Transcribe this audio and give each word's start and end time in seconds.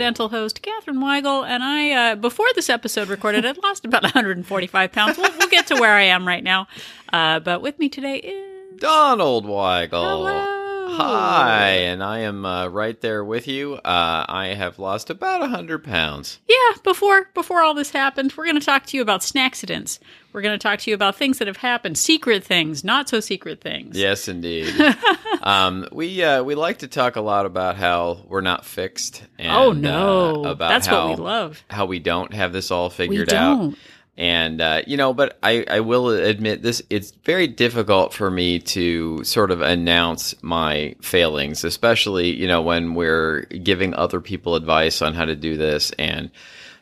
your 0.00 0.12
snackcidental 0.12 0.30
host, 0.30 0.62
Catherine 0.62 0.98
Weigel, 0.98 1.46
and 1.46 1.62
I, 1.62 1.90
uh, 2.12 2.14
before 2.16 2.46
this 2.54 2.68
episode 2.70 3.08
recorded, 3.08 3.44
I'd 3.44 3.62
lost 3.62 3.84
about 3.84 4.02
145 4.02 4.92
pounds. 4.92 5.18
We'll, 5.18 5.30
we'll 5.38 5.48
get 5.48 5.66
to 5.68 5.76
where 5.76 5.94
I 5.94 6.02
am 6.02 6.26
right 6.26 6.42
now. 6.44 6.68
Uh, 7.12 7.40
but 7.40 7.62
with 7.62 7.78
me 7.78 7.88
today 7.88 8.16
is 8.16 8.80
Donald 8.80 9.46
Weigel. 9.46 9.90
Hello. 9.90 10.53
Hi, 10.96 11.70
and 11.70 12.02
I 12.04 12.20
am 12.20 12.44
uh, 12.44 12.68
right 12.68 13.00
there 13.00 13.24
with 13.24 13.48
you. 13.48 13.74
Uh, 13.74 14.24
I 14.28 14.54
have 14.56 14.78
lost 14.78 15.10
about 15.10 15.42
a 15.42 15.48
hundred 15.48 15.82
pounds. 15.82 16.38
Yeah, 16.48 16.78
before 16.84 17.30
before 17.34 17.62
all 17.62 17.74
this 17.74 17.90
happened, 17.90 18.32
we're 18.36 18.44
going 18.44 18.58
to 18.58 18.64
talk 18.64 18.86
to 18.86 18.96
you 18.96 19.02
about 19.02 19.22
snackcidents. 19.22 19.98
We're 20.32 20.42
going 20.42 20.58
to 20.58 20.62
talk 20.62 20.80
to 20.80 20.90
you 20.90 20.94
about 20.94 21.16
things 21.16 21.38
that 21.38 21.48
have 21.48 21.56
happened, 21.56 21.98
secret 21.98 22.44
things, 22.44 22.84
not 22.84 23.08
so 23.08 23.20
secret 23.20 23.60
things. 23.60 23.96
Yes, 23.96 24.28
indeed. 24.28 24.72
um, 25.42 25.86
we 25.90 26.22
uh, 26.22 26.42
we 26.44 26.54
like 26.54 26.78
to 26.78 26.88
talk 26.88 27.16
a 27.16 27.20
lot 27.20 27.46
about 27.46 27.76
how 27.76 28.24
we're 28.28 28.40
not 28.40 28.64
fixed. 28.64 29.24
And, 29.38 29.50
oh 29.50 29.72
no, 29.72 30.44
about 30.44 30.68
that's 30.68 30.86
how, 30.86 31.08
what 31.08 31.18
we 31.18 31.24
love. 31.24 31.64
How 31.70 31.86
we 31.86 31.98
don't 31.98 32.32
have 32.32 32.52
this 32.52 32.70
all 32.70 32.90
figured 32.90 33.32
out. 33.32 33.74
And 34.16 34.60
uh, 34.60 34.82
you 34.86 34.96
know 34.96 35.12
but 35.12 35.38
I, 35.42 35.64
I 35.68 35.80
will 35.80 36.08
admit 36.08 36.62
this 36.62 36.82
it's 36.90 37.10
very 37.24 37.46
difficult 37.46 38.12
for 38.12 38.30
me 38.30 38.60
to 38.60 39.24
sort 39.24 39.50
of 39.50 39.60
announce 39.60 40.40
my 40.42 40.94
failings 41.02 41.64
especially 41.64 42.30
you 42.30 42.46
know 42.46 42.62
when 42.62 42.94
we're 42.94 43.42
giving 43.42 43.94
other 43.94 44.20
people 44.20 44.54
advice 44.54 45.02
on 45.02 45.14
how 45.14 45.24
to 45.24 45.36
do 45.36 45.56
this. 45.56 45.90
And 45.98 46.30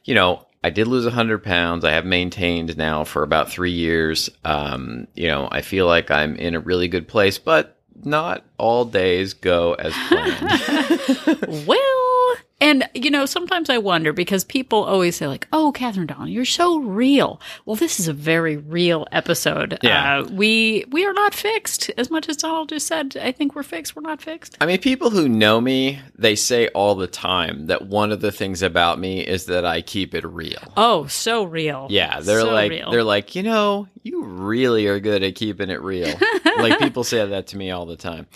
you 0.05 0.15
know 0.15 0.47
i 0.65 0.71
did 0.71 0.87
lose 0.87 1.05
100 1.05 1.43
pounds. 1.43 1.85
I 1.85 1.93
have 1.93 2.05
maintained 2.05 2.77
now 2.77 3.05
for 3.05 3.23
about 3.23 3.51
three 3.51 3.73
years. 3.73 4.31
Um, 4.45 5.07
you 5.15 5.29
know 5.29 5.49
i 5.51 5.63
feel 5.63 5.87
like 5.87 6.11
i'm 6.11 6.37
in 6.37 6.55
a 6.55 6.61
really 6.61 6.89
good 6.89 7.09
place 7.09 7.39
but 7.39 7.79
not 8.05 8.45
all 8.59 8.85
days 8.85 9.35
go 9.35 9.75
as 9.75 9.93
planned. 10.09 11.67
Well, 11.67 12.37
and 12.63 12.89
you 12.95 13.11
know, 13.11 13.27
sometimes 13.27 13.69
I 13.69 13.77
wonder 13.79 14.13
because 14.13 14.45
people 14.45 14.85
always 14.85 15.17
say 15.17 15.27
like, 15.27 15.47
"Oh, 15.53 15.73
Catherine 15.73 16.07
Dawn, 16.07 16.29
you're 16.29 16.45
so 16.45 16.79
real." 16.79 17.41
Well, 17.67 17.77
this 17.77 18.01
is 18.01 18.09
a 18.09 18.13
very 18.15 18.57
real 18.57 19.07
episode. 19.13 19.79
Yeah. 19.83 20.21
Uh, 20.21 20.29
we 20.33 20.85
we 20.91 21.05
are 21.05 21.13
not 21.13 21.35
fixed. 21.35 21.91
As 21.99 22.11
much 22.11 22.29
as 22.29 22.37
Donald 22.39 22.69
just 22.71 22.87
said, 22.87 23.17
I 23.21 23.33
think 23.33 23.55
we're 23.55 23.63
fixed. 23.65 23.95
We're 23.95 24.03
not 24.03 24.23
fixed. 24.23 24.57
I 24.61 24.67
mean, 24.67 24.79
people 24.81 25.11
who 25.11 25.29
know 25.29 25.61
me, 25.61 25.99
they 26.17 26.37
say 26.37 26.69
all 26.69 26.95
the 26.95 27.07
time 27.09 27.67
that 27.67 27.87
one 27.87 28.13
of 28.13 28.21
the 28.21 28.33
things 28.33 28.63
about 28.63 28.99
me 28.99 29.21
is 29.21 29.47
that 29.47 29.65
I 29.67 29.83
keep 29.83 30.15
it 30.15 30.25
real. 30.25 30.73
Oh, 30.77 31.07
so 31.09 31.43
real. 31.45 31.89
Yeah, 31.91 32.21
they're 32.21 32.41
So 32.41 32.53
like 32.53 32.71
real. 32.71 32.91
they're 32.91 33.05
like, 33.05 33.35
you 33.35 33.43
know, 33.43 33.89
you 34.05 34.23
really 34.25 34.87
are 34.87 35.01
good 35.01 35.23
at 35.23 35.35
keeping 35.35 35.69
it 35.69 35.83
real. 35.83 36.15
like 36.59 36.79
people 36.79 37.03
say 37.05 37.27
that 37.27 37.49
to 37.49 37.57
me 37.57 37.71
all 37.73 37.87
the 37.87 37.97
time. 37.97 38.27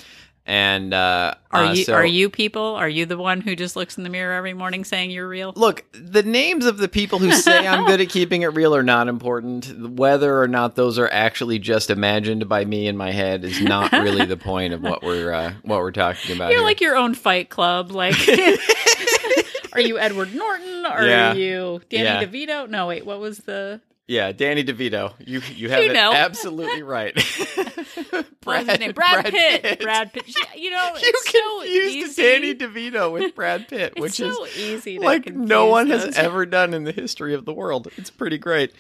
And 0.49 0.95
uh 0.95 1.35
Are 1.51 1.65
uh, 1.65 1.73
you 1.73 1.83
so- 1.85 1.95
are 1.95 2.07
you 2.07 2.31
people? 2.31 2.63
Are 2.63 2.89
you 2.89 3.05
the 3.05 3.19
one 3.19 3.41
who 3.41 3.57
just 3.57 3.75
looks 3.75 3.99
in 3.99 4.05
the 4.05 4.09
mirror 4.09 4.33
every 4.33 4.55
morning 4.55 4.85
saying 4.85 5.11
you're 5.11 5.29
real? 5.29 5.53
Look, 5.57 5.85
the 5.93 6.23
names 6.23 6.67
of 6.67 6.79
the 6.79 6.87
people 6.87 7.19
who 7.19 7.33
say 7.33 7.67
I'm 7.67 7.85
good 7.85 8.01
at 8.01 8.09
keeping 8.11 8.43
it 8.43 8.55
real 8.55 8.73
are 8.77 8.85
not 8.85 9.09
important. 9.09 9.91
Whether 9.99 10.41
or 10.41 10.47
not 10.47 10.77
those 10.77 11.01
are 11.01 11.09
actually 11.11 11.59
just 11.59 11.91
imagined 11.91 12.49
by 12.49 12.65
me 12.65 12.87
in 12.87 12.97
my 12.97 13.11
head 13.11 13.45
is 13.45 13.61
not 13.61 13.91
really 13.91 14.25
the 14.25 14.37
point 14.37 14.73
of 14.73 14.83
what 14.83 15.03
we're 15.03 15.33
uh, 15.33 15.55
what 15.63 15.81
we're 15.81 15.91
talking 15.91 16.37
about. 16.37 16.51
You're 16.53 16.61
here. 16.61 16.67
like 16.67 16.81
your 16.81 16.97
own 16.97 17.15
fight 17.15 17.49
club. 17.51 17.91
Like, 17.91 18.15
are 19.73 19.81
you 19.81 19.99
Edward 19.99 20.33
Norton? 20.35 20.87
Are 20.87 21.05
Yeah. 21.07 21.33
you 21.35 21.81
Danny 21.91 22.05
Yeah. 22.05 22.25
DeVito? 22.25 22.69
No, 22.71 22.87
wait. 22.87 23.05
What 23.05 23.19
was 23.19 23.39
the 23.39 23.81
yeah, 24.09 24.31
Danny 24.31 24.63
DeVito. 24.63 25.15
You 25.19 25.41
you 25.55 25.69
have 25.71 25.83
You 25.83 25.91
it 25.91 25.97
absolutely 25.97 26.83
right. 26.85 27.19
his 28.69 28.79
name? 28.79 28.93
Brad, 28.93 29.25
Pitt. 29.25 29.81
Brad 29.81 30.13
Pitt. 30.13 30.29
You 30.57 30.71
know, 30.71 30.93
you 30.95 31.03
it's 31.03 31.31
so 31.31 31.61
confused 31.61 31.97
easy. 31.97 32.23
Danny 32.23 32.55
DeVito 32.55 33.13
with 33.13 33.35
Brad 33.35 33.67
Pitt, 33.67 33.99
which 33.99 34.15
so 34.15 34.45
is 34.45 34.57
easy. 34.57 34.99
To 34.99 35.05
like 35.05 35.35
no 35.35 35.67
one 35.67 35.89
has 35.91 36.17
ever 36.17 36.47
done 36.47 36.73
in 36.73 36.85
the 36.85 36.93
history 36.93 37.35
of 37.35 37.45
the 37.45 37.53
world. 37.53 37.89
It's 37.97 38.11
pretty 38.11 38.39
great. 38.39 38.73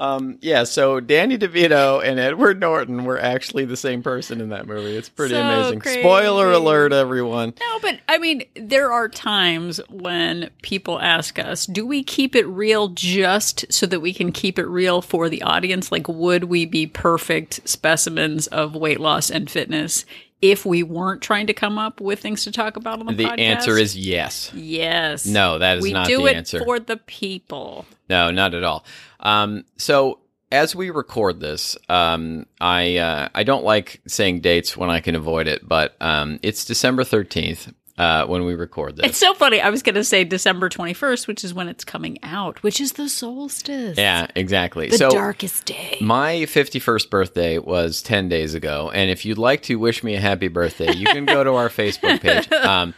Um, 0.00 0.38
yeah, 0.40 0.64
so 0.64 0.98
Danny 0.98 1.36
DeVito 1.36 2.02
and 2.02 2.18
Edward 2.18 2.58
Norton 2.58 3.04
were 3.04 3.20
actually 3.20 3.66
the 3.66 3.76
same 3.76 4.02
person 4.02 4.40
in 4.40 4.48
that 4.48 4.66
movie. 4.66 4.96
It's 4.96 5.10
pretty 5.10 5.34
So 5.34 5.42
amazing. 5.42 5.80
crazy. 5.80 6.00
Spoiler 6.00 6.52
alert, 6.52 6.94
everyone. 6.94 7.52
No, 7.60 7.78
but 7.80 8.00
I 8.08 8.16
mean, 8.16 8.44
there 8.54 8.90
are 8.90 9.10
times 9.10 9.78
when 9.90 10.48
people 10.62 10.98
ask 11.00 11.38
us, 11.38 11.66
do 11.66 11.86
we 11.86 12.02
keep 12.02 12.34
it 12.34 12.46
real 12.46 12.88
just 12.88 13.70
so 13.70 13.84
that 13.86 14.00
we 14.00 14.14
can 14.14 14.32
keep 14.32 14.58
it 14.58 14.66
real 14.66 15.02
for 15.02 15.28
the 15.28 15.42
audience? 15.42 15.92
Like, 15.92 16.08
would 16.08 16.44
we 16.44 16.64
be 16.64 16.86
perfect 16.86 17.60
specimens 17.68 18.46
of 18.46 18.74
weight 18.74 19.00
loss 19.00 19.30
and 19.30 19.50
fitness 19.50 20.06
if 20.42 20.64
we 20.64 20.82
weren't 20.82 21.20
trying 21.22 21.46
to 21.48 21.52
come 21.52 21.78
up 21.78 22.00
with 22.00 22.20
things 22.20 22.44
to 22.44 22.52
talk 22.52 22.76
about 22.76 23.00
on 23.00 23.06
the, 23.06 23.12
The 23.14 23.24
podcast? 23.24 23.40
answer 23.40 23.78
is 23.78 23.96
yes. 23.96 24.50
yes. 24.54 25.26
No, 25.26 25.58
that 25.58 25.78
is 25.78 25.82
we 25.82 25.92
not 25.92 26.06
do 26.06 26.18
the 26.18 26.26
it 26.26 26.36
answer. 26.36 26.64
for 26.64 26.78
the 26.80 26.96
people. 26.96 27.84
No, 28.08 28.30
not 28.30 28.54
at 28.54 28.64
all. 28.64 28.84
Um, 29.20 29.64
so 29.76 30.20
as 30.52 30.74
we 30.74 30.90
record 30.90 31.40
this, 31.40 31.76
um, 31.88 32.46
I 32.60 32.96
uh, 32.96 33.28
I 33.34 33.42
don't 33.44 33.64
like 33.64 34.00
saying 34.06 34.40
dates 34.40 34.76
when 34.76 34.90
I 34.90 35.00
can 35.00 35.14
avoid 35.14 35.46
it, 35.46 35.66
but 35.66 35.94
um, 36.00 36.40
it's 36.42 36.64
December 36.64 37.04
thirteenth 37.04 37.72
uh, 38.00 38.24
when 38.24 38.46
we 38.46 38.54
record 38.54 38.96
this. 38.96 39.10
It's 39.10 39.18
so 39.18 39.34
funny. 39.34 39.60
I 39.60 39.68
was 39.68 39.82
going 39.82 39.94
to 39.96 40.04
say 40.04 40.24
December 40.24 40.70
21st, 40.70 41.26
which 41.26 41.44
is 41.44 41.52
when 41.52 41.68
it's 41.68 41.84
coming 41.84 42.18
out, 42.22 42.62
which 42.62 42.80
is 42.80 42.92
the 42.92 43.10
solstice. 43.10 43.98
yeah, 43.98 44.26
exactly. 44.34 44.88
The 44.88 44.96
so 44.96 45.10
darkest 45.10 45.66
day. 45.66 45.98
My 46.00 46.36
51st 46.36 47.10
birthday 47.10 47.58
was 47.58 48.00
10 48.00 48.30
days 48.30 48.54
ago. 48.54 48.90
And 48.90 49.10
if 49.10 49.26
you'd 49.26 49.36
like 49.36 49.60
to 49.64 49.76
wish 49.76 50.02
me 50.02 50.14
a 50.14 50.20
happy 50.20 50.48
birthday, 50.48 50.92
you 50.94 51.04
can 51.08 51.26
go 51.26 51.44
to 51.44 51.54
our 51.54 51.68
Facebook 51.68 52.20
page. 52.20 52.48
Um, 52.60 52.94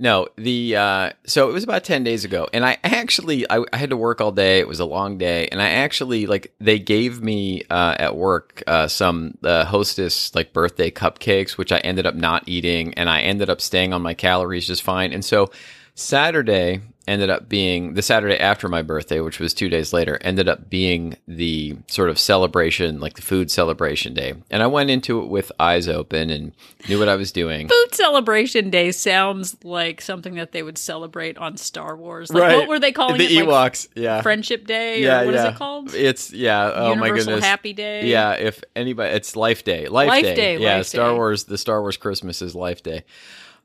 no, 0.00 0.28
the, 0.36 0.76
uh, 0.76 1.10
so 1.26 1.50
it 1.50 1.52
was 1.52 1.64
about 1.64 1.82
10 1.82 2.04
days 2.04 2.24
ago. 2.24 2.48
And 2.52 2.64
I 2.64 2.78
actually, 2.84 3.48
I, 3.50 3.64
I 3.72 3.76
had 3.76 3.90
to 3.90 3.96
work 3.96 4.20
all 4.20 4.30
day. 4.30 4.60
It 4.60 4.68
was 4.68 4.78
a 4.78 4.84
long 4.84 5.18
day. 5.18 5.48
And 5.48 5.60
I 5.60 5.70
actually, 5.70 6.26
like, 6.26 6.54
they 6.60 6.78
gave 6.78 7.20
me, 7.20 7.64
uh, 7.68 7.96
at 7.98 8.16
work, 8.16 8.62
uh, 8.66 8.86
some, 8.86 9.36
uh, 9.42 9.64
hostess, 9.64 10.32
like, 10.36 10.52
birthday 10.52 10.92
cupcakes, 10.92 11.58
which 11.58 11.72
I 11.72 11.78
ended 11.78 12.06
up 12.06 12.14
not 12.14 12.44
eating. 12.46 12.94
And 12.94 13.10
I 13.10 13.22
ended 13.22 13.50
up 13.50 13.60
staying 13.60 13.92
on 13.92 14.00
my 14.00 14.14
calories 14.14 14.68
just 14.68 14.82
fine. 14.82 15.12
And 15.12 15.24
so 15.24 15.50
Saturday 15.96 16.80
ended 17.08 17.30
up 17.30 17.48
being 17.48 17.94
the 17.94 18.02
Saturday 18.02 18.38
after 18.38 18.68
my 18.68 18.82
birthday, 18.82 19.20
which 19.20 19.40
was 19.40 19.54
two 19.54 19.68
days 19.68 19.92
later, 19.92 20.18
ended 20.20 20.48
up 20.48 20.68
being 20.70 21.16
the 21.26 21.76
sort 21.88 22.10
of 22.10 22.18
celebration, 22.18 23.00
like 23.00 23.14
the 23.14 23.22
food 23.22 23.50
celebration 23.50 24.14
day. 24.14 24.34
And 24.50 24.62
I 24.62 24.66
went 24.66 24.90
into 24.90 25.20
it 25.22 25.28
with 25.28 25.50
eyes 25.58 25.88
open 25.88 26.30
and 26.30 26.52
knew 26.88 26.98
what 26.98 27.08
I 27.08 27.16
was 27.16 27.32
doing. 27.32 27.68
Food 27.68 27.94
Celebration 27.94 28.70
Day 28.70 28.92
sounds 28.92 29.56
like 29.64 30.00
something 30.00 30.34
that 30.34 30.52
they 30.52 30.62
would 30.62 30.78
celebrate 30.78 31.38
on 31.38 31.56
Star 31.56 31.96
Wars. 31.96 32.32
Like, 32.32 32.56
What 32.56 32.68
were 32.68 32.78
they 32.78 32.92
calling 32.92 33.18
the 33.18 33.24
it? 33.38 33.46
Like 33.46 33.72
Ewoks? 33.72 33.88
yeah, 33.94 34.20
Friendship 34.22 34.66
Day? 34.66 35.02
yeah, 35.02 35.22
or 35.22 35.26
what 35.26 35.34
is 35.34 35.42
yeah. 35.42 35.48
it 35.50 35.56
called? 35.56 35.94
It's 35.94 36.32
yeah. 36.32 36.70
Oh 36.74 36.94
my 36.94 37.06
Universal 37.06 37.26
goodness. 37.26 37.44
Happy 37.44 37.72
Day? 37.72 38.06
Yeah, 38.06 38.32
if 38.32 38.62
anybody, 38.76 39.14
it's 39.14 39.34
Life 39.34 39.64
Day. 39.64 39.88
Life, 39.88 40.08
Life 40.08 40.24
Day. 40.24 40.34
Day, 40.34 40.58
Yeah, 40.58 40.76
Life 40.76 40.86
Star 40.86 41.10
Day. 41.10 41.16
Wars. 41.16 41.44
The 41.44 41.58
Star 41.58 41.80
Wars 41.80 41.96
Christmas 41.96 42.42
is 42.42 42.54
Life 42.54 42.82
Day. 42.82 43.04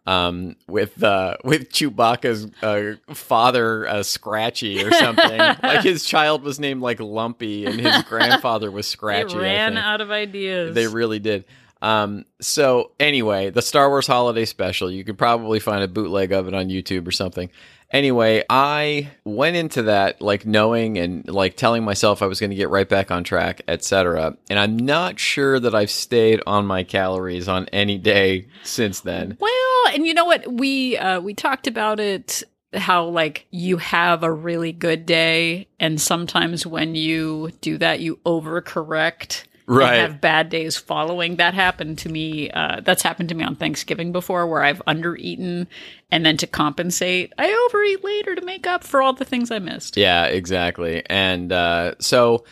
Um, 0.05 0.57
with 0.67 1.01
uh, 1.01 1.37
with 1.45 1.71
Chewbacca's 1.71 2.51
uh, 2.61 2.97
father, 3.13 3.87
uh, 3.87 4.03
Scratchy 4.03 4.83
or 4.83 4.91
something. 4.91 5.37
like 5.63 5.81
his 5.81 6.03
child 6.03 6.43
was 6.43 6.59
named 6.59 6.81
like 6.81 6.99
Lumpy, 6.99 7.65
and 7.65 7.79
his 7.79 8.03
grandfather 8.09 8.69
was 8.69 8.85
They 8.85 8.91
Scratchy. 8.91 9.35
I 9.35 9.41
ran 9.41 9.77
out 9.77 10.01
of 10.01 10.11
ideas. 10.11 10.75
They 10.75 10.87
really 10.87 11.19
did. 11.19 11.45
Um, 11.81 12.23
so 12.39 12.91
anyway, 12.97 13.49
the 13.49 13.61
Star 13.61 13.89
Wars 13.89 14.07
Holiday 14.07 14.45
Special, 14.45 14.89
you 14.89 15.03
could 15.03 15.17
probably 15.17 15.59
find 15.59 15.83
a 15.83 15.87
bootleg 15.87 16.31
of 16.31 16.47
it 16.47 16.53
on 16.53 16.69
YouTube 16.69 17.05
or 17.07 17.11
something. 17.11 17.49
Anyway, 17.93 18.43
I 18.49 19.11
went 19.23 19.55
into 19.55 19.83
that 19.83 20.19
like 20.19 20.47
knowing 20.47 20.97
and 20.97 21.27
like 21.27 21.55
telling 21.55 21.83
myself 21.83 22.23
I 22.23 22.25
was 22.25 22.39
going 22.39 22.49
to 22.49 22.55
get 22.55 22.69
right 22.69 22.89
back 22.89 23.11
on 23.11 23.23
track, 23.23 23.61
etc. 23.67 24.35
And 24.49 24.57
I'm 24.57 24.75
not 24.75 25.19
sure 25.19 25.59
that 25.59 25.75
I've 25.75 25.91
stayed 25.91 26.41
on 26.47 26.65
my 26.65 26.83
calories 26.83 27.47
on 27.47 27.67
any 27.67 27.99
day 27.99 28.47
since 28.63 29.01
then. 29.01 29.37
Well, 29.39 29.87
and 29.93 30.07
you 30.07 30.15
know 30.15 30.25
what? 30.25 30.51
We 30.51 30.97
uh 30.97 31.19
we 31.19 31.35
talked 31.35 31.67
about 31.67 31.99
it 31.99 32.41
how 32.73 33.05
like 33.05 33.45
you 33.51 33.77
have 33.77 34.23
a 34.23 34.31
really 34.31 34.71
good 34.71 35.05
day 35.05 35.67
and 35.79 36.01
sometimes 36.01 36.65
when 36.65 36.95
you 36.95 37.51
do 37.61 37.77
that 37.77 37.99
you 37.99 38.15
overcorrect 38.25 39.43
Right. 39.65 39.99
have 39.99 40.21
bad 40.21 40.49
days 40.49 40.77
following. 40.77 41.37
That 41.37 41.53
happened 41.53 41.97
to 41.99 42.09
me. 42.09 42.49
Uh, 42.51 42.81
that's 42.81 43.03
happened 43.03 43.29
to 43.29 43.35
me 43.35 43.43
on 43.43 43.55
Thanksgiving 43.55 44.11
before, 44.11 44.47
where 44.47 44.63
I've 44.63 44.81
undereaten, 44.85 45.67
and 46.11 46.25
then 46.25 46.37
to 46.37 46.47
compensate, 46.47 47.33
I 47.37 47.67
overeat 47.69 48.03
later 48.03 48.35
to 48.35 48.41
make 48.41 48.67
up 48.67 48.83
for 48.83 49.01
all 49.01 49.13
the 49.13 49.25
things 49.25 49.51
I 49.51 49.59
missed. 49.59 49.97
Yeah, 49.97 50.25
exactly. 50.25 51.03
And 51.09 51.51
uh, 51.51 51.95
so 51.99 52.43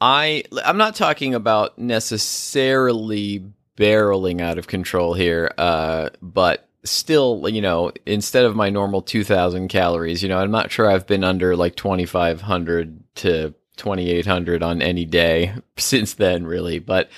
I 0.00 0.44
I'm 0.64 0.78
not 0.78 0.94
talking 0.94 1.34
about 1.34 1.78
necessarily 1.78 3.44
barreling 3.76 4.40
out 4.40 4.58
of 4.58 4.66
control 4.66 5.14
here, 5.14 5.52
uh, 5.58 6.10
but 6.20 6.68
still, 6.84 7.48
you 7.48 7.60
know, 7.60 7.92
instead 8.06 8.44
of 8.44 8.56
my 8.56 8.70
normal 8.70 9.02
2000 9.02 9.68
calories, 9.68 10.22
you 10.22 10.28
know, 10.28 10.38
I'm 10.38 10.50
not 10.50 10.70
sure 10.70 10.90
I've 10.90 11.06
been 11.06 11.24
under 11.24 11.56
like 11.56 11.76
2500 11.76 13.02
to 13.16 13.54
2800 13.82 14.62
on 14.62 14.80
any 14.80 15.04
day 15.04 15.52
since 15.76 16.14
then 16.14 16.46
really, 16.46 16.78
but 16.78 17.10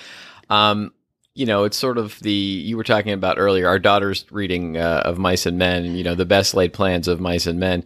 um 0.49 0.91
you 1.37 1.45
know, 1.45 1.65
it's 1.65 1.77
sort 1.77 1.97
of 1.97 2.17
the 2.21 2.31
you 2.31 2.77
were 2.77 2.83
talking 2.83 3.11
about 3.11 3.37
earlier. 3.37 3.67
Our 3.67 3.77
daughter's 3.77 4.25
reading 4.31 4.77
uh, 4.77 5.01
of 5.03 5.17
Mice 5.17 5.45
and 5.45 5.57
Men, 5.57 5.93
you 5.93 6.01
know, 6.03 6.15
the 6.15 6.25
best 6.25 6.53
laid 6.53 6.71
plans 6.71 7.09
of 7.09 7.19
Mice 7.19 7.45
and 7.45 7.59
Men. 7.59 7.83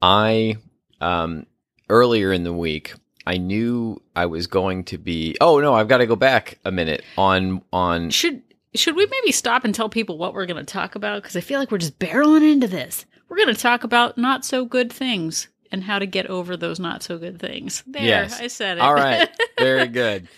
I 0.00 0.56
um, 1.00 1.46
earlier 1.90 2.32
in 2.32 2.44
the 2.44 2.52
week, 2.52 2.94
I 3.26 3.36
knew 3.36 4.00
I 4.16 4.24
was 4.24 4.46
going 4.46 4.84
to 4.84 4.96
be. 4.96 5.36
Oh 5.38 5.60
no, 5.60 5.74
I've 5.74 5.88
got 5.88 5.98
to 5.98 6.06
go 6.06 6.16
back 6.16 6.58
a 6.64 6.72
minute 6.72 7.04
on 7.18 7.62
on. 7.74 8.08
Should 8.08 8.42
should 8.74 8.96
we 8.96 9.06
maybe 9.06 9.32
stop 9.32 9.64
and 9.64 9.74
tell 9.74 9.90
people 9.90 10.16
what 10.16 10.32
we're 10.32 10.46
going 10.46 10.64
to 10.64 10.72
talk 10.72 10.94
about? 10.94 11.22
Because 11.22 11.36
I 11.36 11.40
feel 11.42 11.60
like 11.60 11.70
we're 11.70 11.78
just 11.78 11.98
barreling 11.98 12.50
into 12.50 12.68
this. 12.68 13.04
We're 13.28 13.36
going 13.36 13.54
to 13.54 13.60
talk 13.60 13.84
about 13.84 14.16
not 14.16 14.46
so 14.46 14.64
good 14.64 14.90
things 14.90 15.48
and 15.70 15.84
how 15.84 15.98
to 15.98 16.06
get 16.06 16.26
over 16.26 16.56
those 16.56 16.78
not 16.80 17.02
so 17.02 17.18
good 17.18 17.38
things. 17.38 17.82
There, 17.86 18.02
Yes. 18.02 18.40
I 18.40 18.46
said 18.48 18.78
it. 18.78 18.80
All 18.80 18.94
right, 18.94 19.28
very 19.58 19.86
good. 19.88 20.28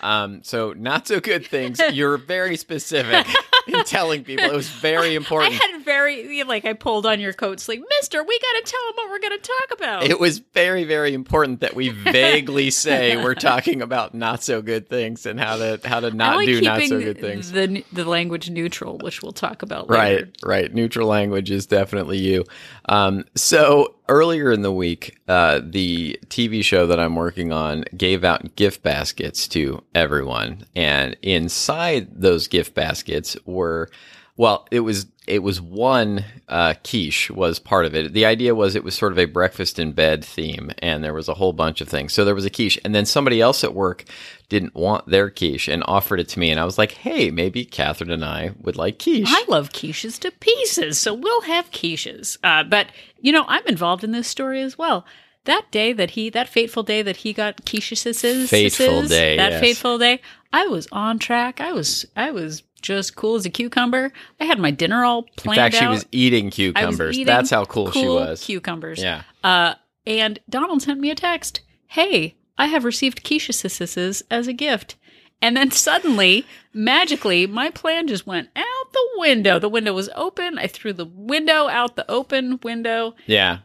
Um, 0.00 0.42
so 0.42 0.72
not 0.74 1.08
so 1.08 1.20
good 1.20 1.46
things. 1.46 1.80
You're 1.92 2.18
very 2.18 2.56
specific 2.56 3.26
in 3.66 3.82
telling 3.84 4.24
people. 4.24 4.44
It 4.44 4.52
was 4.54 4.68
very 4.68 5.12
I 5.12 5.16
important. 5.16 5.54
had 5.54 5.75
very 5.86 6.44
like 6.44 6.66
I 6.66 6.74
pulled 6.74 7.06
on 7.06 7.20
your 7.20 7.32
coat 7.32 7.60
sleeve, 7.60 7.82
Mister. 7.88 8.22
We 8.22 8.38
got 8.38 8.66
to 8.66 8.70
tell 8.70 8.80
them 8.86 8.94
what 8.96 9.10
we're 9.10 9.20
going 9.20 9.40
to 9.40 9.48
talk 9.48 9.78
about. 9.78 10.02
It 10.04 10.20
was 10.20 10.38
very, 10.38 10.84
very 10.84 11.14
important 11.14 11.60
that 11.60 11.74
we 11.74 11.88
vaguely 12.12 12.70
say 12.70 13.16
we're 13.16 13.34
talking 13.34 13.80
about 13.80 14.12
not 14.12 14.42
so 14.42 14.60
good 14.60 14.90
things 14.90 15.24
and 15.24 15.40
how 15.40 15.56
to 15.56 15.80
how 15.84 16.00
to 16.00 16.10
not 16.10 16.36
like 16.36 16.46
do 16.46 16.60
not 16.60 16.82
so 16.82 17.00
good 17.00 17.18
things. 17.18 17.52
The 17.52 17.84
the 17.92 18.04
language 18.04 18.50
neutral, 18.50 18.98
which 18.98 19.22
we'll 19.22 19.32
talk 19.32 19.62
about 19.62 19.88
later. 19.88 20.24
Right, 20.26 20.36
right. 20.44 20.74
Neutral 20.74 21.08
language 21.08 21.50
is 21.50 21.64
definitely 21.64 22.18
you. 22.18 22.44
Um, 22.88 23.24
so 23.34 23.94
earlier 24.08 24.52
in 24.52 24.62
the 24.62 24.72
week, 24.72 25.18
uh, 25.28 25.60
the 25.64 26.18
TV 26.26 26.64
show 26.64 26.86
that 26.86 27.00
I'm 27.00 27.14
working 27.16 27.52
on 27.52 27.84
gave 27.96 28.24
out 28.24 28.56
gift 28.56 28.82
baskets 28.82 29.48
to 29.48 29.82
everyone, 29.94 30.64
and 30.74 31.16
inside 31.22 32.20
those 32.20 32.48
gift 32.48 32.74
baskets 32.74 33.36
were, 33.44 33.88
well, 34.36 34.66
it 34.70 34.80
was 34.80 35.06
it 35.26 35.42
was 35.42 35.60
one 35.60 36.24
uh, 36.48 36.74
quiche 36.84 37.30
was 37.30 37.58
part 37.58 37.84
of 37.84 37.94
it. 37.94 38.12
The 38.12 38.26
idea 38.26 38.54
was 38.54 38.74
it 38.74 38.84
was 38.84 38.94
sort 38.94 39.12
of 39.12 39.18
a 39.18 39.24
breakfast 39.24 39.78
in 39.78 39.92
bed 39.92 40.24
theme, 40.24 40.70
and 40.78 41.02
there 41.02 41.14
was 41.14 41.28
a 41.28 41.34
whole 41.34 41.52
bunch 41.52 41.80
of 41.80 41.88
things. 41.88 42.12
So 42.12 42.24
there 42.24 42.34
was 42.34 42.44
a 42.44 42.50
quiche, 42.50 42.78
and 42.84 42.94
then 42.94 43.06
somebody 43.06 43.40
else 43.40 43.64
at 43.64 43.74
work 43.74 44.04
didn't 44.48 44.74
want 44.74 45.06
their 45.06 45.28
quiche 45.28 45.68
and 45.68 45.82
offered 45.86 46.20
it 46.20 46.28
to 46.28 46.38
me, 46.38 46.50
and 46.50 46.60
I 46.60 46.64
was 46.64 46.78
like, 46.78 46.92
"Hey, 46.92 47.30
maybe 47.30 47.64
Catherine 47.64 48.10
and 48.10 48.24
I 48.24 48.52
would 48.60 48.76
like 48.76 48.98
quiche." 48.98 49.28
I 49.28 49.44
love 49.48 49.70
quiches 49.70 50.18
to 50.20 50.30
pieces, 50.30 50.98
so 50.98 51.12
we'll 51.12 51.42
have 51.42 51.70
quiches. 51.72 52.38
Uh, 52.44 52.62
but 52.62 52.86
you 53.20 53.32
know, 53.32 53.44
I'm 53.48 53.66
involved 53.66 54.04
in 54.04 54.12
this 54.12 54.28
story 54.28 54.62
as 54.62 54.78
well. 54.78 55.04
That 55.44 55.66
day 55.70 55.92
that 55.92 56.10
he, 56.10 56.28
that 56.30 56.48
fateful 56.48 56.82
day 56.82 57.02
that 57.02 57.18
he 57.18 57.32
got 57.32 57.64
quiches, 57.64 58.48
Fateful 58.48 59.06
day, 59.06 59.36
that 59.36 59.52
yes. 59.52 59.60
fateful 59.60 59.96
day, 59.96 60.20
I 60.52 60.66
was 60.66 60.88
on 60.90 61.20
track. 61.20 61.60
I 61.60 61.72
was, 61.72 62.04
I 62.16 62.32
was 62.32 62.62
just 62.82 63.16
cool 63.16 63.36
as 63.36 63.46
a 63.46 63.50
cucumber. 63.50 64.12
I 64.40 64.44
had 64.44 64.58
my 64.58 64.70
dinner 64.70 65.04
all 65.04 65.20
In 65.22 65.28
planned 65.36 65.58
fact, 65.58 65.74
she 65.76 65.84
out. 65.84 65.90
was 65.90 66.06
eating 66.12 66.44
I 66.44 66.48
was 66.48 66.54
cucumbers. 66.54 67.14
eating 67.16 67.26
That's 67.26 67.50
how 67.50 67.64
cool, 67.64 67.90
she 67.90 68.06
was. 68.06 68.44
Cucumbers. 68.44 69.02
Yeah. 69.02 69.22
Uh, 69.42 69.74
and 70.06 70.38
Donald 70.48 70.82
sent 70.82 71.00
me 71.00 71.10
a 71.10 71.14
text. 71.14 71.60
Hey, 71.88 72.36
I 72.58 72.66
have 72.66 72.84
received 72.84 73.24
quiches 73.24 74.22
as 74.30 74.46
a 74.46 74.52
gift. 74.52 74.96
And 75.42 75.56
then 75.56 75.70
suddenly, 75.70 76.46
magically, 76.72 77.46
my 77.46 77.70
plan 77.70 78.08
just 78.08 78.26
went 78.26 78.48
out 78.56 78.92
the 78.92 79.08
window. 79.16 79.58
The 79.58 79.68
window 79.68 79.92
was 79.92 80.08
open. 80.14 80.58
I 80.58 80.66
threw 80.66 80.92
the 80.92 81.04
window 81.04 81.68
out 81.68 81.96
the 81.96 82.10
open 82.10 82.58
window. 82.62 83.14
Yeah. 83.26 83.58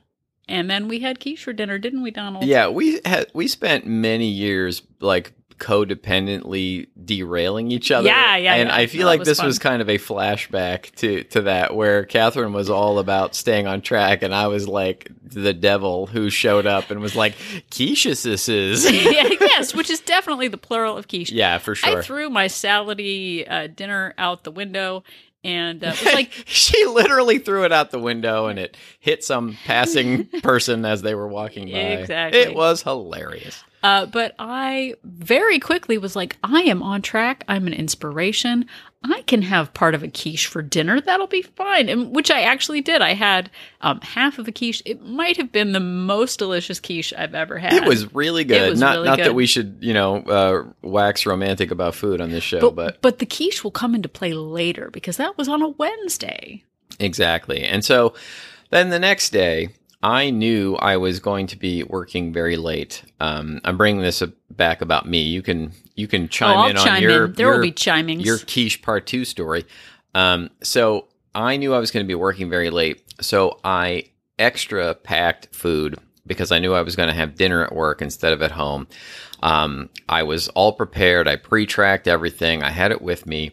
And 0.49 0.69
then 0.69 0.89
we 0.89 0.99
had 0.99 1.21
quiche 1.21 1.43
for 1.43 1.53
dinner, 1.53 1.77
didn't 1.77 2.01
we, 2.01 2.11
Donald? 2.11 2.43
Yeah, 2.43 2.67
we 2.67 2.99
had 3.05 3.27
we 3.33 3.47
spent 3.47 3.87
many 3.87 4.27
years 4.27 4.81
like 4.99 5.31
codependently 5.61 6.87
derailing 7.05 7.71
each 7.71 7.91
other. 7.91 8.07
Yeah, 8.07 8.35
yeah, 8.37 8.55
And 8.55 8.69
yeah. 8.69 8.75
I 8.75 8.87
feel 8.87 9.01
No, 9.01 9.07
like 9.07 9.19
was 9.19 9.27
this 9.27 9.37
fun. 9.37 9.47
was 9.47 9.59
kind 9.59 9.81
of 9.81 9.89
a 9.89 9.97
flashback 9.97 10.93
to 10.95 11.23
to 11.25 11.41
that 11.43 11.75
where 11.75 12.03
Catherine 12.05 12.53
was 12.53 12.69
all 12.69 12.99
about 12.99 13.35
staying 13.35 13.67
on 13.67 13.81
track 13.81 14.23
and 14.23 14.33
I 14.33 14.47
was 14.47 14.67
like 14.67 15.09
the 15.23 15.53
devil 15.53 16.07
who 16.07 16.29
showed 16.29 16.65
up 16.65 16.91
and 16.91 16.99
was 16.99 17.15
like, 17.15 17.35
Keisha 17.69 18.07
is 18.25 18.85
yeah, 18.91 19.29
yes, 19.39 19.73
which 19.73 19.89
is 19.89 19.99
definitely 20.01 20.47
the 20.47 20.57
plural 20.57 20.97
of 20.97 21.07
quiche. 21.07 21.31
Yeah, 21.31 21.57
for 21.59 21.75
sure. 21.75 21.99
I 21.99 22.01
threw 22.01 22.29
my 22.29 22.47
salady 22.47 23.49
uh, 23.49 23.67
dinner 23.67 24.13
out 24.17 24.43
the 24.43 24.51
window 24.51 25.03
and 25.43 25.83
uh, 25.83 25.87
it 25.87 26.03
was 26.03 26.13
like 26.13 26.31
she 26.45 26.85
literally 26.85 27.39
threw 27.39 27.63
it 27.65 27.71
out 27.71 27.91
the 27.91 27.99
window 27.99 28.47
and 28.47 28.59
it 28.59 28.75
hit 28.99 29.23
some 29.23 29.57
passing 29.65 30.25
person 30.43 30.85
as 30.85 31.01
they 31.01 31.15
were 31.15 31.27
walking 31.27 31.65
by. 31.71 31.77
Exactly. 31.79 32.39
It 32.41 32.55
was 32.55 32.81
hilarious. 32.83 33.63
Uh, 33.83 34.05
but 34.05 34.35
I 34.37 34.95
very 35.03 35.59
quickly 35.59 35.97
was 35.97 36.15
like, 36.15 36.37
I 36.43 36.61
am 36.61 36.83
on 36.83 37.01
track. 37.01 37.43
I'm 37.47 37.67
an 37.67 37.73
inspiration. 37.73 38.67
I 39.03 39.23
can 39.23 39.41
have 39.41 39.73
part 39.73 39.95
of 39.95 40.03
a 40.03 40.07
quiche 40.07 40.45
for 40.45 40.61
dinner. 40.61 41.01
That'll 41.01 41.25
be 41.25 41.41
fine. 41.41 41.89
And 41.89 42.15
which 42.15 42.29
I 42.29 42.41
actually 42.41 42.81
did. 42.81 43.01
I 43.01 43.13
had 43.13 43.49
um, 43.81 43.99
half 44.01 44.37
of 44.37 44.47
a 44.47 44.51
quiche. 44.51 44.83
It 44.85 45.01
might 45.03 45.37
have 45.37 45.51
been 45.51 45.71
the 45.71 45.79
most 45.79 46.37
delicious 46.37 46.79
quiche 46.79 47.11
I've 47.17 47.33
ever 47.33 47.57
had. 47.57 47.73
It 47.73 47.85
was 47.85 48.13
really 48.13 48.43
good. 48.43 48.69
was 48.69 48.79
not 48.79 48.97
really 48.97 49.07
not 49.07 49.17
that 49.17 49.33
we 49.33 49.47
should, 49.47 49.77
you 49.81 49.95
know, 49.95 50.17
uh, 50.17 50.63
wax 50.83 51.25
romantic 51.25 51.71
about 51.71 51.95
food 51.95 52.21
on 52.21 52.29
this 52.29 52.43
show, 52.43 52.59
but, 52.59 52.75
but 52.75 53.01
but 53.01 53.19
the 53.19 53.25
quiche 53.25 53.63
will 53.63 53.71
come 53.71 53.95
into 53.95 54.07
play 54.07 54.33
later 54.33 54.91
because 54.91 55.17
that 55.17 55.35
was 55.35 55.47
on 55.49 55.63
a 55.63 55.69
Wednesday. 55.69 56.63
Exactly. 56.99 57.63
And 57.63 57.83
so 57.83 58.13
then 58.69 58.89
the 58.89 58.99
next 58.99 59.31
day, 59.31 59.69
I 60.03 60.31
knew 60.31 60.75
I 60.75 60.97
was 60.97 61.19
going 61.19 61.47
to 61.47 61.57
be 61.57 61.83
working 61.83 62.33
very 62.33 62.57
late. 62.57 63.03
Um, 63.19 63.61
I'm 63.63 63.77
bringing 63.77 64.01
this 64.01 64.23
back 64.49 64.81
about 64.81 65.07
me. 65.07 65.21
You 65.21 65.41
can 65.41 65.71
you 65.95 66.07
can 66.07 66.27
chime 66.27 66.57
oh, 66.57 66.61
I'll 66.61 66.69
in 66.69 66.77
on 66.77 66.85
chime 66.85 67.03
your 67.03 67.25
in. 67.25 67.33
There 67.33 67.47
your, 67.47 67.55
will 67.55 67.61
be 67.61 67.71
chimings. 67.71 68.25
your 68.25 68.39
quiche 68.39 68.81
part 68.81 69.05
two 69.05 69.25
story. 69.25 69.65
Um, 70.15 70.49
so 70.63 71.07
I 71.35 71.57
knew 71.57 71.73
I 71.73 71.79
was 71.79 71.91
going 71.91 72.03
to 72.03 72.07
be 72.07 72.15
working 72.15 72.49
very 72.49 72.69
late, 72.69 73.03
so 73.21 73.59
I 73.63 74.05
extra 74.39 74.95
packed 74.95 75.53
food 75.53 75.99
because 76.25 76.51
I 76.51 76.59
knew 76.59 76.73
I 76.73 76.81
was 76.81 76.95
going 76.95 77.09
to 77.09 77.15
have 77.15 77.35
dinner 77.35 77.63
at 77.63 77.73
work 77.73 78.01
instead 78.01 78.33
of 78.33 78.41
at 78.41 78.51
home. 78.51 78.87
Um, 79.43 79.89
I 80.09 80.23
was 80.23 80.47
all 80.49 80.73
prepared. 80.73 81.27
I 81.27 81.35
pre-tracked 81.35 82.07
everything. 82.07 82.63
I 82.63 82.69
had 82.69 82.91
it 82.91 83.01
with 83.01 83.25
me, 83.25 83.51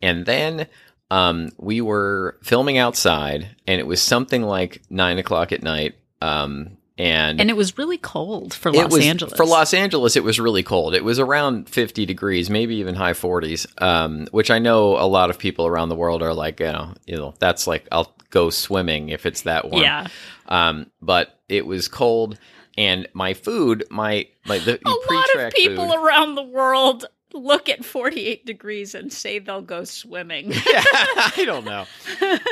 and 0.00 0.24
then 0.24 0.66
um, 1.10 1.50
we 1.58 1.80
were 1.80 2.38
filming 2.42 2.78
outside, 2.78 3.48
and 3.66 3.80
it 3.80 3.86
was 3.86 4.00
something 4.00 4.42
like 4.42 4.82
nine 4.90 5.18
o'clock 5.18 5.52
at 5.52 5.62
night. 5.62 5.94
Um, 6.22 6.76
and 6.98 7.40
and 7.40 7.48
it 7.48 7.56
was 7.56 7.78
really 7.78 7.96
cold 7.96 8.52
for 8.52 8.70
Los 8.70 8.92
was- 8.92 9.06
Angeles. 9.06 9.34
For 9.34 9.46
Los 9.46 9.72
Angeles, 9.72 10.16
it 10.16 10.24
was 10.24 10.38
really 10.38 10.62
cold. 10.62 10.94
It 10.94 11.02
was 11.02 11.18
around 11.18 11.68
50 11.68 12.04
degrees, 12.04 12.50
maybe 12.50 12.76
even 12.76 12.94
high 12.94 13.14
40s, 13.14 13.66
um, 13.82 14.26
which 14.32 14.50
I 14.50 14.58
know 14.58 14.98
a 14.98 15.08
lot 15.08 15.30
of 15.30 15.38
people 15.38 15.66
around 15.66 15.88
the 15.88 15.94
world 15.94 16.22
are 16.22 16.34
like, 16.34 16.60
you 16.60 16.66
know, 16.66 16.94
you 17.06 17.16
know, 17.16 17.34
that's 17.38 17.66
like 17.66 17.88
I'll 17.90 18.14
go 18.28 18.50
swimming 18.50 19.08
if 19.08 19.24
it's 19.24 19.42
that 19.42 19.70
warm. 19.70 19.82
Yeah. 19.82 20.06
Um, 20.46 20.90
but 21.00 21.40
it 21.48 21.64
was 21.66 21.88
cold, 21.88 22.38
and 22.76 23.08
my 23.14 23.32
food, 23.34 23.84
my 23.90 24.26
my 24.46 24.58
the 24.58 24.78
A 24.84 25.12
lot 25.12 25.46
of 25.46 25.52
people 25.54 25.88
food- 25.88 25.96
around 26.04 26.34
the 26.34 26.42
world 26.42 27.06
look 27.34 27.68
at 27.68 27.84
48 27.84 28.44
degrees 28.46 28.94
and 28.94 29.12
say 29.12 29.38
they'll 29.38 29.62
go 29.62 29.84
swimming. 29.84 30.50
yeah, 30.52 30.82
I 30.86 31.42
don't 31.46 31.64
know. 31.64 31.86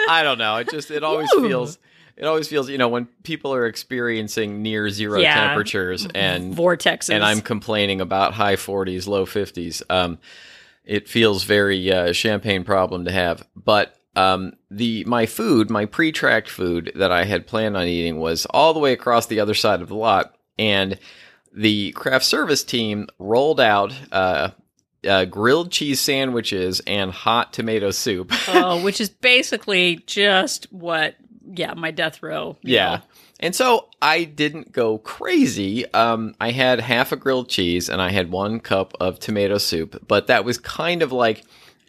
I 0.09 0.23
don't 0.23 0.39
know. 0.39 0.57
It 0.57 0.71
just 0.71 0.91
it 0.91 1.03
always 1.05 1.29
Ooh. 1.35 1.49
feels. 1.49 1.79
It 2.17 2.25
always 2.25 2.49
feels, 2.49 2.69
you 2.69 2.79
know, 2.79 2.89
when 2.89 3.07
people 3.23 3.55
are 3.55 3.67
experiencing 3.67 4.61
near 4.61 4.91
zero 4.91 5.21
Yeah. 5.21 5.35
temperatures 5.47 6.05
and 6.17 6.53
Vortexes. 6.53 7.15
and 7.15 7.25
I'm 7.25 7.41
complaining 7.41 8.01
about 8.01 8.35
high 8.35 8.57
40s, 8.57 9.07
low 9.07 9.25
50s. 9.25 9.83
Um, 9.89 10.19
it 10.85 11.09
feels 11.09 11.45
very 11.45 11.93
uh, 11.93 12.13
champagne 12.13 12.65
problem 12.65 13.05
to 13.05 13.13
have. 13.13 13.47
But 13.55 13.95
um, 14.17 14.55
the 14.69 15.05
my 15.05 15.27
food, 15.27 15.71
my 15.71 15.85
pre-tracked 15.87 16.51
food 16.51 16.91
that 16.97 17.13
I 17.13 17.23
had 17.25 17.47
planned 17.47 17.77
on 17.77 17.87
eating 17.87 18.19
was 18.19 18.47
all 18.47 18.75
the 18.75 18.81
way 18.81 18.93
across 18.93 19.27
the 19.27 19.39
other 19.39 19.55
side 19.55 19.81
of 19.81 19.87
the 19.89 19.95
lot, 19.95 20.35
and 20.59 20.99
the 21.53 21.93
craft 21.93 22.25
service 22.25 22.65
team 22.65 23.07
rolled 23.21 23.61
out. 23.61 23.93
Uh, 24.11 24.51
uh, 25.07 25.25
grilled 25.25 25.71
cheese 25.71 26.01
sandwiches 26.01 26.81
and 26.87 27.11
hot 27.11 27.53
tomato 27.53 27.91
soup. 27.91 28.33
oh, 28.49 28.83
which 28.83 29.01
is 29.01 29.09
basically 29.09 29.97
just 30.07 30.73
what, 30.73 31.17
yeah, 31.45 31.75
my 31.75 31.91
death 31.91 32.23
row. 32.23 32.57
Yeah. 32.63 32.97
know. 32.97 33.03
And 33.41 33.55
so 33.55 33.89
I 34.03 34.25
didn't 34.25 34.73
go 34.73 34.99
crazy. 34.99 35.91
Um, 35.93 36.35
I 36.41 36.51
had 36.51 36.81
half 36.81 37.13
a 37.13 37.17
grilled 37.17 37.49
cheese 37.49 37.89
and 37.89 38.03
I 38.03 38.11
had 38.11 38.31
one 38.31 38.59
cup 38.59 38.95
of 38.99 39.21
tomato 39.21 39.59
soup, 39.59 40.05
but 40.09 40.27
that 40.27 40.45
was 40.45 40.59
kind 40.59 41.03
of 41.03 41.13
like 41.13 41.45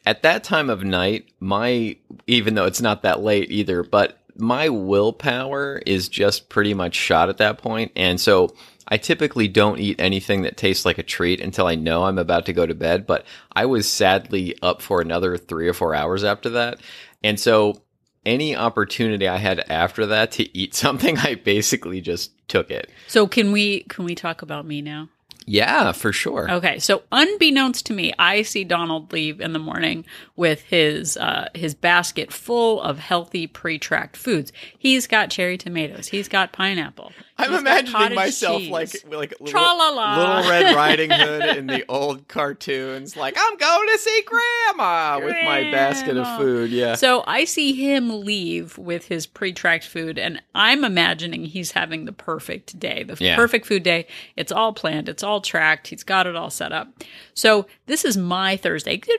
at 0.06 0.22
that 0.24 0.44
time 0.44 0.70
of 0.70 0.84
night, 0.84 1.30
my, 1.40 1.98
even 2.28 2.54
though 2.54 2.66
it's 2.66 2.82
not 2.82 3.02
that 3.02 3.22
late 3.22 3.52
either, 3.52 3.84
but 3.84 4.20
my 4.36 4.70
willpower 4.70 5.82
is 5.86 6.08
just 6.08 6.50
pretty 6.50 6.74
much 6.74 6.96
shot 6.96 7.30
at 7.30 7.38
that 7.38 7.58
point. 7.58 7.92
And 7.96 8.22
so 8.22 8.56
I 8.90 8.98
typically 8.98 9.48
don't 9.48 9.80
eat 9.80 10.00
anything 10.00 10.42
that 10.42 10.58
tastes 10.58 10.86
like 10.86 10.98
a 10.98 11.04
treat 11.04 11.40
until 11.40 11.68
I 11.68 11.76
know 11.76 12.04
I'm 12.04 12.18
about 12.18 12.46
to 12.48 12.54
go 12.54 12.66
to 12.66 12.74
bed, 12.74 13.06
but 13.06 13.26
I 13.54 13.66
was 13.66 13.88
sadly 13.88 14.56
up 14.62 14.82
for 14.82 15.00
another 15.00 15.38
three 15.38 15.68
or 15.68 15.74
four 15.74 15.94
hours 15.96 16.24
after 16.24 16.50
that. 16.52 16.80
And 17.24 17.40
so 17.40 17.82
any 18.26 18.56
opportunity 18.56 19.28
I 19.28 19.38
had 19.38 19.60
after 19.70 20.06
that 20.08 20.32
to 20.34 20.58
eat 20.58 20.74
something, 20.76 21.18
I 21.20 21.36
basically 21.36 22.02
just 22.02 22.32
took 22.48 22.72
it. 22.72 22.90
So 23.08 23.28
can 23.28 23.52
we 23.52 23.82
can 23.84 24.06
we 24.06 24.16
talk 24.16 24.42
about 24.42 24.66
me 24.66 24.82
now? 24.82 25.10
Yeah, 25.46 25.94
for 25.94 26.14
sure. 26.14 26.52
Okay, 26.52 26.78
so 26.78 27.02
unbeknownst 27.12 27.88
to 27.88 27.94
me, 27.94 28.14
I 28.20 28.44
see 28.44 28.64
Donald 28.64 29.12
leave 29.12 29.42
in 29.42 29.54
the 29.54 29.58
morning 29.58 30.06
with 30.36 30.62
his 30.62 31.18
uh, 31.18 31.50
his 31.56 31.74
basket 31.74 32.32
full 32.32 32.80
of 32.80 33.00
healthy 33.00 33.48
pre-tracked 33.48 34.16
foods. 34.16 34.54
He's 34.78 35.08
got 35.08 35.32
cherry 35.32 35.58
tomatoes. 35.58 36.10
He's 36.10 36.28
got 36.28 36.52
pineapple. 36.52 37.14
I'm 37.40 37.52
he's 37.52 37.60
imagining 37.62 38.16
myself 38.16 38.60
cheese. 38.62 38.70
like 38.70 38.90
like 39.10 39.32
little, 39.40 39.48
Tra-la-la. 39.48 40.18
little 40.18 40.50
Red 40.50 40.76
Riding 40.76 41.10
Hood 41.10 41.58
in 41.58 41.68
the 41.68 41.86
old 41.90 42.28
cartoons. 42.28 43.16
Like 43.18 43.36
I'm 43.38 43.58
going 43.58 43.88
to 43.94 43.98
see 43.98 44.24
Grandma, 44.26 45.20
with 45.24 45.36
my 45.46 45.64
basket 45.72 46.18
of 46.18 46.38
food. 46.38 46.70
Yeah. 46.72 46.96
So 46.96 47.24
I 47.26 47.46
see 47.46 47.74
him 47.74 48.24
leave 48.26 48.78
with 48.78 49.06
his 49.08 49.26
pre-tracked 49.28 49.86
food, 49.88 50.18
and 50.20 50.42
I'm 50.54 50.84
imagining 50.84 51.46
he's 51.46 51.72
having 51.72 52.06
the 52.06 52.12
perfect 52.12 52.78
day, 52.80 53.04
the 53.04 53.18
Yeah. 53.20 53.36
perfect 53.36 53.66
food 53.66 53.84
day. 53.84 54.08
It's 54.36 54.52
all 54.52 54.74
planned, 54.74 55.10
it's 55.10 55.24
all 55.24 55.42
tracked, 55.42 55.88
he's 55.88 56.04
got 56.04 56.28
it 56.28 56.36
all 56.36 56.50
set 56.50 56.72
up. 56.72 56.92
So 57.34 57.66
this 57.86 58.04
is 58.06 58.18
my 58.18 58.58
Thursday. 58.58 59.02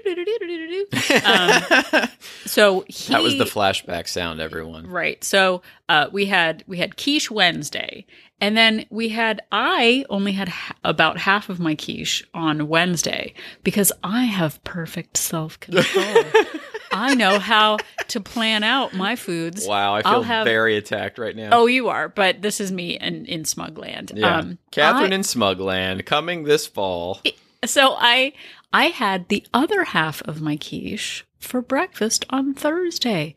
Um, 1.25 2.09
so 2.47 2.85
he, 2.89 3.13
that 3.13 3.23
was 3.23 3.37
the 3.39 3.45
flashback 3.45 4.09
sound, 4.09 4.41
everyone. 4.41 4.87
right. 4.87 5.23
So 5.25 5.63
uh, 5.89 6.09
we 6.13 6.27
had 6.27 6.65
we 6.67 6.79
had 6.79 6.97
quiche 6.97 7.31
Wednesday, 7.31 8.07
and 8.41 8.57
then 8.57 8.87
we 8.91 9.09
had 9.11 9.43
I 9.53 10.05
only 10.11 10.33
had 10.33 10.49
ha- 10.49 10.75
about 10.85 11.19
half 11.19 11.49
of 11.49 11.61
my 11.61 11.75
quiche 11.75 12.25
on 12.35 12.69
Wednesday 12.69 13.35
because 13.63 13.93
I 14.03 14.25
have 14.25 14.63
perfect 14.65 15.17
self 15.17 15.59
control. 15.61 16.25
I 16.93 17.15
know 17.15 17.39
how 17.39 17.77
to 18.09 18.21
plan 18.21 18.65
out 18.65 18.95
my 18.95 19.15
foods. 19.15 19.65
Wow, 19.67 19.95
I 19.95 20.03
I'll 20.05 20.15
feel 20.15 20.23
have- 20.23 20.45
very 20.47 20.77
attacked 20.77 21.19
right 21.19 21.37
now. 21.37 21.51
Oh, 21.53 21.67
you 21.67 21.89
are, 21.89 22.09
but 22.09 22.43
this 22.43 22.61
is 22.61 22.73
me 22.73 22.99
in 22.99 23.27
in 23.27 23.45
Smugland. 23.45 24.13
yeah. 24.17 24.39
Um, 24.39 24.59
Catherine 24.73 25.13
I- 25.13 25.17
in 25.17 25.21
Smugland 25.23 26.05
coming 26.07 26.45
this 26.45 26.67
fall. 26.67 27.21
so 27.65 27.95
I 27.99 28.33
I 28.73 28.87
had 28.87 29.29
the 29.29 29.45
other 29.55 29.85
half 29.85 30.21
of 30.23 30.41
my 30.41 30.57
quiche 30.57 31.25
for 31.39 31.63
breakfast 31.63 32.25
on 32.31 32.55
Thursday. 32.55 33.35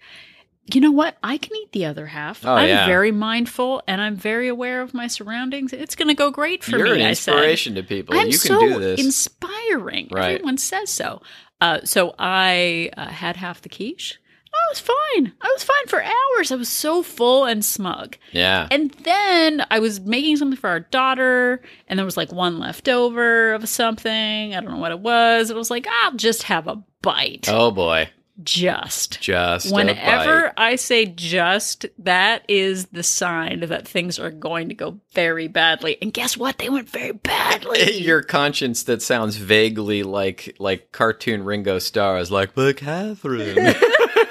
You 0.74 0.80
know 0.80 0.92
what? 0.92 1.18
I 1.22 1.38
can 1.38 1.56
eat 1.58 1.72
the 1.74 1.86
other 1.86 2.08
half. 2.08 2.46
Oh, 2.46 2.54
I'm 2.54 2.70
yeah. 2.70 2.86
very 2.86 3.12
mindful 3.12 3.82
and 3.88 4.00
I'm 4.00 4.16
very 4.16 4.48
aware 4.48 4.82
of 4.82 4.94
my 4.94 5.08
surroundings. 5.08 5.74
It's 5.74 5.96
going 5.96 6.08
to 6.08 6.14
go 6.14 6.32
great 6.32 6.64
for 6.64 6.78
You're 6.78 6.96
me. 6.96 7.02
an 7.02 7.08
I 7.08 7.14
said. 7.14 7.34
inspiration 7.34 7.76
to 7.76 7.84
people. 7.84 8.18
I'm 8.18 8.28
you 8.28 8.38
can 8.40 8.40
so 8.40 8.60
do 8.60 8.80
this. 8.80 9.00
inspiring. 9.00 10.08
Right. 10.10 10.36
Everyone 10.36 10.58
says 10.58 10.90
so. 10.90 11.22
Uh, 11.60 11.82
so 11.84 12.16
I 12.18 12.92
uh, 12.96 13.08
had 13.08 13.36
half 13.38 13.62
the 13.62 13.70
quiche. 13.70 14.20
I 14.56 14.70
was 14.70 14.80
fine. 14.80 15.34
I 15.42 15.48
was 15.52 15.64
fine 15.64 15.88
for 15.88 16.02
hours. 16.04 16.52
I 16.52 16.56
was 16.56 16.70
so 16.70 17.02
full 17.02 17.44
and 17.46 17.66
smug. 17.66 18.18
yeah. 18.32 18.68
And 18.70 18.92
then 19.04 19.66
I 19.72 19.80
was 19.80 20.00
making 20.00 20.38
something 20.38 20.60
for 20.60 20.70
our 20.70 20.82
daughter, 20.82 21.62
and 21.88 21.98
there 21.98 22.06
was 22.06 22.18
like 22.18 22.32
one 22.32 22.60
left 22.60 22.88
over 22.88 23.54
of 23.54 23.68
something. 23.68 24.56
I 24.56 24.62
don't 24.62 24.72
know 24.72 24.78
what 24.78 24.92
it 24.92 25.00
was. 25.00 25.50
It 25.50 25.56
was 25.56 25.72
like, 25.72 25.88
I'll 26.04 26.14
just 26.14 26.44
have 26.44 26.68
a 26.68 26.82
bite. 27.02 27.50
oh 27.50 27.72
boy. 27.72 28.10
Just. 28.42 29.22
Just 29.22 29.72
Whenever. 29.72 30.52
I 30.58 30.76
say 30.76 31.06
just, 31.06 31.86
that 32.00 32.44
is 32.48 32.88
the 32.88 33.04
sign 33.04 33.60
that 33.62 33.88
things 33.88 34.18
are 34.18 34.32
going 34.32 34.70
to 34.70 34.76
go 34.76 35.00
very 35.12 35.48
badly. 35.48 35.98
And 36.02 36.12
guess 36.12 36.36
what? 36.36 36.58
They 36.58 36.70
went 36.70 36.90
very 36.90 37.12
badly. 37.12 37.94
your 38.00 38.24
conscience 38.24 38.84
that 38.84 39.04
sounds 39.04 39.38
vaguely 39.38 40.02
like 40.02 40.56
like 40.58 40.92
cartoon 40.92 41.46
Ringo 41.46 41.78
Starr 41.78 42.18
is 42.18 42.32
like, 42.32 42.56
but 42.56 42.78
Catherine, 42.78 43.56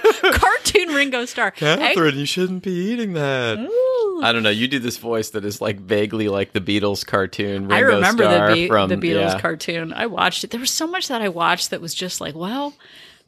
Cartoon 0.22 0.88
Ringo 0.88 1.24
Starr. 1.24 1.52
Catherine, 1.52 2.16
you 2.16 2.26
shouldn't 2.26 2.64
be 2.64 2.72
eating 2.72 3.12
that. 3.12 3.58
Ooh. 3.58 4.20
I 4.22 4.32
don't 4.32 4.42
know. 4.42 4.50
You 4.50 4.68
do 4.68 4.78
this 4.78 4.98
voice 4.98 5.30
that 5.30 5.44
is 5.44 5.60
like 5.60 5.80
vaguely 5.80 6.28
like 6.28 6.52
the 6.52 6.60
Beatles 6.60 7.06
cartoon. 7.06 7.68
Ringo 7.68 7.74
I 7.74 7.78
remember 7.80 8.24
Starr 8.24 8.48
the, 8.48 8.54
Be- 8.54 8.68
from 8.68 8.88
the 8.88 8.96
Beatles 8.96 9.32
yeah. 9.32 9.40
cartoon. 9.40 9.92
I 9.92 10.06
watched 10.06 10.44
it. 10.44 10.50
There 10.50 10.60
was 10.60 10.70
so 10.70 10.86
much 10.86 11.08
that 11.08 11.22
I 11.22 11.28
watched 11.28 11.70
that 11.70 11.80
was 11.80 11.94
just 11.94 12.20
like, 12.20 12.34
well, 12.34 12.74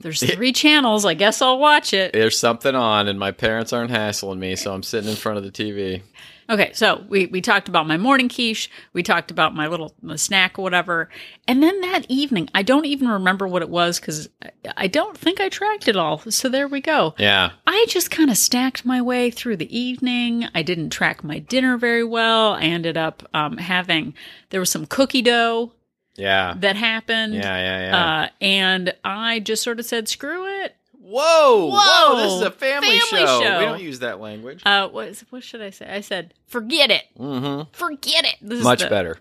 there's 0.04 0.22
three 0.22 0.52
channels. 0.52 1.06
I 1.06 1.14
guess 1.14 1.40
I'll 1.40 1.58
watch 1.58 1.94
it. 1.94 2.12
There's 2.12 2.38
something 2.38 2.74
on, 2.74 3.08
and 3.08 3.18
my 3.18 3.30
parents 3.30 3.72
aren't 3.72 3.90
hassling 3.90 4.38
me, 4.38 4.54
so 4.54 4.74
I'm 4.74 4.82
sitting 4.82 5.08
in 5.08 5.16
front 5.16 5.38
of 5.38 5.44
the 5.44 5.50
TV. 5.50 6.02
Okay, 6.50 6.72
so 6.74 7.02
we, 7.08 7.24
we 7.24 7.40
talked 7.40 7.70
about 7.70 7.86
my 7.86 7.96
morning 7.96 8.28
quiche. 8.28 8.70
We 8.92 9.02
talked 9.02 9.30
about 9.30 9.54
my 9.54 9.66
little 9.66 9.94
my 10.02 10.16
snack 10.16 10.58
or 10.58 10.62
whatever. 10.62 11.08
And 11.48 11.62
then 11.62 11.80
that 11.80 12.04
evening, 12.10 12.50
I 12.54 12.62
don't 12.62 12.84
even 12.84 13.08
remember 13.08 13.48
what 13.48 13.62
it 13.62 13.70
was 13.70 13.98
because 13.98 14.28
I, 14.42 14.50
I 14.76 14.86
don't 14.88 15.16
think 15.16 15.40
I 15.40 15.48
tracked 15.48 15.88
it 15.88 15.96
all. 15.96 16.18
So 16.18 16.50
there 16.50 16.68
we 16.68 16.82
go. 16.82 17.14
Yeah, 17.16 17.52
I 17.66 17.86
just 17.88 18.10
kind 18.10 18.28
of 18.30 18.36
stacked 18.36 18.84
my 18.84 19.00
way 19.00 19.30
through 19.30 19.56
the 19.56 19.74
evening. 19.74 20.46
I 20.54 20.60
didn't 20.60 20.90
track 20.90 21.24
my 21.24 21.38
dinner 21.38 21.78
very 21.78 22.04
well. 22.04 22.52
I 22.52 22.64
ended 22.64 22.98
up 22.98 23.26
um, 23.32 23.56
having, 23.56 24.12
there 24.50 24.60
was 24.60 24.70
some 24.70 24.84
cookie 24.84 25.22
dough 25.22 25.72
yeah, 26.16 26.54
that 26.58 26.76
happened. 26.76 27.34
yeah, 27.34 27.42
yeah, 27.56 27.80
yeah. 27.90 28.22
Uh, 28.22 28.28
and 28.40 28.94
I 29.04 29.40
just 29.40 29.62
sort 29.62 29.78
of 29.80 29.86
said, 29.86 30.08
screw 30.08 30.46
it. 30.64 30.76
whoa, 30.92 31.70
whoa! 31.72 32.16
This 32.22 32.32
is 32.32 32.40
a 32.42 32.50
family, 32.50 32.98
family 32.98 33.26
show. 33.26 33.40
show. 33.42 33.58
We 33.58 33.64
don't 33.66 33.82
use 33.82 33.98
that 34.00 34.20
language. 34.20 34.62
Uh, 34.64 34.88
what, 34.88 35.08
is, 35.08 35.24
what 35.30 35.42
should 35.42 35.60
I 35.62 35.70
say? 35.70 35.86
I 35.88 36.00
said, 36.00 36.34
forget 36.46 36.90
it. 36.90 37.04
hmm 37.16 37.62
Forget 37.72 38.24
it. 38.24 38.36
This 38.40 38.58
is 38.58 38.64
Much 38.64 38.80
the- 38.80 38.88
better. 38.88 39.18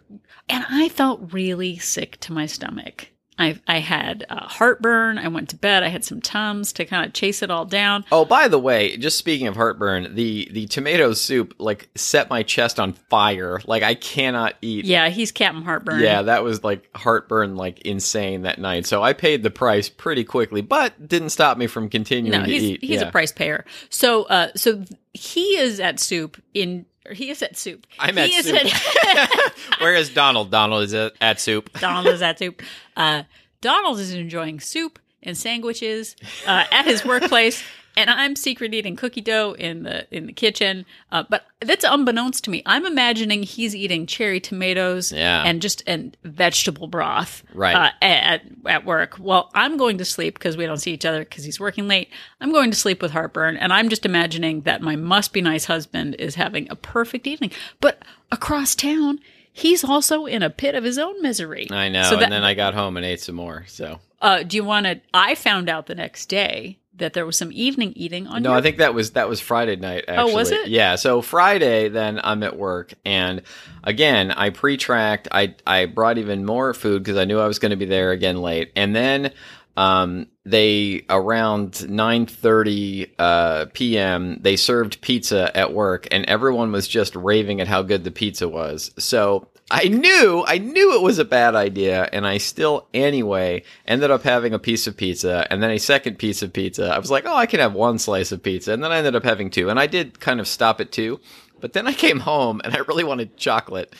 And 0.49 0.65
I 0.69 0.89
felt 0.89 1.31
really 1.33 1.77
sick 1.77 2.19
to 2.21 2.33
my 2.33 2.45
stomach. 2.45 3.07
I, 3.39 3.59
I 3.67 3.79
had 3.79 4.25
uh, 4.29 4.47
heartburn. 4.47 5.17
I 5.17 5.27
went 5.27 5.49
to 5.49 5.55
bed. 5.55 5.81
I 5.83 5.87
had 5.87 6.05
some 6.05 6.21
Tums 6.21 6.71
to 6.73 6.85
kind 6.85 7.05
of 7.05 7.13
chase 7.13 7.41
it 7.41 7.49
all 7.49 7.65
down. 7.65 8.05
Oh, 8.11 8.25
by 8.25 8.47
the 8.47 8.59
way, 8.59 8.95
just 8.97 9.17
speaking 9.17 9.47
of 9.47 9.55
heartburn, 9.55 10.13
the 10.15 10.47
the 10.51 10.67
tomato 10.67 11.13
soup 11.13 11.55
like 11.57 11.89
set 11.95 12.29
my 12.29 12.43
chest 12.43 12.79
on 12.79 12.93
fire. 12.93 13.59
Like 13.65 13.81
I 13.81 13.95
cannot 13.95 14.53
eat. 14.61 14.85
Yeah, 14.85 15.09
he's 15.09 15.31
Captain 15.31 15.63
Heartburn. 15.63 15.99
Yeah, 16.01 16.21
that 16.23 16.43
was 16.43 16.63
like 16.63 16.89
heartburn, 16.95 17.55
like 17.55 17.79
insane 17.81 18.43
that 18.43 18.59
night. 18.59 18.85
So 18.85 19.01
I 19.01 19.13
paid 19.13 19.41
the 19.41 19.49
price 19.51 19.89
pretty 19.89 20.23
quickly, 20.23 20.61
but 20.61 21.07
didn't 21.07 21.29
stop 21.29 21.57
me 21.57 21.65
from 21.67 21.89
continuing 21.89 22.39
no, 22.39 22.45
to 22.45 22.51
he's 22.51 22.63
eat. 22.63 22.81
he's 22.81 23.01
Yeah. 23.01 23.07
a 23.07 23.11
price 23.11 23.31
payer. 23.31 23.65
So 23.89 24.23
uh, 24.25 24.49
so 24.55 24.83
he 25.13 25.57
is 25.57 25.79
at 25.79 25.99
soup 25.99 26.41
in. 26.53 26.85
Or 27.07 27.13
he 27.13 27.29
is 27.29 27.41
at 27.41 27.57
soup. 27.57 27.85
I'm 27.99 28.15
he 28.15 28.23
at 28.23 28.29
is 28.29 28.45
soup. 28.45 28.55
At, 28.55 29.53
Where 29.79 29.95
is 29.95 30.09
Donald? 30.09 30.51
Donald 30.51 30.83
is 30.83 30.93
at, 30.93 31.13
at 31.19 31.39
soup. 31.39 31.69
Donald 31.79 32.07
is 32.07 32.21
at 32.21 32.39
soup. 32.39 32.61
Uh, 32.95 33.23
Donald 33.61 33.99
is 33.99 34.13
enjoying 34.13 34.59
soup 34.59 34.99
and 35.21 35.37
sandwiches 35.37 36.15
uh, 36.47 36.65
at 36.71 36.85
his 36.85 37.05
workplace, 37.05 37.63
and 37.95 38.09
I'm 38.09 38.35
secret 38.35 38.73
eating 38.73 38.95
cookie 38.95 39.21
dough 39.21 39.55
in 39.57 39.83
the 39.83 40.07
in 40.15 40.25
the 40.27 40.33
kitchen. 40.33 40.85
Uh, 41.11 41.23
but 41.29 41.45
that's 41.61 41.85
unbeknownst 41.87 42.43
to 42.45 42.49
me. 42.49 42.61
I'm 42.65 42.85
imagining 42.85 43.43
he's 43.43 43.75
eating 43.75 44.05
cherry 44.05 44.39
tomatoes 44.39 45.11
Yeah. 45.11 45.43
and 45.45 45.61
just 45.61 45.83
and 45.87 46.15
vegetable 46.23 46.87
broth 46.87 47.43
Right. 47.53 47.75
uh, 47.75 47.91
at 48.01 48.41
at 48.65 48.85
work. 48.85 49.17
Well, 49.19 49.49
I'm 49.53 49.77
going 49.77 49.97
to 49.99 50.05
sleep 50.05 50.33
because 50.35 50.57
we 50.57 50.65
don't 50.65 50.77
see 50.77 50.91
each 50.93 51.05
other 51.05 51.19
because 51.19 51.43
he's 51.43 51.59
working 51.59 51.87
late. 51.87 52.09
I'm 52.41 52.51
going 52.51 52.71
to 52.71 52.77
sleep 52.77 53.01
with 53.01 53.11
heartburn, 53.11 53.57
and 53.57 53.71
I'm 53.71 53.89
just 53.89 54.05
imagining 54.05 54.61
that 54.61 54.81
my 54.81 54.95
must 54.95 55.33
be 55.33 55.41
nice 55.41 55.65
husband 55.65 56.15
is 56.19 56.35
having 56.35 56.69
a 56.69 56.75
perfect 56.75 57.27
evening. 57.27 57.51
But 57.79 58.01
across 58.31 58.75
town. 58.75 59.19
He's 59.55 59.83
also 59.83 60.25
in 60.25 60.41
a 60.41 60.49
pit 60.49 60.73
of 60.73 60.83
his 60.83 60.97
own 60.97 61.21
misery. 61.21 61.67
I 61.69 61.87
know. 61.87 62.01
So 62.05 62.15
that, 62.15 62.23
and 62.23 62.31
then 62.33 62.43
I 62.43 62.55
got 62.55 62.73
home 62.73 62.97
and 62.97 63.05
ate 63.05 63.19
some 63.21 63.35
more. 63.35 63.65
So 63.67 63.99
uh, 64.19 64.41
do 64.41 64.57
you 64.57 64.63
want 64.63 64.87
to? 64.87 64.99
I 65.13 65.35
found 65.35 65.69
out 65.69 65.85
the 65.85 65.93
next 65.93 66.25
day 66.25 66.79
that 66.95 67.13
there 67.13 67.25
was 67.25 67.37
some 67.37 67.51
evening 67.51 67.93
eating 67.95 68.27
on. 68.27 68.43
no, 68.43 68.49
your, 68.49 68.57
I 68.57 68.61
think 68.61 68.77
that 68.77 68.93
was 68.93 69.11
that 69.11 69.27
was 69.27 69.39
Friday 69.39 69.75
night. 69.75 70.05
Actually. 70.07 70.31
Oh, 70.31 70.35
was 70.35 70.51
it? 70.51 70.67
Yeah. 70.67 70.95
So 70.95 71.21
Friday, 71.21 71.89
then 71.89 72.19
I'm 72.23 72.43
at 72.43 72.57
work, 72.57 72.93
and 73.05 73.41
again 73.83 74.31
I 74.31 74.49
pre-tracked. 74.51 75.27
I 75.31 75.55
I 75.65 75.85
brought 75.85 76.17
even 76.17 76.45
more 76.45 76.73
food 76.73 77.03
because 77.03 77.17
I 77.17 77.25
knew 77.25 77.39
I 77.39 77.47
was 77.47 77.59
going 77.59 77.71
to 77.71 77.77
be 77.77 77.85
there 77.85 78.11
again 78.11 78.41
late, 78.41 78.71
and 78.75 78.95
then. 78.95 79.31
Um, 79.75 80.27
they 80.45 81.03
around 81.09 81.71
9:30 81.71 83.09
uh, 83.17 83.65
p.m. 83.73 84.37
they 84.39 84.55
served 84.55 85.01
pizza 85.01 85.55
at 85.57 85.73
work, 85.73 86.07
and 86.11 86.25
everyone 86.25 86.71
was 86.71 86.87
just 86.87 87.15
raving 87.15 87.59
at 87.59 87.67
how 87.67 87.81
good 87.81 88.03
the 88.03 88.11
pizza 88.11 88.47
was. 88.47 88.91
So 88.99 89.47
I 89.75 89.87
knew, 89.87 90.43
I 90.45 90.59
knew 90.59 90.93
it 90.95 91.01
was 91.01 91.17
a 91.17 91.25
bad 91.25 91.55
idea, 91.55 92.07
and 92.13 92.27
I 92.27 92.37
still 92.37 92.87
anyway 92.93 93.63
ended 93.87 94.11
up 94.11 94.21
having 94.21 94.53
a 94.53 94.59
piece 94.59 94.85
of 94.85 94.95
pizza, 94.95 95.47
and 95.49 95.63
then 95.63 95.71
a 95.71 95.79
second 95.79 96.19
piece 96.19 96.43
of 96.43 96.53
pizza. 96.53 96.93
I 96.93 96.99
was 96.99 97.09
like, 97.09 97.25
oh, 97.25 97.35
I 97.35 97.47
can 97.47 97.59
have 97.59 97.73
one 97.73 97.97
slice 97.97 98.31
of 98.31 98.43
pizza, 98.43 98.71
and 98.71 98.83
then 98.83 98.91
I 98.91 98.97
ended 98.97 99.15
up 99.15 99.23
having 99.23 99.49
two, 99.49 99.71
and 99.71 99.79
I 99.79 99.87
did 99.87 100.19
kind 100.19 100.39
of 100.39 100.47
stop 100.47 100.79
at 100.79 100.91
two, 100.91 101.19
but 101.59 101.73
then 101.73 101.87
I 101.87 101.93
came 101.93 102.19
home 102.19 102.61
and 102.63 102.75
I 102.75 102.79
really 102.79 103.03
wanted 103.03 103.35
chocolate. 103.35 103.95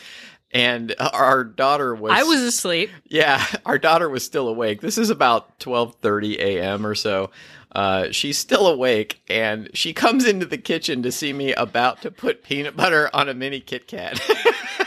And 0.52 0.94
our 1.00 1.44
daughter 1.44 1.96
was 1.96 2.12
I 2.14 2.22
was 2.22 2.42
asleep. 2.42 2.92
yeah, 3.08 3.44
our 3.66 3.80
daughter 3.80 4.08
was 4.08 4.24
still 4.24 4.48
awake. 4.48 4.82
This 4.82 5.00
is 5.00 5.10
about 5.10 5.58
12:30 5.58 6.38
a.m. 6.38 6.86
or 6.86 6.94
so. 6.94 7.32
Uh, 7.72 8.12
she's 8.12 8.38
still 8.38 8.68
awake, 8.68 9.24
and 9.28 9.72
she 9.74 9.94
comes 9.94 10.28
into 10.28 10.46
the 10.46 10.60
kitchen 10.60 11.02
to 11.02 11.12
see 11.12 11.34
me 11.34 11.54
about 11.54 12.04
to 12.04 12.12
put 12.12 12.44
peanut 12.44 12.78
butter 12.78 13.10
on 13.12 13.30
a 13.30 13.34
mini 13.34 13.60
Kit 13.60 13.88
Kat. 13.88 14.22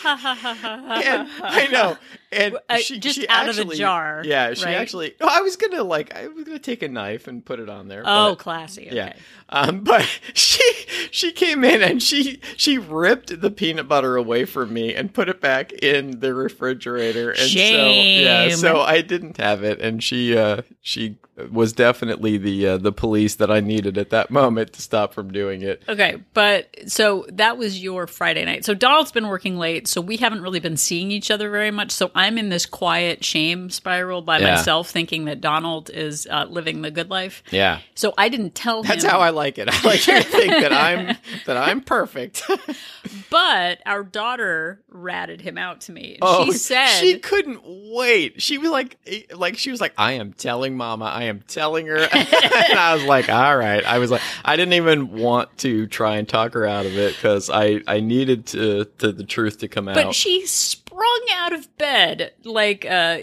and, 0.04 1.28
I 1.42 1.68
know, 1.70 1.96
and 2.32 2.58
Uh, 2.68 2.78
she 2.78 2.98
just 2.98 3.16
she 3.16 3.28
out 3.28 3.48
of 3.48 3.56
the 3.56 3.64
jar, 3.74 4.22
Yeah, 4.24 4.54
she 4.54 4.64
right? 4.64 4.74
actually. 4.76 5.14
Oh, 5.20 5.28
I 5.30 5.40
was 5.40 5.56
gonna 5.56 5.82
like, 5.82 6.14
I 6.14 6.28
was 6.28 6.44
gonna 6.44 6.58
take 6.58 6.82
a 6.82 6.88
knife 6.88 7.26
and 7.28 7.44
put 7.44 7.60
it 7.60 7.68
on 7.68 7.88
there. 7.88 8.02
oh, 8.04 8.30
but- 8.30 8.38
classy. 8.38 8.86
Okay. 8.86 8.96
yeah. 8.96 9.12
Um, 9.50 9.80
but 9.84 10.06
she 10.34 10.60
she 11.10 11.32
came 11.32 11.64
in 11.64 11.80
and 11.82 12.02
she 12.02 12.40
she 12.56 12.76
ripped 12.76 13.40
the 13.40 13.50
peanut 13.50 13.88
butter 13.88 14.16
away 14.16 14.44
from 14.44 14.72
me 14.74 14.94
and 14.94 15.12
put 15.14 15.28
it 15.30 15.40
back 15.40 15.72
in 15.72 16.20
the 16.20 16.34
refrigerator. 16.34 17.30
And 17.30 17.38
so 17.48 17.58
yeah, 17.58 18.50
so 18.50 18.80
I 18.82 19.00
didn't 19.00 19.38
have 19.38 19.64
it, 19.64 19.80
and 19.80 20.04
she 20.04 20.36
uh 20.36 20.62
she 20.82 21.16
was 21.50 21.72
definitely 21.72 22.36
the 22.36 22.66
uh, 22.66 22.76
the 22.76 22.92
police 22.92 23.36
that 23.36 23.50
I 23.50 23.60
needed 23.60 23.96
at 23.96 24.10
that 24.10 24.30
moment 24.30 24.74
to 24.74 24.82
stop 24.82 25.14
from 25.14 25.32
doing 25.32 25.62
it. 25.62 25.82
Okay, 25.88 26.22
but 26.34 26.68
so 26.86 27.24
that 27.30 27.56
was 27.56 27.82
your 27.82 28.06
Friday 28.06 28.44
night. 28.44 28.66
So 28.66 28.74
Donald's 28.74 29.12
been 29.12 29.28
working 29.28 29.56
late, 29.56 29.87
so 29.88 30.00
we 30.00 30.16
haven't 30.18 30.42
really 30.42 30.60
been 30.60 30.76
seeing 30.76 31.10
each 31.10 31.30
other 31.30 31.50
very 31.50 31.70
much. 31.70 31.90
So 31.90 32.10
I'm 32.14 32.38
in 32.38 32.48
this 32.48 32.66
quiet 32.66 33.24
shame 33.24 33.70
spiral 33.70 34.22
by 34.22 34.38
Yeah. 34.38 34.56
myself, 34.56 34.90
thinking 34.90 35.24
that 35.24 35.40
Donald 35.40 35.90
is 35.90 36.26
uh, 36.30 36.46
living 36.48 36.82
the 36.82 36.90
good 36.90 37.10
life. 37.10 37.42
Yeah. 37.50 37.80
So 37.94 38.14
I 38.18 38.28
didn't 38.28 38.54
tell 38.54 38.82
That's 38.82 38.94
him. 38.94 39.00
That's 39.00 39.12
how 39.12 39.20
I 39.20 39.30
like 39.30 39.58
it. 39.58 39.68
I 39.68 39.82
like 39.86 40.00
to 40.02 40.22
think 40.22 40.52
that 40.52 40.72
I'm 40.72 41.16
that 41.46 41.56
I'm 41.56 41.80
perfect. 41.80 42.42
But 43.30 43.80
our 43.84 44.04
daughter 44.04 44.80
ratted 44.88 45.40
him 45.42 45.58
out 45.58 45.82
to 45.82 45.92
me. 45.92 46.18
Oh, 46.22 46.46
she 46.46 46.52
said, 46.52 46.86
she 46.98 47.18
couldn't 47.18 47.60
wait. 47.64 48.40
She 48.40 48.56
was 48.58 48.70
like, 48.70 48.96
eh, 49.06 49.22
like 49.34 49.56
she 49.58 49.70
was 49.70 49.80
like, 49.80 49.92
I 49.98 50.12
am 50.12 50.32
telling 50.32 50.76
Mama, 50.76 51.04
I 51.06 51.24
am 51.24 51.42
telling 51.46 51.86
her, 51.86 51.96
and 52.12 52.78
I 52.78 52.94
was 52.94 53.04
like, 53.04 53.28
all 53.28 53.56
right. 53.56 53.84
I 53.84 53.98
was 53.98 54.10
like, 54.10 54.22
I 54.44 54.56
didn't 54.56 54.74
even 54.74 55.12
want 55.12 55.56
to 55.58 55.86
try 55.86 56.16
and 56.16 56.28
talk 56.28 56.54
her 56.54 56.64
out 56.66 56.86
of 56.86 56.96
it 56.96 57.14
because 57.16 57.50
I 57.50 57.80
I 57.86 58.00
needed 58.00 58.46
to, 58.48 58.84
to 58.98 59.12
the 59.12 59.24
truth 59.24 59.58
to 59.58 59.68
come 59.68 59.77
but 59.86 60.06
out. 60.06 60.14
she 60.14 60.46
sprung 60.46 61.20
out 61.34 61.52
of 61.52 61.76
bed 61.78 62.32
like 62.44 62.84
uh 62.84 63.18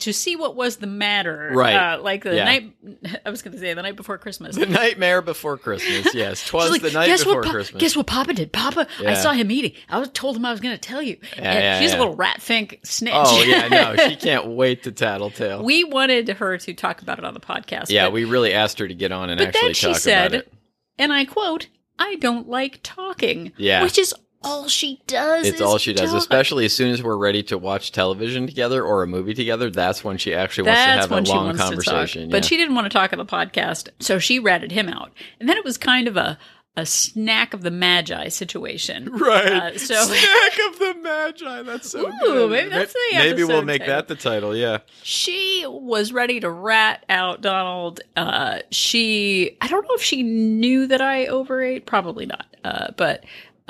to 0.00 0.12
see 0.12 0.34
what 0.34 0.56
was 0.56 0.76
the 0.76 0.86
matter. 0.86 1.50
Right. 1.52 1.74
Uh, 1.74 2.00
like 2.02 2.24
the 2.24 2.34
Yeah. 2.34 2.44
night. 2.44 2.74
I 3.26 3.30
was 3.30 3.42
going 3.42 3.52
to 3.52 3.60
say 3.60 3.74
the 3.74 3.82
night 3.82 3.96
before 3.96 4.18
Christmas. 4.18 4.56
the 4.56 4.66
nightmare 4.66 5.20
before 5.20 5.58
Christmas. 5.58 6.14
Yes, 6.20 6.46
twas 6.46 6.70
like, 6.70 6.82
the 6.82 6.90
night 6.90 7.06
guess 7.06 7.22
before 7.22 7.36
what, 7.40 7.44
Pa- 7.46 7.50
Christmas. 7.52 7.80
Guess 7.80 7.96
what 7.96 8.06
Papa 8.06 8.32
did? 8.32 8.52
Papa, 8.52 8.86
I 9.06 9.14
saw 9.14 9.32
him 9.32 9.50
eating. 9.50 9.72
I 9.88 9.98
was 9.98 10.08
told 10.10 10.36
him 10.36 10.44
I 10.44 10.50
was 10.50 10.60
going 10.60 10.74
to 10.74 10.80
tell 10.80 11.02
you. 11.02 11.18
yeah, 11.36 11.78
she's 11.80 11.90
yeah. 11.90 11.98
a 11.98 12.00
little 12.00 12.14
rat 12.16 12.40
fink 12.40 12.80
snitch. 12.82 13.12
oh 13.14 13.42
yeah, 13.44 13.68
no, 13.68 13.96
she 14.08 14.16
can't 14.16 14.46
wait 14.46 14.84
to 14.84 14.92
tattletale. 14.92 15.62
we 15.62 15.84
wanted 15.84 16.28
her 16.28 16.56
to 16.58 16.74
talk 16.74 17.02
about 17.02 17.18
it 17.18 17.24
on 17.24 17.34
the 17.34 17.40
podcast. 17.40 17.90
yeah, 17.90 18.06
but, 18.06 18.12
we 18.12 18.24
really 18.24 18.52
asked 18.54 18.78
her 18.78 18.88
to 18.88 18.94
get 18.94 19.12
on 19.12 19.28
and 19.30 19.38
but 19.38 19.48
actually 19.48 19.68
then 19.68 19.74
she 19.74 19.86
talk 19.88 19.96
said, 19.96 20.26
about 20.34 20.46
it. 20.46 20.52
and 20.98 21.12
I 21.12 21.24
quote, 21.26 21.68
"I 21.98 22.16
don't 22.16 22.48
like 22.48 22.80
talking." 22.82 23.52
Yeah. 23.56 23.82
which 23.82 23.98
is 23.98 24.14
all 24.42 24.68
she 24.68 25.00
does. 25.06 25.46
It's 25.46 25.56
is 25.56 25.62
all 25.62 25.78
she 25.78 25.92
does, 25.92 26.10
talk. 26.10 26.18
especially 26.18 26.64
as 26.64 26.72
soon 26.72 26.90
as 26.92 27.02
we're 27.02 27.16
ready 27.16 27.42
to 27.44 27.58
watch 27.58 27.92
television 27.92 28.46
together 28.46 28.82
or 28.82 29.02
a 29.02 29.06
movie 29.06 29.34
together. 29.34 29.70
That's 29.70 30.02
when 30.02 30.16
she 30.18 30.34
actually 30.34 30.68
wants 30.68 30.78
That's 30.80 30.96
to 30.96 31.00
have 31.02 31.10
when 31.10 31.22
a 31.22 31.26
she 31.26 31.32
long 31.32 31.44
wants 31.46 31.60
conversation. 31.62 32.22
to 32.22 32.26
talk. 32.26 32.32
yeah. 32.32 32.38
But 32.38 32.44
she 32.44 32.56
didn't 32.56 32.74
want 32.74 32.86
to 32.86 32.90
talk 32.90 33.12
on 33.12 33.18
the 33.18 33.26
podcast, 33.26 33.88
so 34.00 34.18
she 34.18 34.38
ratted 34.38 34.72
him 34.72 34.88
out. 34.88 35.12
And 35.38 35.48
then 35.48 35.56
it 35.56 35.64
was 35.64 35.76
kind 35.78 36.08
of 36.08 36.16
a 36.16 36.38
a 36.76 36.86
snack 36.86 37.52
of 37.52 37.62
the 37.62 37.70
magi 37.70 38.28
situation. 38.28 39.10
Right. 39.20 39.44
Uh, 39.52 39.76
so- 39.76 39.94
Snack 40.04 40.52
of 40.68 40.78
the 40.78 40.94
Magi. 41.02 41.62
That's 41.62 41.90
so 41.90 42.06
Ooh, 42.08 42.12
good. 42.20 42.50
maybe 42.52 42.68
that's 42.70 42.92
the 42.92 43.00
Maybe 43.14 43.42
we'll 43.44 43.62
make 43.64 43.80
title. 43.80 43.96
that 43.96 44.08
the 44.08 44.14
title. 44.14 44.56
Yeah. 44.56 44.78
She 45.02 45.64
was 45.68 46.12
ready 46.12 46.38
to 46.40 46.48
rat 46.48 47.04
out 47.08 47.40
Donald. 47.42 48.00
Uh, 48.16 48.60
she, 48.70 49.56
I 49.60 49.66
don't 49.66 49.82
know 49.82 49.94
if 49.94 50.02
she 50.02 50.22
knew 50.22 50.86
that 50.86 51.00
I 51.00 51.26
overate. 51.26 51.86
Probably 51.86 52.24
not. 52.26 52.46
Uh, 52.62 52.92
but 52.96 53.24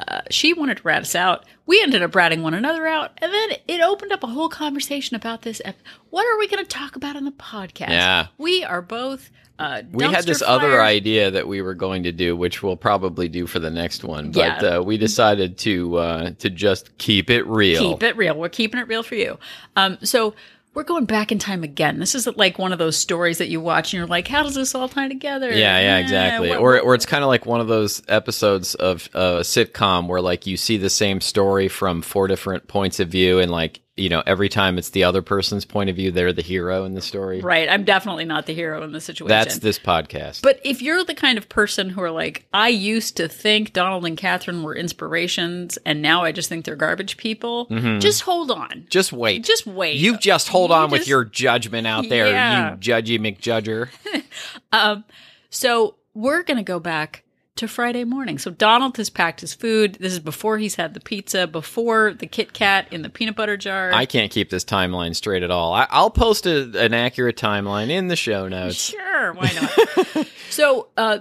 uh, 0.09 0.21
she 0.31 0.53
wanted 0.53 0.79
to 0.79 0.83
rat 0.83 1.03
us 1.03 1.15
out. 1.15 1.45
We 1.67 1.81
ended 1.83 2.03
up 2.03 2.15
ratting 2.15 2.43
one 2.43 2.55
another 2.55 2.87
out, 2.87 3.13
and 3.19 3.33
then 3.33 3.51
it 3.69 3.81
opened 3.81 4.13
up 4.13 4.23
a 4.23 4.27
whole 4.29 4.49
conversation 4.49 5.17
about 5.17 5.43
this. 5.43 5.61
Ep- 5.65 5.79
what 6.11 6.27
are 6.27 6.39
we 6.39 6.49
going 6.49 6.65
to 6.65 6.69
talk 6.69 6.97
about 6.97 7.17
on 7.17 7.25
the 7.25 7.31
podcast? 7.33 7.91
Yeah. 7.91 8.27
we 8.39 8.65
are 8.65 8.83
both. 8.83 9.31
Uh, 9.59 9.83
We 9.93 10.05
had 10.05 10.25
this 10.25 10.41
other 10.41 10.81
idea 10.81 11.31
that 11.33 11.47
we 11.47 11.61
were 11.61 11.75
going 11.75 12.05
to 12.05 12.13
do, 12.13 12.35
which 12.35 12.63
we'll 12.63 12.79
probably 12.79 13.29
do 13.29 13.47
for 13.47 13.59
the 13.59 13.71
next 13.71 14.03
one. 14.05 14.31
But 14.31 14.63
Yeah. 14.63 14.69
uh, 14.79 14.83
we 14.83 14.97
decided 14.97 15.59
to 15.59 15.97
uh, 15.99 16.31
to 16.39 16.49
just 16.49 16.97
keep 16.97 17.29
it 17.29 17.47
real. 17.47 17.93
Keep 17.93 18.03
it 18.03 18.17
real. 18.17 18.35
We're 18.39 18.49
keeping 18.49 18.81
it 18.81 18.89
real 18.89 19.03
for 19.03 19.17
you. 19.17 19.39
Um, 19.77 19.99
so 20.03 20.35
we're 20.75 20.85
going 20.85 21.05
back 21.05 21.33
in 21.33 21.39
time 21.39 21.63
again. 21.65 21.99
This 21.99 22.15
is 22.15 22.27
like 22.37 22.59
one 22.59 22.73
of 22.73 22.79
those 22.79 22.97
stories 22.97 23.39
that 23.39 23.49
you 23.49 23.61
watch 23.61 23.93
and 23.93 23.99
you're 23.99 24.07
like, 24.07 24.29
how 24.29 24.43
does 24.45 24.55
this 24.55 24.75
all 24.75 24.89
tie 24.89 25.09
together? 25.09 25.51
Yeah, 25.51 25.81
yeah, 25.81 25.97
Eh, 25.97 26.01
exactly. 26.01 26.49
what- 26.51 26.59
or 26.61 26.81
or 26.81 26.95
it's 26.95 27.07
kind 27.07 27.25
of 27.25 27.29
like 27.29 27.45
one 27.47 27.61
of 27.61 27.69
those 27.69 28.03
episodes 28.09 28.75
of 28.77 29.09
uh, 29.15 29.39
a 29.39 29.41
sitcom 29.41 30.07
where 30.07 30.21
like 30.21 30.47
you 30.47 30.57
see 30.57 30.77
the 30.77 30.91
same 30.91 31.21
story 31.21 31.69
from 31.69 32.03
four 32.03 32.29
different 32.29 32.69
points 32.69 33.01
of 33.01 33.09
view, 33.09 33.39
and 33.41 33.51
like 33.51 33.81
you 34.01 34.09
know 34.09 34.23
every 34.27 34.49
time 34.49 34.79
it's 34.79 34.91
the 34.91 35.05
other 35.05 35.23
person's 35.23 35.65
point 35.65 35.91
of 35.91 35.97
view, 35.97 36.11
they're 36.11 36.33
the 36.33 36.43
hero 36.43 36.85
in 36.85 36.95
the 36.95 37.03
story. 37.03 37.41
right. 37.41 37.69
I'm 37.69 37.85
definitely 37.85 38.25
not 38.25 38.47
the 38.47 38.55
hero 38.55 38.83
in 38.83 38.93
this 38.93 39.05
situation. 39.05 39.29
That's 39.29 39.59
this 39.59 39.79
podcast. 39.79 40.43
But 40.43 40.59
if 40.65 40.83
you're 40.83 41.05
the 41.05 41.15
kind 41.15 41.39
of 41.39 41.49
person 41.49 41.91
who 41.91 42.03
are 42.03 42.11
like, 42.11 42.47
I 42.53 42.69
used 42.69 43.17
to 43.19 43.29
think 43.29 43.73
Donald 43.73 44.05
and 44.07 44.17
Catherine 44.17 44.63
were 44.63 44.75
inspirations, 44.75 45.79
and 45.87 46.03
now 46.03 46.25
I 46.25 46.33
just 46.33 46.49
think 46.49 46.65
they're 46.65 46.77
garbage 46.77 47.17
people, 47.17 47.67
just 48.01 48.23
hold 48.23 48.51
on. 48.51 48.87
just 48.89 49.13
wait. 49.13 49.45
Just 49.45 49.67
wait. 49.67 49.97
You 49.97 50.17
just 50.19 50.49
hold 50.49 50.71
You 50.71 50.77
on 50.77 50.91
with 50.91 51.07
your 51.07 51.25
judgment 51.25 51.87
out 51.87 52.09
there, 52.09 52.29
Yeah. 52.31 52.71
you 52.73 52.77
judgy 52.79 53.19
McJudger. 53.19 53.89
Um, 54.73 55.05
so 55.51 55.97
we're 56.15 56.43
gonna 56.43 56.63
go 56.63 56.79
back 56.81 57.25
to 57.61 57.69
Friday 57.69 58.05
morning. 58.05 58.39
So 58.39 58.51
Donald 58.51 58.97
has 58.97 59.11
packed 59.11 59.43
his 59.43 59.53
food. 59.53 59.99
This 60.01 60.15
is 60.15 60.19
before 60.19 60.57
he's 60.57 60.77
had 60.77 60.95
the 60.95 61.01
pizza, 61.01 61.47
before 61.47 62.15
the 62.15 62.27
Kit 62.27 62.55
Kat 62.55 62.91
in 62.91 63.03
the 63.03 63.11
peanut 63.11 63.37
butter 63.37 63.59
jar. 63.59 63.93
I 63.93 64.07
can't 64.07 64.33
keep 64.33 64.49
this 64.49 64.65
timeline 64.65 65.15
straight 65.15 65.43
at 65.43 65.51
all. 65.51 65.75
I, 65.75 65.87
I'll 65.91 66.11
post 66.11 66.47
a, 66.47 66.71
an 66.83 66.95
accurate 66.95 67.37
timeline 67.37 67.91
in 67.91 68.09
the 68.09 68.17
show 68.17 68.49
notes. 68.49 68.77
Sure, 68.77 69.35
why 69.35 69.53
not? 69.53 70.27
so, 70.51 70.89
uh, 70.97 71.19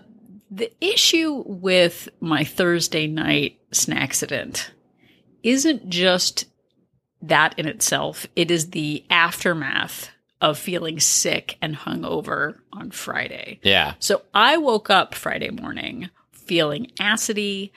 the 0.49 0.71
issue 0.79 1.43
with 1.45 2.07
my 2.21 2.45
Thursday 2.45 3.05
night 3.05 3.59
snackcident 3.71 4.69
isn't 5.43 5.89
just 5.89 6.45
that 7.21 7.59
in 7.59 7.67
itself, 7.67 8.27
it 8.37 8.49
is 8.49 8.69
the 8.69 9.03
aftermath 9.09 10.09
of 10.39 10.57
feeling 10.57 11.01
sick 11.01 11.57
and 11.61 11.75
hungover 11.75 12.59
on 12.71 12.91
Friday. 12.91 13.59
Yeah. 13.61 13.95
So, 13.99 14.21
I 14.33 14.55
woke 14.55 14.89
up 14.89 15.13
Friday 15.13 15.49
morning 15.49 16.09
feeling 16.49 16.87
acidy. 16.99 17.69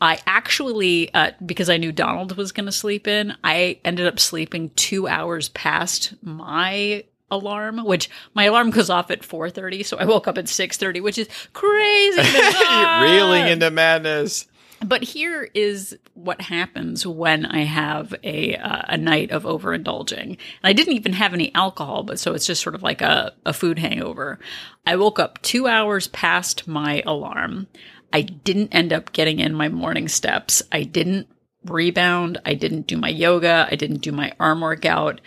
I 0.00 0.20
actually, 0.24 1.12
uh, 1.12 1.32
because 1.44 1.68
I 1.68 1.78
knew 1.78 1.90
Donald 1.90 2.36
was 2.36 2.52
going 2.52 2.66
to 2.66 2.72
sleep 2.72 3.08
in, 3.08 3.34
I 3.42 3.80
ended 3.84 4.06
up 4.06 4.20
sleeping 4.20 4.70
two 4.76 5.08
hours 5.08 5.48
past 5.48 6.14
my 6.22 7.02
alarm, 7.28 7.84
which 7.84 8.08
my 8.32 8.44
alarm 8.44 8.70
goes 8.70 8.88
off 8.88 9.10
at 9.10 9.22
4.30. 9.22 9.84
So 9.84 9.98
I 9.98 10.04
woke 10.04 10.28
up 10.28 10.38
at 10.38 10.44
6.30, 10.44 11.02
which 11.02 11.18
is 11.18 11.28
crazy. 11.52 12.22
Reeling 13.02 13.48
into 13.48 13.68
madness. 13.72 14.46
But 14.82 15.02
here 15.02 15.50
is 15.52 15.98
what 16.14 16.40
happens 16.40 17.06
when 17.06 17.44
I 17.44 17.64
have 17.64 18.14
a 18.24 18.56
uh, 18.56 18.82
a 18.88 18.96
night 18.96 19.30
of 19.30 19.42
overindulging. 19.42 20.22
And 20.22 20.38
I 20.64 20.72
didn't 20.72 20.94
even 20.94 21.12
have 21.12 21.34
any 21.34 21.54
alcohol, 21.54 22.02
but 22.02 22.18
so 22.18 22.32
it's 22.32 22.46
just 22.46 22.62
sort 22.62 22.74
of 22.74 22.82
like 22.82 23.02
a, 23.02 23.34
a 23.44 23.52
food 23.52 23.78
hangover. 23.78 24.38
I 24.86 24.96
woke 24.96 25.18
up 25.18 25.42
two 25.42 25.66
hours 25.66 26.08
past 26.08 26.66
my 26.66 27.02
alarm. 27.04 27.66
I 28.12 28.22
didn't 28.22 28.74
end 28.74 28.92
up 28.92 29.12
getting 29.12 29.38
in 29.38 29.54
my 29.54 29.68
morning 29.68 30.08
steps. 30.08 30.62
I 30.72 30.82
didn't 30.82 31.28
rebound. 31.64 32.38
I 32.44 32.54
didn't 32.54 32.86
do 32.86 32.96
my 32.96 33.08
yoga. 33.08 33.68
I 33.70 33.76
didn't 33.76 34.00
do 34.00 34.12
my 34.12 34.32
arm 34.40 34.60
workout. 34.60 35.20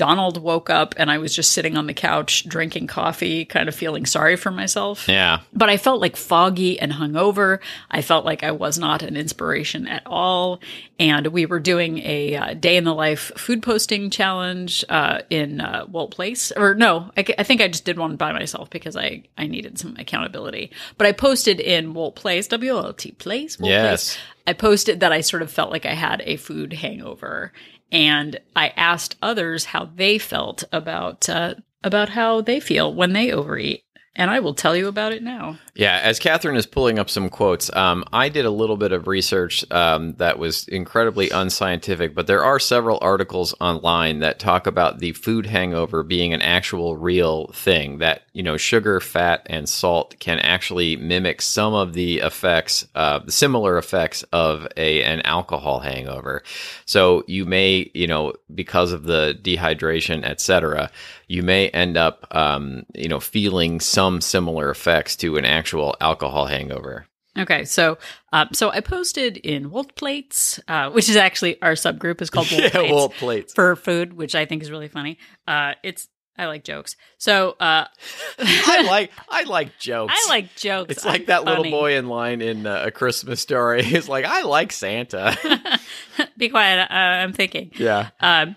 Donald 0.00 0.42
woke 0.42 0.70
up 0.70 0.94
and 0.96 1.10
I 1.10 1.18
was 1.18 1.34
just 1.36 1.52
sitting 1.52 1.76
on 1.76 1.86
the 1.86 1.92
couch 1.92 2.48
drinking 2.48 2.86
coffee, 2.86 3.44
kind 3.44 3.68
of 3.68 3.74
feeling 3.74 4.06
sorry 4.06 4.36
for 4.36 4.50
myself 4.50 5.06
Yeah. 5.06 5.40
but 5.52 5.68
I 5.68 5.76
felt 5.76 6.00
like 6.00 6.16
foggy 6.16 6.80
and 6.80 6.90
hungover. 6.90 7.58
I 7.90 8.00
felt 8.00 8.24
like 8.24 8.42
I 8.42 8.52
was 8.52 8.78
not 8.78 9.02
an 9.02 9.14
inspiration 9.14 9.86
at 9.86 10.02
all. 10.06 10.60
And 10.98 11.26
we 11.28 11.44
were 11.46 11.60
doing 11.60 11.98
a 11.98 12.34
uh, 12.36 12.54
day 12.54 12.76
in 12.76 12.84
the 12.84 12.94
life 12.94 13.30
food 13.36 13.62
posting 13.62 14.08
challenge 14.10 14.84
uh, 14.88 15.20
in 15.28 15.60
uh, 15.60 15.84
Wolt 15.90 16.10
Place, 16.12 16.50
or 16.56 16.74
no, 16.74 17.10
I, 17.16 17.24
I 17.38 17.42
think 17.42 17.60
I 17.60 17.68
just 17.68 17.84
did 17.86 17.98
one 17.98 18.16
by 18.16 18.32
myself 18.32 18.68
because 18.70 18.96
I 18.96 19.22
I 19.38 19.46
needed 19.46 19.78
some 19.78 19.96
accountability. 19.98 20.70
But 20.98 21.06
I 21.06 21.12
posted 21.12 21.58
in 21.60 21.94
Wolt 21.94 22.16
Place, 22.16 22.46
W 22.48 22.72
O 22.72 22.78
L 22.84 22.92
T 22.92 23.12
Place. 23.12 23.58
Wolt 23.58 23.70
Yes. 23.70 24.14
Place. 24.14 24.24
I 24.46 24.52
posted 24.52 25.00
that 25.00 25.12
I 25.12 25.20
sort 25.22 25.42
of 25.42 25.50
felt 25.50 25.70
like 25.70 25.86
I 25.86 25.94
had 25.94 26.22
a 26.26 26.36
food 26.36 26.72
hangover, 26.74 27.52
and 27.92 28.38
I 28.54 28.68
asked 28.76 29.16
others 29.22 29.64
how 29.64 29.86
they 29.94 30.18
felt 30.18 30.64
about 30.72 31.28
uh, 31.28 31.54
about 31.82 32.10
how 32.10 32.40
they 32.40 32.60
feel 32.60 32.92
when 32.94 33.12
they 33.12 33.32
overeat. 33.32 33.84
And 34.16 34.28
I 34.28 34.40
will 34.40 34.54
tell 34.54 34.74
you 34.74 34.88
about 34.88 35.12
it 35.12 35.22
now. 35.22 35.58
Yeah, 35.76 36.00
as 36.02 36.18
Catherine 36.18 36.56
is 36.56 36.66
pulling 36.66 36.98
up 36.98 37.08
some 37.08 37.28
quotes, 37.28 37.74
um, 37.76 38.04
I 38.12 38.28
did 38.28 38.44
a 38.44 38.50
little 38.50 38.76
bit 38.76 38.90
of 38.90 39.06
research 39.06 39.64
um, 39.70 40.14
that 40.14 40.36
was 40.36 40.66
incredibly 40.66 41.30
unscientific, 41.30 42.12
but 42.12 42.26
there 42.26 42.42
are 42.42 42.58
several 42.58 42.98
articles 43.00 43.54
online 43.60 44.18
that 44.18 44.40
talk 44.40 44.66
about 44.66 44.98
the 44.98 45.12
food 45.12 45.46
hangover 45.46 46.02
being 46.02 46.34
an 46.34 46.42
actual 46.42 46.96
real 46.96 47.52
thing. 47.54 47.98
That 47.98 48.22
you 48.32 48.42
know, 48.42 48.56
sugar, 48.56 48.98
fat, 48.98 49.46
and 49.46 49.68
salt 49.68 50.18
can 50.18 50.40
actually 50.40 50.96
mimic 50.96 51.40
some 51.40 51.72
of 51.72 51.92
the 51.92 52.18
effects, 52.18 52.86
uh, 52.96 53.20
similar 53.28 53.78
effects 53.78 54.24
of 54.32 54.66
a 54.76 55.04
an 55.04 55.22
alcohol 55.22 55.78
hangover. 55.78 56.42
So 56.84 57.22
you 57.28 57.44
may, 57.46 57.90
you 57.94 58.08
know, 58.08 58.34
because 58.52 58.90
of 58.90 59.04
the 59.04 59.38
dehydration, 59.40 60.24
etc., 60.24 60.90
you 61.30 61.44
may 61.44 61.68
end 61.68 61.96
up, 61.96 62.26
um, 62.32 62.84
you 62.92 63.06
know, 63.06 63.20
feeling 63.20 63.78
some 63.78 64.20
similar 64.20 64.68
effects 64.68 65.14
to 65.14 65.36
an 65.36 65.44
actual 65.44 65.96
alcohol 66.00 66.46
hangover. 66.46 67.06
Okay, 67.38 67.64
so 67.64 67.98
um, 68.32 68.48
so 68.52 68.70
I 68.70 68.80
posted 68.80 69.36
in 69.36 69.70
Wolt 69.70 69.94
Plates, 69.94 70.58
uh, 70.66 70.90
which 70.90 71.08
is 71.08 71.14
actually 71.14 71.62
our 71.62 71.74
subgroup 71.74 72.20
is 72.20 72.30
called 72.30 72.50
Wolt 72.50 72.62
yeah, 72.62 72.70
Plates 72.70 72.92
Wolt 72.92 73.12
plates. 73.14 73.54
for 73.54 73.76
food, 73.76 74.14
which 74.14 74.34
I 74.34 74.44
think 74.44 74.62
is 74.64 74.72
really 74.72 74.88
funny. 74.88 75.18
Uh, 75.46 75.74
it's 75.84 76.08
I 76.36 76.46
like 76.46 76.64
jokes, 76.64 76.96
so 77.16 77.50
uh, 77.60 77.84
I 78.40 78.82
like 78.88 79.12
I 79.28 79.44
like 79.44 79.78
jokes. 79.78 80.12
I 80.16 80.28
like 80.28 80.56
jokes. 80.56 80.90
It's 80.90 81.04
like 81.04 81.20
I'm 81.20 81.26
that 81.26 81.44
little 81.44 81.62
boy 81.62 81.96
in 81.96 82.08
line 82.08 82.42
in 82.42 82.66
uh, 82.66 82.82
a 82.86 82.90
Christmas 82.90 83.40
story. 83.40 83.82
He's 83.84 84.08
like, 84.08 84.24
I 84.24 84.42
like 84.42 84.72
Santa. 84.72 85.36
Be 86.36 86.48
quiet. 86.48 86.90
Uh, 86.90 86.94
I'm 86.94 87.32
thinking. 87.32 87.70
yeah. 87.76 88.08
Um, 88.18 88.56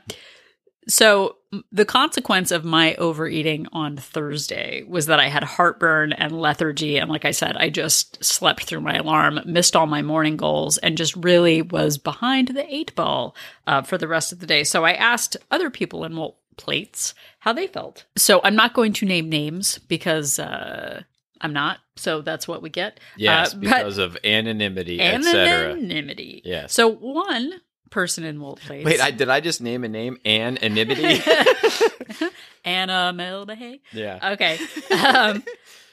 so 0.87 1.37
the 1.71 1.85
consequence 1.85 2.49
of 2.51 2.65
my 2.65 2.95
overeating 2.95 3.67
on 3.71 3.95
Thursday 3.95 4.83
was 4.87 5.05
that 5.05 5.19
I 5.19 5.27
had 5.27 5.43
heartburn 5.43 6.11
and 6.13 6.39
lethargy, 6.39 6.97
and 6.97 7.11
like 7.11 7.25
I 7.25 7.31
said, 7.31 7.55
I 7.57 7.69
just 7.69 8.23
slept 8.23 8.63
through 8.63 8.81
my 8.81 8.95
alarm, 8.95 9.39
missed 9.45 9.75
all 9.75 9.85
my 9.85 10.01
morning 10.01 10.35
goals, 10.35 10.77
and 10.79 10.97
just 10.97 11.15
really 11.15 11.61
was 11.61 11.97
behind 11.97 12.49
the 12.49 12.73
eight 12.73 12.95
ball 12.95 13.35
uh, 13.67 13.83
for 13.83 13.97
the 13.97 14.07
rest 14.07 14.31
of 14.31 14.39
the 14.39 14.47
day. 14.47 14.63
So 14.63 14.83
I 14.83 14.93
asked 14.93 15.37
other 15.51 15.69
people 15.69 16.03
in 16.05 16.15
Wolt 16.15 16.37
Plates 16.57 17.13
how 17.39 17.53
they 17.53 17.67
felt. 17.67 18.05
So 18.15 18.41
I'm 18.43 18.55
not 18.55 18.73
going 18.73 18.93
to 18.93 19.05
name 19.05 19.29
names 19.29 19.77
because 19.77 20.39
uh, 20.39 21.03
I'm 21.41 21.53
not. 21.53 21.79
So 21.95 22.21
that's 22.21 22.47
what 22.47 22.61
we 22.61 22.69
get. 22.69 22.99
Yes, 23.17 23.53
Uh, 23.53 23.57
because 23.57 23.97
of 23.99 24.17
anonymity, 24.23 24.99
etc. 24.99 25.71
Anonymity. 25.73 26.41
Yes. 26.43 26.73
So 26.73 26.87
one 26.87 27.61
person 27.93 28.23
in 28.23 28.41
Wolt 28.41 28.59
Plates. 28.59 28.83
Wait, 28.85 28.99
I, 28.99 29.11
did 29.11 29.29
I 29.29 29.39
just 29.39 29.61
name 29.61 29.83
a 29.83 29.87
name? 29.87 30.17
Anonymity? 30.25 31.03
Anna 32.65 33.13
Mildehay. 33.15 33.81
yeah. 33.91 34.31
Okay. 34.33 34.57
Um, 34.91 35.43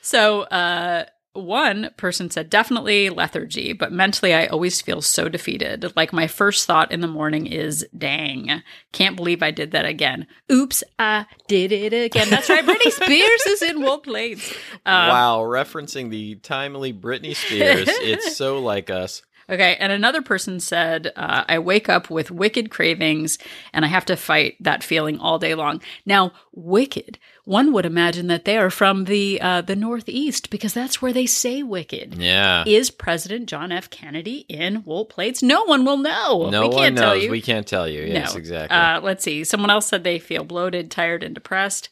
so 0.01 0.43
uh, 0.43 1.05
one 1.35 1.91
person 1.99 2.31
said 2.31 2.49
definitely 2.49 3.11
lethargy, 3.11 3.75
but 3.75 3.93
mentally 3.93 4.33
I 4.35 4.47
always 4.47 4.81
feel 4.81 5.03
so 5.03 5.29
defeated. 5.29 5.93
Like 5.95 6.13
my 6.13 6.27
first 6.27 6.67
thought 6.67 6.91
in 6.91 7.03
the 7.03 7.07
morning 7.07 7.47
is, 7.47 7.87
"Dang, 7.97 8.63
can't 8.93 9.15
believe 9.15 9.43
I 9.43 9.51
did 9.51 9.73
that 9.73 9.85
again. 9.85 10.27
Oops, 10.51 10.83
I 10.99 11.27
did 11.49 11.71
it 11.71 11.93
again." 11.93 12.31
That's 12.31 12.49
right. 12.49 12.65
Britney 12.65 12.91
Spears 13.05 13.47
is 13.47 13.63
in 13.63 13.83
Wolt 13.83 14.05
Plates. 14.05 14.53
Um, 14.87 15.09
wow, 15.09 15.39
referencing 15.41 16.11
the 16.11 16.37
timely 16.37 16.93
Britney 16.93 17.37
Spears. 17.37 17.89
it's 17.89 18.37
so 18.37 18.59
like 18.61 18.89
us. 18.91 19.23
Okay, 19.51 19.77
and 19.81 19.91
another 19.91 20.23
person 20.23 20.61
said, 20.61 21.13
uh, 21.17 21.45
I 21.49 21.59
wake 21.59 21.89
up 21.89 22.09
with 22.09 22.31
wicked 22.31 22.71
cravings 22.71 23.37
and 23.73 23.85
I 23.85 23.89
have 23.89 24.05
to 24.07 24.17
fight 24.17 24.57
that 24.61 24.85
feeling 24.85 25.19
all 25.19 25.41
day 25.41 25.57
long. 25.57 25.83
Now, 26.07 26.33
wicked, 26.53 27.19
one 27.45 27.73
would 27.73 27.85
imagine 27.85 28.29
that 28.29 28.45
they 28.45 28.57
are 28.59 28.71
from 28.71 29.07
the 29.07 29.41
uh, 29.41 29.63
the 29.63 29.75
Northeast 29.75 30.51
because 30.51 30.73
that's 30.73 31.03
where 31.03 31.13
they 31.13 31.27
say 31.27 31.65
wicked. 31.65 32.15
Yeah. 32.15 32.63
Is 32.65 32.93
President 32.93 33.49
John 33.49 33.73
F. 33.73 33.91
Kennedy 33.91 34.47
in 34.49 34.85
wolt 34.85 35.11
plates? 35.11 35.43
No 35.43 35.65
one 35.65 35.85
will 35.85 35.97
know. 35.97 36.49
no 36.49 36.63
we 36.63 36.69
one 36.69 36.79
can't 36.79 36.95
knows. 36.95 37.03
tell 37.03 37.17
you. 37.17 37.31
We 37.31 37.43
can't 37.43 37.67
tell 37.67 37.89
you. 37.89 38.03
Yes, 38.03 38.35
no. 38.35 38.39
exactly. 38.39 38.77
Uh, 38.77 39.01
let's 39.01 39.25
see. 39.25 39.43
Someone 39.43 39.71
else 39.71 39.89
said 39.89 40.05
they 40.05 40.21
feel 40.21 40.45
bloated, 40.45 40.93
tired, 40.93 41.25
and 41.25 41.35
depressed. 41.35 41.89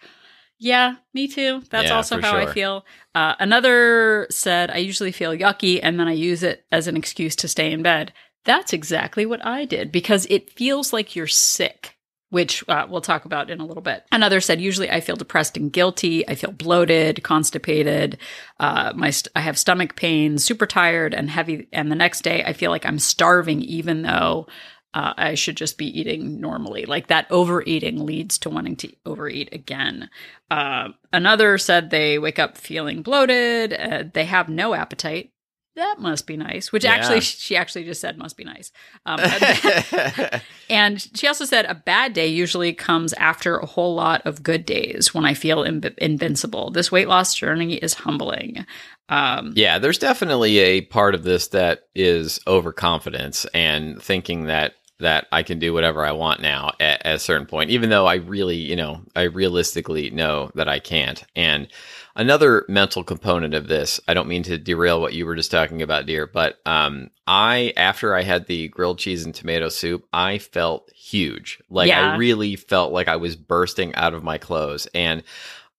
Yeah, 0.58 0.96
me 1.14 1.28
too. 1.28 1.62
That's 1.70 1.90
Yeah, 1.90 1.96
also 1.96 2.20
how 2.20 2.36
I 2.36 2.46
feel. 2.46 2.84
Uh, 3.14 3.34
another 3.38 4.26
said, 4.30 4.70
I 4.70 4.78
usually 4.78 5.12
feel 5.12 5.30
yucky 5.30 5.78
and 5.82 5.98
then 5.98 6.08
I 6.08 6.12
use 6.12 6.42
it 6.42 6.66
as 6.72 6.88
an 6.88 6.96
excuse 6.96 7.36
to 7.36 7.48
stay 7.48 7.72
in 7.72 7.82
bed. 7.82 8.12
That's 8.44 8.72
exactly 8.72 9.24
what 9.24 9.44
I 9.44 9.64
did 9.64 9.92
because 9.92 10.26
it 10.30 10.50
feels 10.50 10.92
like 10.92 11.14
you're 11.14 11.26
sick, 11.28 11.96
which 12.30 12.64
uh, 12.68 12.86
we'll 12.88 13.00
talk 13.00 13.24
about 13.24 13.50
in 13.50 13.60
a 13.60 13.64
little 13.64 13.82
bit. 13.82 14.04
Another 14.10 14.40
said, 14.40 14.60
usually 14.60 14.90
I 14.90 15.00
feel 15.00 15.16
depressed 15.16 15.56
and 15.56 15.72
guilty. 15.72 16.26
I 16.28 16.34
feel 16.34 16.52
bloated, 16.52 17.22
constipated. 17.22 18.18
Uh, 18.58 18.92
my 18.96 19.10
st- 19.10 19.30
I 19.36 19.40
have 19.40 19.58
stomach 19.58 19.94
pain, 19.94 20.38
super 20.38 20.66
tired 20.66 21.14
and 21.14 21.30
heavy. 21.30 21.68
And 21.72 21.90
the 21.90 21.96
next 21.96 22.22
day 22.22 22.42
I 22.42 22.52
feel 22.52 22.70
like 22.72 22.86
I'm 22.86 22.98
starving, 22.98 23.62
even 23.62 24.02
though 24.02 24.48
uh, 24.98 25.14
I 25.16 25.34
should 25.34 25.56
just 25.56 25.78
be 25.78 25.86
eating 26.00 26.40
normally. 26.40 26.84
Like 26.84 27.06
that 27.06 27.30
overeating 27.30 28.04
leads 28.04 28.36
to 28.38 28.50
wanting 28.50 28.74
to 28.76 28.92
overeat 29.06 29.48
again. 29.52 30.10
Uh, 30.50 30.88
another 31.12 31.56
said 31.58 31.90
they 31.90 32.18
wake 32.18 32.40
up 32.40 32.58
feeling 32.58 33.02
bloated. 33.02 33.72
Uh, 33.72 34.04
they 34.12 34.24
have 34.24 34.48
no 34.48 34.74
appetite. 34.74 35.30
That 35.76 36.00
must 36.00 36.26
be 36.26 36.36
nice. 36.36 36.72
Which 36.72 36.82
Yeah. 36.82 36.94
actually, 36.94 37.20
she 37.44 37.54
actually 37.56 37.84
just 37.84 38.00
said 38.00 38.18
must 38.18 38.36
be 38.36 38.42
nice. 38.42 38.72
Um, 39.06 39.20
and 40.68 41.00
she 41.16 41.28
also 41.28 41.44
said 41.44 41.66
a 41.66 41.76
bad 41.76 42.12
day 42.12 42.26
usually 42.26 42.72
comes 42.72 43.12
after 43.12 43.56
a 43.58 43.66
whole 43.66 43.94
lot 43.94 44.26
of 44.26 44.42
good 44.42 44.66
days 44.66 45.14
when 45.14 45.24
I 45.24 45.34
feel 45.34 45.62
in- 45.62 45.94
invincible. 45.98 46.72
This 46.72 46.90
weight 46.90 47.06
loss 47.06 47.36
journey 47.36 47.74
is 47.74 47.94
humbling. 47.94 48.66
Um, 49.08 49.52
yeah, 49.54 49.78
there's 49.78 49.98
definitely 49.98 50.58
a 50.58 50.80
part 50.82 51.14
of 51.14 51.22
this 51.22 51.48
that 51.48 51.82
is 51.94 52.40
overconfidence 52.48 53.46
and 53.54 54.02
thinking 54.02 54.46
that 54.46 54.74
that 55.00 55.26
I 55.30 55.42
can 55.42 55.58
do 55.58 55.72
whatever 55.72 56.04
I 56.04 56.12
want 56.12 56.40
now 56.40 56.72
at, 56.80 57.06
at 57.06 57.16
a 57.16 57.20
certain 57.20 57.46
point, 57.46 57.70
even 57.70 57.88
though 57.90 58.06
I 58.06 58.16
really, 58.16 58.56
you 58.56 58.76
know, 58.76 59.02
I 59.14 59.22
realistically 59.22 60.10
know 60.10 60.50
that 60.54 60.68
I 60.68 60.80
can't. 60.80 61.22
And 61.36 61.68
another 62.16 62.64
mental 62.68 63.04
component 63.04 63.54
of 63.54 63.68
this, 63.68 64.00
I 64.08 64.14
don't 64.14 64.28
mean 64.28 64.42
to 64.44 64.58
derail 64.58 65.00
what 65.00 65.14
you 65.14 65.24
were 65.24 65.36
just 65.36 65.52
talking 65.52 65.82
about, 65.82 66.06
dear, 66.06 66.26
but 66.26 66.58
um, 66.66 67.10
I, 67.26 67.72
after 67.76 68.14
I 68.14 68.22
had 68.22 68.46
the 68.46 68.68
grilled 68.68 68.98
cheese 68.98 69.24
and 69.24 69.34
tomato 69.34 69.68
soup, 69.68 70.04
I 70.12 70.38
felt 70.38 70.90
huge. 70.92 71.60
Like 71.70 71.88
Yeah. 71.88 72.14
I 72.14 72.16
really 72.16 72.56
felt 72.56 72.92
like 72.92 73.06
I 73.06 73.16
was 73.16 73.36
bursting 73.36 73.94
out 73.94 74.14
of 74.14 74.24
my 74.24 74.38
clothes. 74.38 74.88
And 74.94 75.22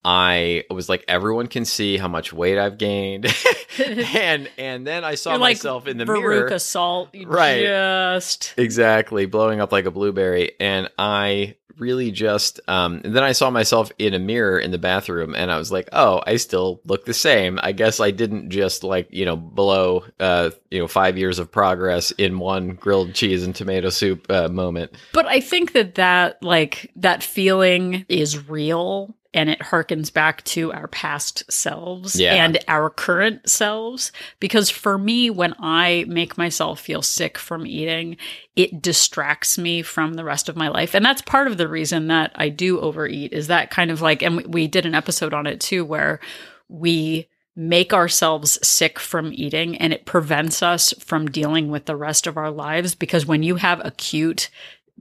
I 0.03 0.63
was 0.69 0.87
like, 0.87 1.03
everyone 1.07 1.47
can 1.47 1.65
see 1.65 1.97
how 1.97 2.07
much 2.07 2.31
weight 2.31 2.57
I've 2.57 2.77
gained, 2.77 3.25
and 3.85 4.49
and 4.57 4.87
then 4.87 5.03
I 5.03 5.15
saw 5.15 5.31
you're 5.31 5.39
like 5.39 5.57
myself 5.57 5.87
in 5.87 5.97
the 5.97 6.05
Veruca 6.05 6.47
mirror, 6.47 6.59
Salt. 6.59 7.13
You 7.13 7.27
Right. 7.27 7.63
Just 7.63 8.53
exactly 8.57 9.25
blowing 9.25 9.59
up 9.59 9.71
like 9.71 9.85
a 9.85 9.91
blueberry, 9.91 10.53
and 10.59 10.89
I 10.97 11.55
really 11.79 12.11
just, 12.11 12.59
um, 12.67 13.01
and 13.03 13.15
then 13.15 13.23
I 13.23 13.31
saw 13.31 13.49
myself 13.49 13.91
in 13.97 14.13
a 14.13 14.19
mirror 14.19 14.59
in 14.59 14.71
the 14.71 14.77
bathroom, 14.77 15.33
and 15.35 15.51
I 15.51 15.57
was 15.57 15.71
like, 15.71 15.89
oh, 15.93 16.21
I 16.25 16.35
still 16.35 16.81
look 16.85 17.05
the 17.05 17.13
same. 17.13 17.59
I 17.61 17.71
guess 17.71 17.99
I 17.99 18.11
didn't 18.11 18.49
just 18.49 18.83
like 18.83 19.07
you 19.11 19.25
know 19.25 19.35
blow, 19.35 20.05
uh, 20.19 20.51
you 20.71 20.79
know, 20.79 20.87
five 20.87 21.17
years 21.17 21.39
of 21.39 21.51
progress 21.51 22.11
in 22.11 22.39
one 22.39 22.69
grilled 22.69 23.13
cheese 23.13 23.43
and 23.43 23.55
tomato 23.55 23.89
soup 23.89 24.27
uh, 24.29 24.47
moment. 24.47 24.95
But 25.13 25.25
I 25.25 25.41
think 25.41 25.73
that 25.73 25.95
that 25.95 26.41
like 26.41 26.91
that 26.95 27.21
feeling 27.21 28.05
is 28.07 28.47
real 28.47 29.15
and 29.33 29.49
it 29.49 29.59
harkens 29.59 30.11
back 30.11 30.43
to 30.43 30.71
our 30.73 30.87
past 30.87 31.43
selves 31.51 32.19
Yeah. 32.19 32.33
and 32.43 32.57
our 32.67 32.89
current 32.89 33.47
selves. 33.47 34.11
Because 34.39 34.69
for 34.69 34.97
me 34.97 35.29
when 35.29 35.53
I 35.59 36.05
make 36.07 36.37
myself 36.37 36.79
feel 36.79 37.01
sick 37.01 37.37
from 37.37 37.67
eating 37.67 38.17
it 38.55 38.81
distracts 38.81 39.57
me 39.57 39.81
from 39.81 40.15
the 40.15 40.23
rest 40.25 40.49
of 40.49 40.55
my 40.57 40.67
life. 40.67 40.93
And 40.93 41.05
that's 41.05 41.21
part 41.21 41.47
of 41.47 41.57
the 41.57 41.67
reason 41.67 42.07
that 42.07 42.31
I 42.35 42.49
do 42.49 42.79
overeat 42.81 43.31
is 43.31 43.47
that 43.47 43.69
kind 43.71 43.89
of 43.91 44.01
like 44.01 44.21
and 44.21 44.37
we- 44.37 44.45
we 44.45 44.67
did 44.67 44.85
an 44.85 44.95
episode 44.95 45.33
on 45.33 45.47
it 45.47 45.59
too 45.61 45.85
where 45.85 46.19
we 46.67 47.27
make 47.55 47.93
ourselves 47.93 48.57
sick 48.65 48.97
from 48.99 49.31
eating 49.33 49.77
and 49.77 49.91
it 49.91 50.05
prevents 50.05 50.63
us 50.63 50.93
from 50.99 51.29
dealing 51.29 51.69
with 51.69 51.85
the 51.85 51.95
rest 51.95 52.25
of 52.25 52.37
our 52.37 52.49
lives. 52.51 52.95
Because 52.95 53.25
when 53.25 53.43
you 53.43 53.55
have 53.55 53.81
acute 53.85 54.49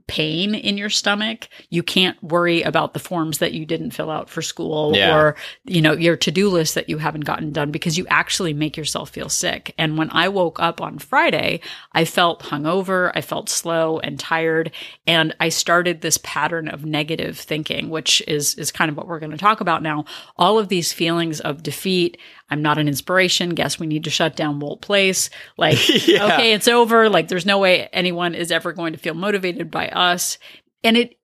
pain 0.07 0.55
in 0.55 0.77
your 0.77 0.89
stomach, 0.89 1.47
you 1.69 1.83
can't 1.83 2.21
worry 2.23 2.61
about 2.61 2.93
the 2.93 2.99
forms 2.99 3.39
that 3.39 3.53
you 3.53 3.65
didn't 3.65 3.91
fill 3.91 4.09
out 4.09 4.29
for 4.29 4.41
school 4.41 4.95
Yeah. 4.95 5.15
or, 5.15 5.35
you 5.65 5.81
know, 5.81 5.93
your 5.93 6.15
to-do 6.15 6.49
list 6.49 6.75
that 6.75 6.89
you 6.89 6.97
haven't 6.97 7.25
gotten 7.25 7.51
done 7.51 7.71
because 7.71 7.97
you 7.97 8.05
actually 8.09 8.53
make 8.53 8.77
yourself 8.77 9.09
feel 9.09 9.29
sick. 9.29 9.73
And 9.77 9.97
when 9.97 10.09
I 10.11 10.29
woke 10.29 10.59
up 10.59 10.81
on 10.81 10.99
Friday, 10.99 11.61
I 11.93 12.05
felt 12.05 12.43
hungover, 12.43 13.11
I 13.15 13.21
felt 13.21 13.49
slow 13.49 13.99
and 13.99 14.19
tired, 14.19 14.71
and 15.07 15.35
I 15.39 15.49
started 15.49 16.01
this 16.01 16.17
pattern 16.23 16.67
of 16.67 16.85
negative 16.85 17.37
thinking, 17.37 17.89
which 17.89 18.21
is 18.27 18.55
is 18.55 18.71
kind 18.71 18.89
of 18.89 18.97
what 18.97 19.07
we're 19.07 19.19
going 19.19 19.31
to 19.31 19.37
talk 19.37 19.61
about 19.61 19.81
now. 19.83 20.05
All 20.37 20.59
of 20.59 20.69
these 20.69 20.93
feelings 20.93 21.39
of 21.39 21.63
defeat, 21.63 22.17
I'm 22.49 22.61
not 22.61 22.77
an 22.77 22.87
inspiration, 22.87 23.51
guess 23.55 23.79
we 23.79 23.87
need 23.87 24.03
to 24.05 24.09
shut 24.09 24.35
down 24.35 24.59
Wolt 24.59 24.81
Place. 24.81 25.29
Like, 25.57 25.77
Yeah. 26.07 26.25
okay, 26.33 26.53
it's 26.53 26.67
over. 26.67 27.09
Like 27.09 27.27
there's 27.27 27.45
no 27.45 27.59
way 27.59 27.87
anyone 27.93 28.35
is 28.35 28.51
ever 28.51 28.73
going 28.73 28.93
to 28.93 28.99
feel 28.99 29.13
motivated 29.13 29.69
by 29.71 29.87
us. 29.89 30.37
And 30.83 30.97
it 30.97 31.15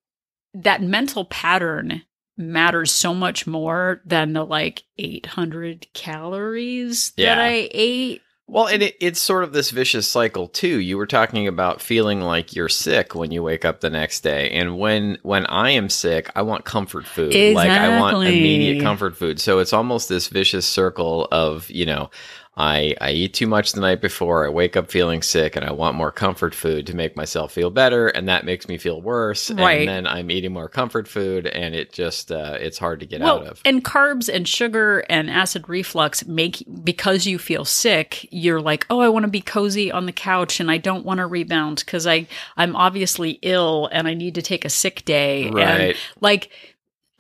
that 0.54 0.82
mental 0.82 1.26
pattern 1.26 2.04
matters 2.38 2.92
so 2.92 3.14
much 3.14 3.48
more 3.48 4.02
than 4.06 4.34
the 4.34 4.44
like 4.44 4.84
800 4.98 5.88
calories 5.94 7.14
Yeah. 7.18 7.36
that 7.36 7.42
I 7.44 7.70
ate. 7.72 8.22
Well, 8.48 8.68
and 8.68 8.84
it, 8.84 8.96
it's 9.00 9.20
sort 9.20 9.44
of 9.44 9.54
this 9.54 9.72
vicious 9.72 10.08
cycle 10.08 10.48
too. 10.48 10.80
You 10.80 10.98
were 10.98 11.08
talking 11.08 11.48
about 11.48 11.82
feeling 11.82 12.22
like 12.22 12.56
you're 12.56 12.70
sick 12.70 13.16
when 13.16 13.32
you 13.32 13.42
wake 13.42 13.66
up 13.66 13.82
the 13.82 13.90
next 13.90 14.22
day, 14.22 14.52
and 14.52 14.78
when 14.78 15.18
when 15.24 15.48
I 15.48 15.72
am 15.72 15.90
sick, 15.90 16.30
I 16.36 16.44
want 16.44 16.64
comfort 16.64 17.08
food. 17.08 17.34
Like 17.56 17.70
I 17.72 18.00
want 18.00 18.14
immediate 18.28 18.84
comfort 18.84 19.18
food. 19.18 19.42
So 19.42 19.58
it's 19.60 19.74
almost 19.74 20.10
this 20.10 20.28
vicious 20.28 20.68
circle 20.68 21.28
of 21.32 21.70
you 21.72 21.88
know, 21.88 22.12
I 22.58 22.96
I 23.02 23.12
eat 23.12 23.34
too 23.34 23.48
much 23.48 23.74
the 23.74 23.82
night 23.82 24.00
before, 24.02 24.46
I 24.46 24.50
wake 24.50 24.78
up 24.78 24.90
feeling 24.90 25.22
sick, 25.22 25.56
and 25.58 25.66
I 25.66 25.72
want 25.74 25.98
more 25.98 26.12
comfort 26.12 26.56
food 26.56 26.88
to 26.88 26.96
make 26.96 27.16
myself 27.18 27.52
feel 27.52 27.70
better, 27.70 28.08
and 28.08 28.30
that 28.30 28.46
makes 28.46 28.68
me 28.70 28.78
feel 28.78 29.02
worse. 29.02 29.52
Right. 29.52 29.80
And 29.82 29.90
then 29.90 30.08
I'm 30.08 30.32
eating 30.32 30.54
more 30.54 30.70
comfort 30.70 31.08
food, 31.08 31.48
and 31.48 31.76
it 31.76 31.92
just 31.92 32.32
uh, 32.32 32.58
it's 32.60 32.78
hard 32.78 33.02
to 33.02 33.06
get 33.06 33.20
Well, 33.22 33.40
out 33.40 33.48
of. 33.48 33.62
and 33.66 33.84
carbs 33.84 34.34
and 34.34 34.48
sugar 34.48 35.00
and 35.10 35.30
acid 35.30 35.68
reflux 35.68 36.26
make 36.28 36.64
because 36.84 37.26
you 37.26 37.38
feel 37.40 37.66
sick, 37.66 38.28
you're 38.32 38.62
like, 38.62 38.86
oh, 38.90 39.00
I 39.02 39.10
want 39.10 39.24
to 39.26 39.32
be 39.32 39.42
cozy 39.42 39.92
on 39.92 40.06
the 40.06 40.12
couch 40.14 40.60
and 40.62 40.72
I 40.72 40.78
don't 40.78 41.06
want 41.06 41.18
to 41.18 41.28
rebound 41.28 41.84
because 41.86 42.08
I 42.08 42.28
I'm 42.56 42.76
obviously 42.76 43.38
ill 43.42 43.90
and 43.92 44.08
I 44.08 44.14
need 44.14 44.36
to 44.36 44.42
take 44.42 44.64
a 44.64 44.70
sick 44.70 45.04
day. 45.04 45.48
And 45.48 45.56
Right. 45.56 45.96
like 46.22 46.52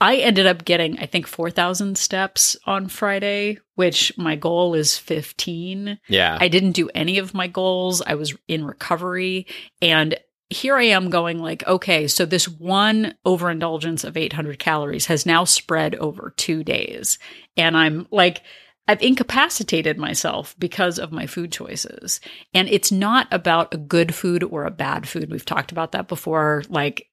I 0.01 0.17
ended 0.17 0.45
up 0.45 0.65
getting, 0.65 0.99
I 0.99 1.05
think, 1.05 1.25
4,000 1.25 1.97
steps 1.97 2.57
on 2.65 2.89
Friday, 2.89 3.59
which 3.75 4.15
my 4.17 4.35
goal 4.35 4.73
is 4.73 4.97
15. 4.97 5.99
Yeah. 6.09 6.37
I 6.39 6.47
didn't 6.47 6.73
do 6.73 6.89
any 6.93 7.17
of 7.17 7.33
my 7.33 7.47
goals. 7.47 8.01
I 8.01 8.15
was 8.15 8.33
in 8.47 8.65
recovery. 8.65 9.47
And 9.81 10.17
here 10.49 10.75
I 10.75 10.83
am 10.83 11.09
going 11.09 11.39
like, 11.39 11.65
okay, 11.65 12.07
so 12.07 12.25
this 12.25 12.47
one 12.47 13.15
overindulgence 13.25 14.03
of 14.03 14.17
800 14.17 14.59
calories 14.59 15.05
has 15.07 15.25
now 15.25 15.43
spread 15.43 15.95
over 15.95 16.33
two 16.35 16.63
days. 16.63 17.17
And 17.55 17.77
I'm 17.77 18.07
like, 18.11 18.41
I've 18.87 19.01
incapacitated 19.01 19.97
myself 19.97 20.55
because 20.59 20.99
of 20.99 21.11
my 21.11 21.25
food 21.25 21.51
choices. 21.51 22.21
And 22.53 22.67
it's 22.69 22.91
not 22.91 23.27
about 23.31 23.73
a 23.73 23.77
good 23.77 24.13
food 24.13 24.43
or 24.43 24.65
a 24.65 24.71
bad 24.71 25.07
food. 25.07 25.31
We've 25.31 25.45
talked 25.45 25.71
about 25.71 25.93
that 25.93 26.07
before. 26.07 26.63
Like, 26.69 27.07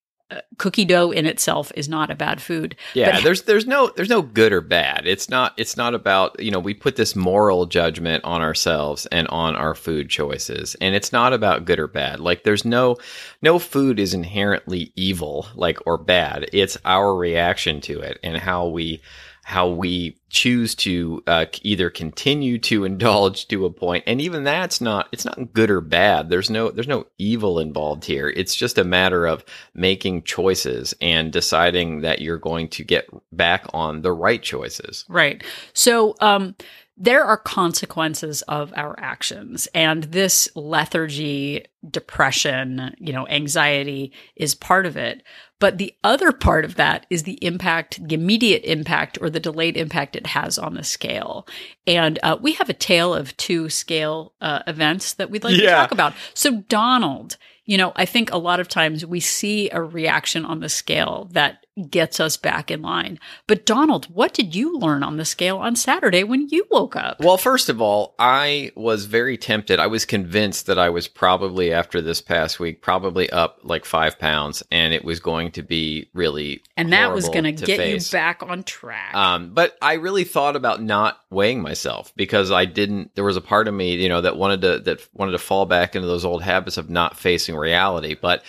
cookie 0.58 0.84
dough 0.84 1.10
in 1.10 1.26
itself 1.26 1.72
is 1.74 1.88
not 1.88 2.10
a 2.10 2.14
bad 2.14 2.40
food. 2.40 2.76
Yeah, 2.94 3.12
But- 3.12 3.24
there's 3.24 3.42
there's 3.42 3.66
no 3.66 3.90
there's 3.96 4.08
no 4.08 4.22
good 4.22 4.52
or 4.52 4.60
bad. 4.60 5.06
It's 5.06 5.28
not 5.28 5.52
it's 5.56 5.76
not 5.76 5.94
about, 5.94 6.38
you 6.40 6.50
know, 6.50 6.58
we 6.60 6.74
put 6.74 6.96
this 6.96 7.14
moral 7.16 7.66
judgment 7.66 8.24
on 8.24 8.40
ourselves 8.42 9.06
and 9.06 9.26
on 9.28 9.56
our 9.56 9.74
food 9.74 10.08
choices. 10.08 10.76
And 10.80 10.94
it's 10.94 11.12
not 11.12 11.32
about 11.32 11.64
good 11.64 11.78
or 11.78 11.88
bad. 11.88 12.20
Like 12.20 12.44
there's 12.44 12.64
no 12.64 12.96
no 13.40 13.58
food 13.58 13.98
is 13.98 14.14
inherently 14.14 14.92
evil 14.96 15.46
like 15.54 15.78
or 15.86 15.98
bad. 15.98 16.48
It's 16.52 16.76
our 16.84 17.14
reaction 17.14 17.80
to 17.82 18.00
it 18.00 18.18
and 18.22 18.36
how 18.36 18.66
we 18.68 19.00
how 19.44 19.68
we 19.68 20.16
choose 20.28 20.74
to 20.74 21.22
uh, 21.26 21.46
either 21.62 21.90
continue 21.90 22.58
to 22.58 22.84
indulge 22.84 23.48
to 23.48 23.66
a 23.66 23.70
point. 23.70 24.04
And 24.06 24.20
even 24.20 24.44
that's 24.44 24.80
not 24.80 25.08
it's 25.12 25.24
not 25.24 25.52
good 25.52 25.70
or 25.70 25.80
bad. 25.80 26.30
There's 26.30 26.48
no 26.48 26.70
there's 26.70 26.88
no 26.88 27.06
evil 27.18 27.58
involved 27.58 28.04
here. 28.04 28.28
It's 28.28 28.54
just 28.54 28.78
a 28.78 28.84
matter 28.84 29.26
of 29.26 29.44
making 29.74 30.22
choices 30.22 30.94
and 31.00 31.32
deciding 31.32 32.02
that 32.02 32.20
you're 32.20 32.38
going 32.38 32.68
to 32.68 32.84
get 32.84 33.08
back 33.32 33.66
on 33.74 34.02
the 34.02 34.12
right 34.12 34.42
choices. 34.42 35.04
Right. 35.08 35.42
So, 35.74 36.14
um, 36.20 36.54
there 36.96 37.24
are 37.24 37.38
consequences 37.38 38.42
of 38.42 38.72
our 38.76 38.94
actions, 38.98 39.66
and 39.74 40.04
this 40.04 40.48
lethargy, 40.54 41.64
depression, 41.88 42.94
you 42.98 43.12
know, 43.12 43.26
anxiety 43.28 44.12
is 44.36 44.54
part 44.54 44.86
of 44.86 44.96
it. 44.96 45.22
But 45.58 45.78
the 45.78 45.94
other 46.02 46.32
part 46.32 46.64
of 46.64 46.74
that 46.74 47.06
is 47.08 47.22
the 47.22 47.38
impact, 47.44 48.06
the 48.06 48.14
immediate 48.14 48.64
impact 48.64 49.16
or 49.20 49.30
the 49.30 49.40
delayed 49.40 49.76
impact 49.76 50.16
it 50.16 50.26
has 50.26 50.58
on 50.58 50.74
the 50.74 50.82
scale. 50.82 51.46
And 51.86 52.18
uh, 52.22 52.36
we 52.40 52.52
have 52.54 52.68
a 52.68 52.74
tale 52.74 53.14
of 53.14 53.36
two 53.36 53.68
scale 53.68 54.34
uh, 54.40 54.60
events 54.66 55.14
that 55.14 55.30
we'd 55.30 55.44
like 55.44 55.54
to 55.54 55.66
talk 55.66 55.92
about. 55.92 56.14
So, 56.34 56.62
Donald, 56.68 57.36
you 57.64 57.78
know, 57.78 57.92
I 57.94 58.06
think 58.06 58.32
a 58.32 58.38
lot 58.38 58.60
of 58.60 58.68
times 58.68 59.06
we 59.06 59.20
see 59.20 59.70
a 59.70 59.80
reaction 59.80 60.44
on 60.44 60.60
the 60.60 60.68
scale 60.68 61.28
that 61.32 61.61
gets 61.88 62.20
us 62.20 62.36
back 62.36 62.70
in 62.70 62.82
line. 62.82 63.18
But 63.46 63.64
Donald, 63.64 64.06
what 64.06 64.34
did 64.34 64.54
you 64.54 64.78
learn 64.78 65.02
on 65.02 65.16
the 65.16 65.24
scale 65.24 65.58
on 65.58 65.76
Saturday 65.76 66.24
when 66.24 66.48
you 66.50 66.66
woke 66.70 66.96
up? 66.96 67.20
Well, 67.20 67.38
first 67.38 67.68
of 67.68 67.80
all, 67.80 68.14
I 68.18 68.72
was 68.74 69.06
very 69.06 69.38
tempted. 69.38 69.78
I 69.78 69.86
was 69.86 70.04
convinced 70.04 70.66
that 70.66 70.78
I 70.78 70.90
was 70.90 71.08
probably, 71.08 71.72
after 71.72 72.00
this 72.02 72.20
past 72.20 72.60
week, 72.60 72.82
probably 72.82 73.30
up 73.30 73.60
like 73.62 73.84
five 73.84 74.18
pounds, 74.18 74.62
and 74.70 74.92
it 74.92 75.04
was 75.04 75.20
going 75.20 75.52
to 75.52 75.62
be 75.62 76.08
really. 76.12 76.62
and 76.76 76.92
that 76.92 77.12
was 77.14 77.28
going 77.28 77.44
to 77.44 77.52
to 77.52 77.64
get 77.64 77.78
face. 77.78 78.12
you 78.12 78.16
back 78.16 78.42
on 78.42 78.62
track. 78.62 79.14
Um, 79.14 79.54
but 79.54 79.76
I 79.80 79.94
really 79.94 80.24
thought 80.24 80.56
about 80.56 80.82
not 80.82 81.20
weighing 81.32 81.62
myself 81.62 82.12
because 82.16 82.50
I 82.50 82.64
didn't. 82.66 83.14
There 83.14 83.24
was 83.24 83.36
a 83.36 83.40
part 83.40 83.66
of 83.68 83.74
me, 83.74 83.94
you 83.96 84.08
know, 84.08 84.20
that 84.20 84.36
wanted 84.36 84.60
to 84.62 84.78
that 84.80 85.08
wanted 85.14 85.32
to 85.32 85.38
fall 85.38 85.66
back 85.66 85.96
into 85.96 86.06
those 86.06 86.24
old 86.24 86.42
habits 86.42 86.76
of 86.76 86.90
not 86.90 87.16
facing 87.18 87.56
reality. 87.56 88.14
But 88.14 88.44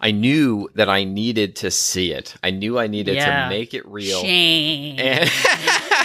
I 0.00 0.10
knew 0.10 0.68
that 0.74 0.88
I 0.88 1.04
needed 1.04 1.56
to 1.56 1.70
see 1.70 2.12
it. 2.12 2.34
I 2.42 2.50
knew 2.50 2.78
I 2.78 2.86
needed 2.88 3.14
Yeah. 3.14 3.44
to 3.44 3.48
make 3.50 3.74
it 3.74 3.86
real. 3.86 4.20
Shame. 4.20 4.98
And 4.98 5.30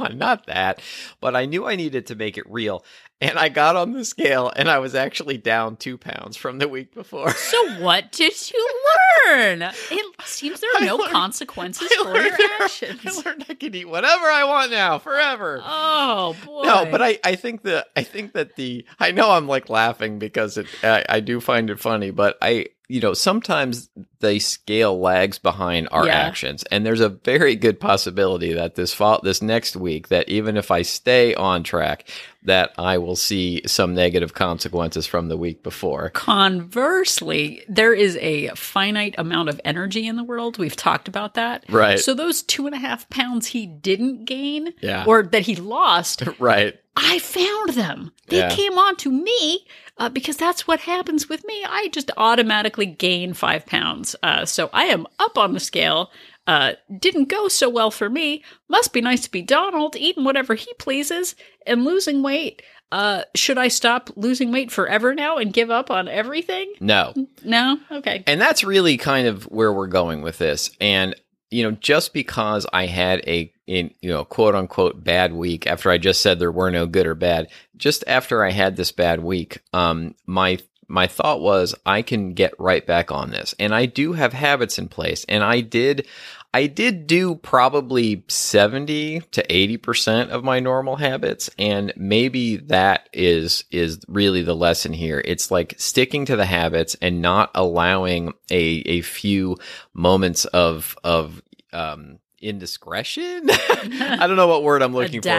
on, 0.00 0.18
not 0.18 0.46
that. 0.46 0.80
But 1.20 1.34
I 1.36 1.46
knew 1.46 1.66
I 1.66 1.76
needed 1.76 2.06
to 2.06 2.14
make 2.14 2.38
it 2.38 2.48
real. 2.50 2.84
And 3.20 3.36
I 3.36 3.48
got 3.48 3.74
on 3.74 3.94
the 3.94 4.04
scale 4.04 4.52
and 4.54 4.70
I 4.70 4.78
was 4.78 4.94
actually 4.94 5.38
down 5.38 5.76
two 5.76 5.98
pounds 5.98 6.36
from 6.36 6.58
the 6.58 6.68
week 6.68 6.94
before. 6.94 7.32
so 7.32 7.72
what 7.80 8.12
did 8.12 8.32
you 8.52 8.68
learn? 9.26 9.62
It 9.62 10.04
seems 10.24 10.60
there 10.60 10.70
are 10.76 10.82
I 10.82 10.86
no 10.86 10.96
learned- 10.96 11.10
consequences 11.12 11.88
I 11.90 12.04
for 12.04 12.16
your 12.16 12.50
actions. 12.62 13.00
I 13.04 13.22
learned 13.28 13.46
I 13.48 13.54
can 13.54 13.74
eat 13.74 13.88
whatever 13.88 14.26
I 14.26 14.44
want 14.44 14.70
now, 14.70 14.98
forever. 15.00 15.60
Oh 15.64 16.36
boy. 16.46 16.62
No, 16.62 16.86
but 16.88 17.02
I, 17.02 17.18
I 17.24 17.34
think 17.34 17.62
that 17.62 17.88
I 17.96 18.04
think 18.04 18.34
that 18.34 18.54
the 18.54 18.84
I 19.00 19.10
know 19.10 19.32
I'm 19.32 19.48
like 19.48 19.68
laughing 19.68 20.20
because 20.20 20.56
it 20.56 20.66
I, 20.84 21.04
I 21.08 21.18
do 21.18 21.40
find 21.40 21.70
it 21.70 21.80
funny, 21.80 22.12
but 22.12 22.38
I 22.40 22.66
you 22.88 23.00
know 23.00 23.14
sometimes 23.14 23.90
the 24.20 24.38
scale 24.38 24.98
lags 24.98 25.38
behind 25.38 25.88
our 25.92 26.06
Yeah. 26.06 26.14
actions, 26.14 26.64
and 26.64 26.84
there's 26.84 27.00
a 27.00 27.08
very 27.10 27.54
good 27.54 27.78
possibility 27.78 28.52
that 28.54 28.74
this 28.74 28.92
fall 28.94 29.20
this 29.22 29.42
next 29.42 29.76
week 29.76 30.08
that 30.08 30.28
even 30.28 30.56
if 30.56 30.70
I 30.70 30.82
stay 30.82 31.34
on 31.34 31.62
track, 31.62 32.08
that 32.48 32.72
I 32.76 32.98
will 32.98 33.16
see 33.16 33.62
some 33.66 33.94
negative 33.94 34.34
consequences 34.34 35.06
from 35.06 35.28
the 35.28 35.36
week 35.36 35.62
before. 35.62 36.10
Conversely, 36.10 37.62
there 37.68 37.94
is 37.94 38.16
a 38.20 38.48
finite 38.50 39.14
amount 39.16 39.48
of 39.48 39.60
energy 39.64 40.06
in 40.06 40.16
the 40.16 40.24
world. 40.24 40.58
We've 40.58 40.76
talked 40.76 41.08
about 41.08 41.34
that. 41.34 41.64
Right. 41.68 41.98
So 41.98 42.12
those 42.14 42.42
two 42.42 42.66
and 42.66 42.74
a 42.74 42.78
half 42.78 43.08
pounds 43.10 43.46
he 43.48 43.66
didn't 43.66 44.24
gain 44.26 44.74
Yeah. 44.80 45.04
or 45.06 45.22
that 45.22 45.42
he 45.42 45.56
lost, 45.56 46.22
Right. 46.38 46.78
I 46.96 47.18
found 47.20 47.70
them. 47.70 48.12
They 48.28 48.38
Yeah. 48.38 48.50
came 48.50 48.76
on 48.76 48.96
to 48.96 49.10
me 49.10 49.66
uh, 49.98 50.08
because 50.08 50.36
that's 50.36 50.66
what 50.66 50.80
happens 50.80 51.28
with 51.28 51.44
me. 51.46 51.64
I 51.64 51.88
just 51.92 52.10
automatically 52.16 52.86
gain 52.86 53.34
five 53.34 53.66
pounds. 53.66 54.14
Uh, 54.22 54.44
so 54.44 54.68
I 54.72 54.84
am 54.84 55.06
up 55.18 55.38
on 55.38 55.52
the 55.54 55.60
scale. 55.60 56.10
Uh, 56.48 56.72
didn't 56.98 57.28
go 57.28 57.46
so 57.46 57.68
well 57.68 57.90
for 57.90 58.08
me. 58.08 58.42
Must 58.68 58.92
be 58.92 59.02
nice 59.02 59.20
to 59.20 59.30
be 59.30 59.42
Donald, 59.42 59.94
eating 59.96 60.24
whatever 60.24 60.54
he 60.54 60.72
pleases 60.78 61.36
and 61.66 61.84
losing 61.84 62.22
weight. 62.22 62.62
Uh, 62.90 63.22
should 63.34 63.58
I 63.58 63.68
stop 63.68 64.08
losing 64.16 64.50
weight 64.50 64.72
forever 64.72 65.14
now 65.14 65.36
and 65.36 65.52
give 65.52 65.70
up 65.70 65.90
on 65.90 66.08
everything? 66.08 66.72
No. 66.80 67.12
No? 67.44 67.78
Okay. 67.92 68.24
And 68.26 68.40
that's 68.40 68.64
really 68.64 68.96
kind 68.96 69.28
of 69.28 69.44
where 69.44 69.70
we're 69.70 69.88
going 69.88 70.22
with 70.22 70.38
this. 70.38 70.70
And 70.80 71.14
you 71.50 71.62
know, 71.62 71.72
just 71.72 72.12
because 72.12 72.66
I 72.72 72.86
had 72.86 73.20
a 73.26 73.52
in 73.66 73.92
you 74.00 74.10
know 74.10 74.24
quote 74.24 74.54
unquote 74.54 75.02
bad 75.02 75.32
week 75.32 75.66
after 75.66 75.90
I 75.90 75.98
just 75.98 76.20
said 76.20 76.38
there 76.38 76.52
were 76.52 76.70
no 76.70 76.86
good 76.86 77.06
or 77.06 77.14
bad, 77.14 77.48
just 77.76 78.04
after 78.06 78.44
I 78.44 78.50
had 78.50 78.76
this 78.76 78.92
bad 78.92 79.22
week, 79.22 79.60
um, 79.72 80.14
my 80.26 80.58
my 80.88 81.06
thought 81.06 81.40
was 81.40 81.74
I 81.86 82.02
can 82.02 82.32
get 82.34 82.58
right 82.58 82.86
back 82.86 83.12
on 83.12 83.30
this, 83.30 83.54
and 83.58 83.74
I 83.74 83.86
do 83.86 84.14
have 84.14 84.32
habits 84.32 84.78
in 84.78 84.88
place, 84.88 85.24
and 85.28 85.42
I 85.42 85.60
did. 85.60 86.06
I 86.54 86.66
did 86.66 87.06
do 87.06 87.34
probably 87.34 88.24
70 88.26 89.20
to 89.32 89.46
80% 89.46 90.30
of 90.30 90.44
my 90.44 90.60
normal 90.60 90.96
habits 90.96 91.50
and 91.58 91.92
maybe 91.96 92.56
that 92.56 93.08
is 93.12 93.64
is 93.70 94.00
really 94.08 94.42
the 94.42 94.56
lesson 94.56 94.92
here. 94.92 95.20
It's 95.24 95.50
like 95.50 95.74
sticking 95.78 96.24
to 96.26 96.36
the 96.36 96.46
habits 96.46 96.96
and 97.02 97.20
not 97.20 97.50
allowing 97.54 98.32
a 98.50 98.82
a 98.86 99.02
few 99.02 99.58
moments 99.92 100.46
of 100.46 100.96
of 101.04 101.42
um 101.72 102.18
indiscretion. 102.40 103.48
I 104.00 104.26
don't 104.26 104.36
know 104.36 104.48
what 104.48 104.62
word 104.62 104.82
I'm 104.82 104.94
looking 104.94 105.20
for 105.22 105.28
here. 105.28 105.38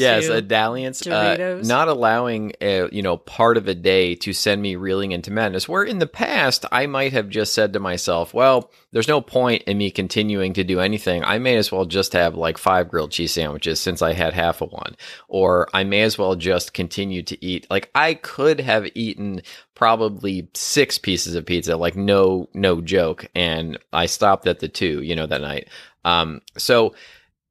Yes, 0.00 0.24
a 0.38 0.42
dalliance. 0.42 1.06
Uh, 1.06 1.36
not 1.68 1.88
allowing, 1.88 2.52
a, 2.60 2.88
you 2.92 3.02
know, 3.02 3.16
part 3.16 3.56
of 3.56 3.68
a 3.68 3.74
day 3.74 4.14
to 4.16 4.32
send 4.32 4.60
me 4.62 4.76
reeling 4.76 5.12
into 5.12 5.30
madness. 5.30 5.68
Where 5.68 5.84
in 5.84 5.98
the 5.98 6.06
past, 6.06 6.64
I 6.70 6.86
might 6.86 7.12
have 7.12 7.28
just 7.28 7.54
said 7.54 7.72
to 7.72 7.80
myself, 7.80 8.34
well, 8.34 8.70
there's 8.92 9.08
no 9.08 9.20
point 9.20 9.62
in 9.64 9.78
me 9.78 9.90
continuing 9.90 10.52
to 10.54 10.64
do 10.64 10.80
anything. 10.80 11.24
I 11.24 11.38
may 11.38 11.56
as 11.56 11.70
well 11.70 11.84
just 11.84 12.12
have 12.12 12.34
like 12.34 12.58
five 12.58 12.88
grilled 12.88 13.10
cheese 13.10 13.32
sandwiches 13.32 13.80
since 13.80 14.02
I 14.02 14.12
had 14.12 14.32
half 14.34 14.60
of 14.60 14.72
one. 14.72 14.96
Or 15.28 15.68
I 15.74 15.84
may 15.84 16.02
as 16.02 16.18
well 16.18 16.34
just 16.34 16.72
continue 16.72 17.22
to 17.24 17.44
eat. 17.44 17.66
Like 17.70 17.90
I 17.94 18.14
could 18.14 18.60
have 18.60 18.86
eaten 18.94 19.42
probably 19.74 20.48
six 20.54 20.98
pieces 20.98 21.34
of 21.34 21.46
pizza, 21.46 21.76
like 21.76 21.96
no, 21.96 22.48
no 22.54 22.80
joke. 22.80 23.26
And 23.34 23.78
I 23.92 24.06
stopped 24.06 24.46
at 24.46 24.60
the 24.60 24.68
two, 24.68 25.02
you 25.02 25.14
know, 25.14 25.26
that 25.26 25.42
night. 25.42 25.68
Um, 26.06 26.40
so 26.56 26.94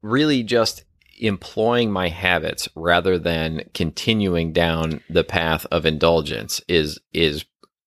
really 0.02 0.42
just 0.42 0.82
employing 1.18 1.90
my 1.90 2.08
habits 2.08 2.68
rather 2.74 3.18
than 3.18 3.68
continuing 3.74 4.52
down 4.52 5.02
the 5.08 5.24
path 5.24 5.66
of 5.70 5.86
indulgence 5.86 6.60
is 6.68 6.98
is 7.12 7.44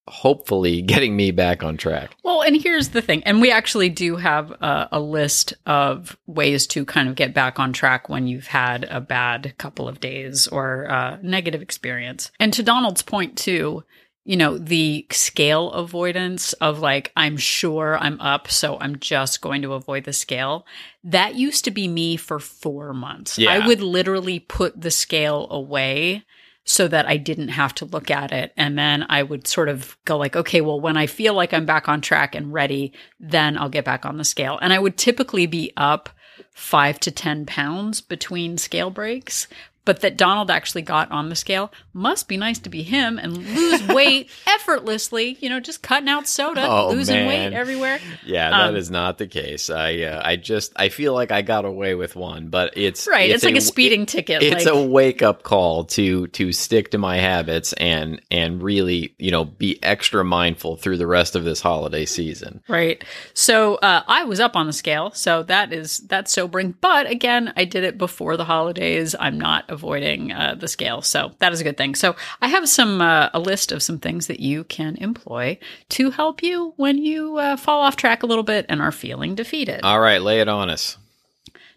hopefully 0.07 0.81
getting 0.83 1.15
me 1.15 1.31
back 1.31 1.63
on 1.63 1.77
track. 1.77 2.15
Well, 2.23 2.41
and 2.41 2.55
here's 2.55 2.89
the 2.89 3.01
thing, 3.01 3.23
and 3.23 3.41
we 3.41 3.51
actually 3.51 3.89
do 3.89 4.15
have 4.15 4.51
a, 4.51 4.89
a 4.93 4.99
list 4.99 5.53
of 5.65 6.17
ways 6.27 6.67
to 6.67 6.85
kind 6.85 7.09
of 7.09 7.15
get 7.15 7.33
back 7.33 7.59
on 7.59 7.73
track 7.73 8.09
when 8.09 8.27
you've 8.27 8.47
had 8.47 8.85
a 8.85 9.01
bad 9.01 9.55
couple 9.57 9.87
of 9.87 9.99
days 9.99 10.47
or 10.47 10.89
uh, 10.89 11.17
negative 11.21 11.61
experience. 11.61 12.31
And 12.39 12.53
to 12.53 12.63
Donald's 12.63 13.01
point 13.01 13.37
too, 13.37 13.83
you 14.29 14.37
know, 14.37 14.59
the 14.59 15.07
scale 15.09 15.71
avoidance 15.71 16.53
of 16.53 16.77
like, 16.77 17.11
I'm 17.17 17.35
sure 17.35 17.97
I'm 17.97 18.21
up, 18.21 18.51
so 18.51 18.77
I'm 18.79 18.99
just 18.99 19.41
going 19.41 19.63
to 19.63 19.73
avoid 19.73 20.03
the 20.03 20.13
scale. 20.13 20.67
That 21.03 21.33
used 21.33 21.65
to 21.65 21.71
be 21.71 21.87
me 21.87 22.15
for 22.15 22.37
four 22.37 22.93
months. 22.93 23.39
Yeah. 23.39 23.49
I 23.49 23.65
would 23.65 23.81
literally 23.81 24.37
put 24.37 24.79
the 24.79 24.91
scale 24.91 25.47
away 25.49 26.25
so 26.63 26.87
that 26.89 27.07
I 27.07 27.17
didn't 27.17 27.47
have 27.47 27.73
to 27.75 27.85
look 27.85 28.11
at 28.11 28.31
it. 28.31 28.53
And 28.55 28.77
then 28.77 29.03
I 29.09 29.23
would 29.23 29.47
sort 29.47 29.67
of 29.67 29.97
go 30.05 30.15
like, 30.15 30.35
okay, 30.35 30.61
well, 30.61 30.79
when 30.79 30.95
I 30.95 31.07
feel 31.07 31.33
like 31.33 31.51
I'm 31.51 31.65
back 31.65 31.89
on 31.89 31.99
track 31.99 32.35
and 32.35 32.53
ready, 32.53 32.93
then 33.19 33.57
I'll 33.57 33.67
get 33.67 33.83
back 33.83 34.05
on 34.05 34.17
the 34.17 34.23
scale. 34.23 34.59
And 34.61 34.71
I 34.71 34.77
would 34.77 34.95
typically 34.95 35.47
be 35.47 35.73
up 35.75 36.07
five 36.51 36.99
to 36.99 37.09
10 37.09 37.47
pounds 37.47 37.99
between 37.99 38.59
scale 38.59 38.91
breaks. 38.91 39.47
But 39.89 40.01
that 40.01 40.17
Donald 40.17 40.51
actually 40.51 40.83
got 40.83 41.09
on 41.11 41.29
the 41.29 41.35
scale 41.35 41.71
must 41.93 42.27
be 42.27 42.37
nice 42.37 42.59
to 42.59 42.69
be 42.69 42.83
him 42.83 43.17
and 43.17 43.35
lose 43.35 43.87
weight 43.87 44.29
effortlessly, 44.45 45.35
you 45.41 45.49
know, 45.49 45.59
just 45.59 45.81
cutting 45.81 46.07
out 46.07 46.27
soda, 46.27 46.63
Oh, 46.69 46.91
losing 46.91 47.15
man. 47.15 47.27
weight 47.27 47.53
everywhere. 47.57 47.99
Yeah, 48.23 48.51
that 48.51 48.75
is 48.75 48.89
Um, 48.89 48.93
not 48.93 49.17
the 49.17 49.25
case. 49.25 49.71
I 49.71 50.01
uh, 50.01 50.21
I 50.23 50.35
just 50.35 50.73
I 50.75 50.89
feel 50.89 51.15
like 51.15 51.31
I 51.31 51.41
got 51.41 51.65
away 51.65 51.95
with 51.95 52.15
one, 52.15 52.49
but 52.49 52.77
it's 52.77 53.07
Right. 53.07 53.31
It's, 53.31 53.43
like 53.43 53.55
a 53.55 53.61
speeding 53.61 54.05
ticket. 54.05 54.43
It's 54.43 54.65
like, 54.65 54.75
a 54.75 54.85
wake 54.85 55.23
up 55.23 55.41
call 55.41 55.85
to 55.85 56.27
to 56.27 56.51
stick 56.51 56.91
to 56.91 56.99
my 56.99 57.17
habits 57.17 57.73
and 57.73 58.21
and 58.29 58.61
really 58.61 59.15
you 59.17 59.31
know 59.31 59.45
be 59.45 59.81
extra 59.81 60.23
mindful 60.23 60.75
through 60.75 60.97
the 60.97 61.07
rest 61.07 61.35
of 61.35 61.45
this 61.45 61.61
holiday 61.61 62.05
season. 62.05 62.61
Right. 62.67 63.03
So 63.33 63.77
uh, 63.77 64.03
I 64.07 64.25
was 64.25 64.39
up 64.39 64.55
on 64.55 64.67
the 64.67 64.73
scale. 64.73 65.09
So 65.15 65.41
that 65.41 65.73
is 65.73 65.97
that's 66.01 66.31
sobering. 66.31 66.75
But 66.79 67.09
again, 67.09 67.53
I 67.57 67.65
did 67.65 67.83
it 67.83 67.97
before 67.97 68.37
the 68.37 68.45
holidays. 68.45 69.15
I'm 69.19 69.39
not 69.39 69.65
avoiding 69.79 70.33
uh, 70.33 70.55
the 70.59 70.67
scale, 70.67 71.01
so 71.01 71.31
that 71.39 71.53
is 71.53 71.61
a 71.61 71.63
good 71.63 71.77
thing. 71.77 71.95
So 71.95 72.15
I 72.41 72.49
have 72.49 72.67
some 72.67 73.01
uh, 73.01 73.29
a 73.33 73.39
list 73.39 73.71
of 73.71 73.81
some 73.81 73.97
things 73.97 74.27
that 74.27 74.41
you 74.41 74.65
can 74.65 74.97
employ 74.97 75.57
to 75.89 76.11
help 76.11 76.43
you 76.43 76.73
when 76.75 76.97
you 76.97 77.37
uh, 77.37 77.55
fall 77.55 77.81
off 77.81 77.95
track 77.95 78.23
a 78.23 78.25
little 78.25 78.43
bit 78.43 78.65
and 78.67 78.81
are 78.81 78.91
feeling 78.91 79.35
defeated. 79.35 79.81
All 79.83 79.99
right, 79.99 80.21
lay 80.21 80.41
it 80.41 80.49
on 80.49 80.69
us. 80.69 80.97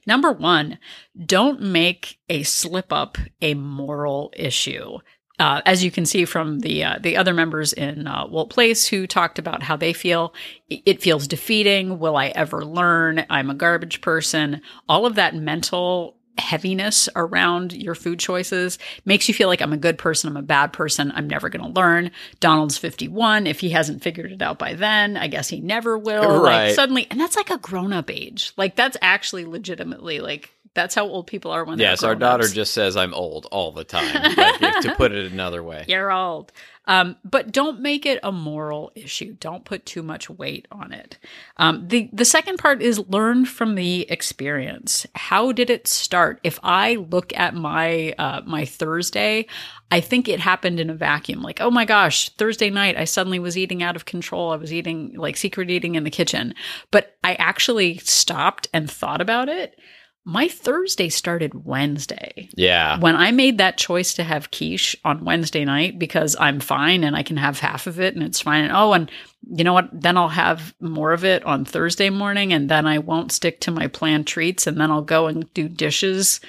Number 0.04 0.32
one, 0.32 0.78
don't 1.24 1.60
make 1.60 2.18
a 2.28 2.42
slip 2.42 2.92
up 2.92 3.18
a 3.40 3.54
moral 3.54 4.32
issue. 4.36 4.98
Uh, 5.38 5.60
as 5.64 5.82
you 5.82 5.90
can 5.90 6.06
see 6.06 6.24
from 6.24 6.60
the 6.60 6.84
uh, 6.84 6.98
the 7.00 7.16
other 7.16 7.32
members 7.32 7.72
in 7.72 8.06
uh, 8.06 8.26
Wolt 8.28 8.50
Place 8.50 8.86
who 8.86 9.06
talked 9.06 9.38
about 9.38 9.62
how 9.62 9.76
they 9.76 9.92
feel, 9.92 10.34
it 10.68 11.02
feels 11.02 11.26
defeating. 11.26 11.98
Will 11.98 12.16
I 12.16 12.28
ever 12.28 12.64
learn? 12.64 13.24
I'm 13.30 13.50
a 13.50 13.54
garbage 13.54 14.00
person. 14.02 14.60
All 14.88 15.06
of 15.06 15.14
that 15.16 15.34
mental 15.34 16.16
heaviness 16.38 17.09
around 17.14 17.73
your 17.73 17.95
food 17.95 18.18
choices 18.18 18.79
makes 19.05 19.29
you 19.29 19.35
feel 19.35 19.49
like 19.49 19.61
I'm 19.61 19.73
a 19.73 19.79
good 19.79 19.99
person, 19.99 20.31
I'm 20.31 20.37
a 20.37 20.42
bad 20.42 20.73
person, 20.73 21.12
I'm 21.14 21.29
never 21.29 21.49
going 21.49 21.64
to 21.64 21.79
learn. 21.79 22.11
Donald's 22.40 22.79
51. 22.79 23.47
If 23.47 23.61
he 23.61 23.71
hasn't 23.71 24.03
figured 24.03 24.33
it 24.33 24.42
out 24.42 24.59
by 24.59 24.75
then, 24.75 25.16
I 25.16 25.29
guess 25.29 25.49
he 25.49 25.61
never 25.61 25.99
will. 25.99 26.42
Right. 26.42 26.66
Like 26.68 26.75
suddenly, 26.75 27.07
and 27.11 27.21
that's 27.21 27.37
like 27.37 27.51
a 27.51 27.59
grown 27.59 27.92
up 27.92 28.11
age. 28.11 28.53
Like 28.57 28.77
that's 28.77 28.97
actually 29.03 29.45
legitimately 29.45 30.21
like 30.21 30.51
that's 30.75 30.95
how 30.95 31.07
old 31.07 31.27
people 31.27 31.51
are 31.51 31.64
when 31.64 31.79
they're 31.79 31.90
Yes, 31.90 32.03
our 32.03 32.14
daughter 32.14 32.49
just 32.49 32.73
says 32.73 32.97
I'm 32.97 33.12
old 33.12 33.47
all 33.51 33.73
the 33.73 33.85
time. 33.85 34.14
like, 34.37 34.81
to 34.81 34.95
put 34.97 35.12
it 35.12 35.31
another 35.31 35.62
way. 35.62 35.85
You're 35.88 36.11
old. 36.11 36.51
Um, 36.87 37.16
but 37.25 37.53
don't 37.53 37.81
make 37.81 38.05
it 38.05 38.18
a 38.23 38.33
moral 38.33 38.90
issue. 38.97 39.37
Don't 39.38 39.64
put 39.64 39.87
too 39.87 40.03
much 40.03 40.29
weight 40.29 40.66
on 40.73 40.92
it. 40.92 41.16
Um, 41.57 41.87
the 41.87 42.11
the 42.12 42.25
second 42.25 42.59
part 42.59 42.83
is 42.83 42.99
learn 43.09 43.45
from 43.45 43.77
the 43.77 44.11
experience. 44.11 45.07
How 45.14 45.53
did 45.53 45.71
it 45.71 45.87
start? 45.87 46.40
If 46.42 46.59
I 46.62 46.97
look 46.97 47.33
at 47.37 47.55
my 47.55 48.14
uh, 48.18 48.42
my 48.45 48.64
Thursday, 48.64 49.47
I 49.92 50.01
think 50.01 50.29
it 50.29 50.40
happened 50.40 50.81
in 50.81 50.90
a 50.90 50.95
vacuum. 50.95 51.40
Like, 51.42 51.61
oh 51.61 51.71
my 51.71 51.85
gosh, 51.85 52.31
Thursday 52.31 52.71
night, 52.71 52.97
I 52.97 53.05
suddenly 53.05 53.38
was 53.38 53.57
eating 53.57 53.83
out 53.83 53.95
of 53.95 54.05
control. 54.05 54.51
I 54.51 54.57
was 54.57 54.73
eating 54.73 55.14
like 55.14 55.37
secret 55.37 55.71
eating 55.71 55.95
in 55.95 56.05
the 56.05 56.11
kitchen. 56.11 56.55
But 56.90 57.16
I 57.23 57.35
actually 57.35 57.99
stopped 57.99 58.68
and 58.73 58.90
thought 58.90 59.21
about 59.21 59.49
it. 59.49 59.79
My 60.24 60.46
Thursday 60.46 61.08
started 61.08 61.64
Wednesday 61.66 62.48
Yeah. 62.56 62.98
when 63.00 63.16
I 63.16 63.32
made 63.32 63.58
that 63.58 63.76
choice 63.76 64.14
to 64.14 64.22
have 64.22 64.52
quiche 64.52 64.94
on 65.04 65.24
Wednesday 65.24 65.64
night 65.64 65.98
because 65.98 66.37
I'm 66.38 66.61
fine 66.61 67.02
and 67.02 67.16
I 67.16 67.24
can 67.24 67.37
have 67.37 67.58
half 67.58 67.88
of 67.88 67.98
it 67.98 68.14
and 68.14 68.22
it's 68.22 68.40
fine. 68.40 68.64
And 68.64 68.72
oh, 68.72 68.92
and 68.92 69.11
you 69.50 69.64
know 69.64 69.72
what? 69.72 69.88
Then 69.92 70.16
I'll 70.16 70.28
have 70.28 70.74
more 70.80 71.12
of 71.12 71.24
it 71.24 71.44
on 71.44 71.64
Thursday 71.64 72.08
morning 72.08 72.52
and 72.52 72.68
then 72.68 72.87
I 72.87 72.98
won't 72.98 73.32
stick 73.32 73.58
to 73.62 73.72
my 73.72 73.88
planned 73.88 74.28
treats 74.28 74.68
and 74.68 74.80
then 74.80 74.92
I'll 74.92 75.02
go 75.02 75.26
and 75.26 75.52
do 75.54 75.68
dishes 75.68 76.40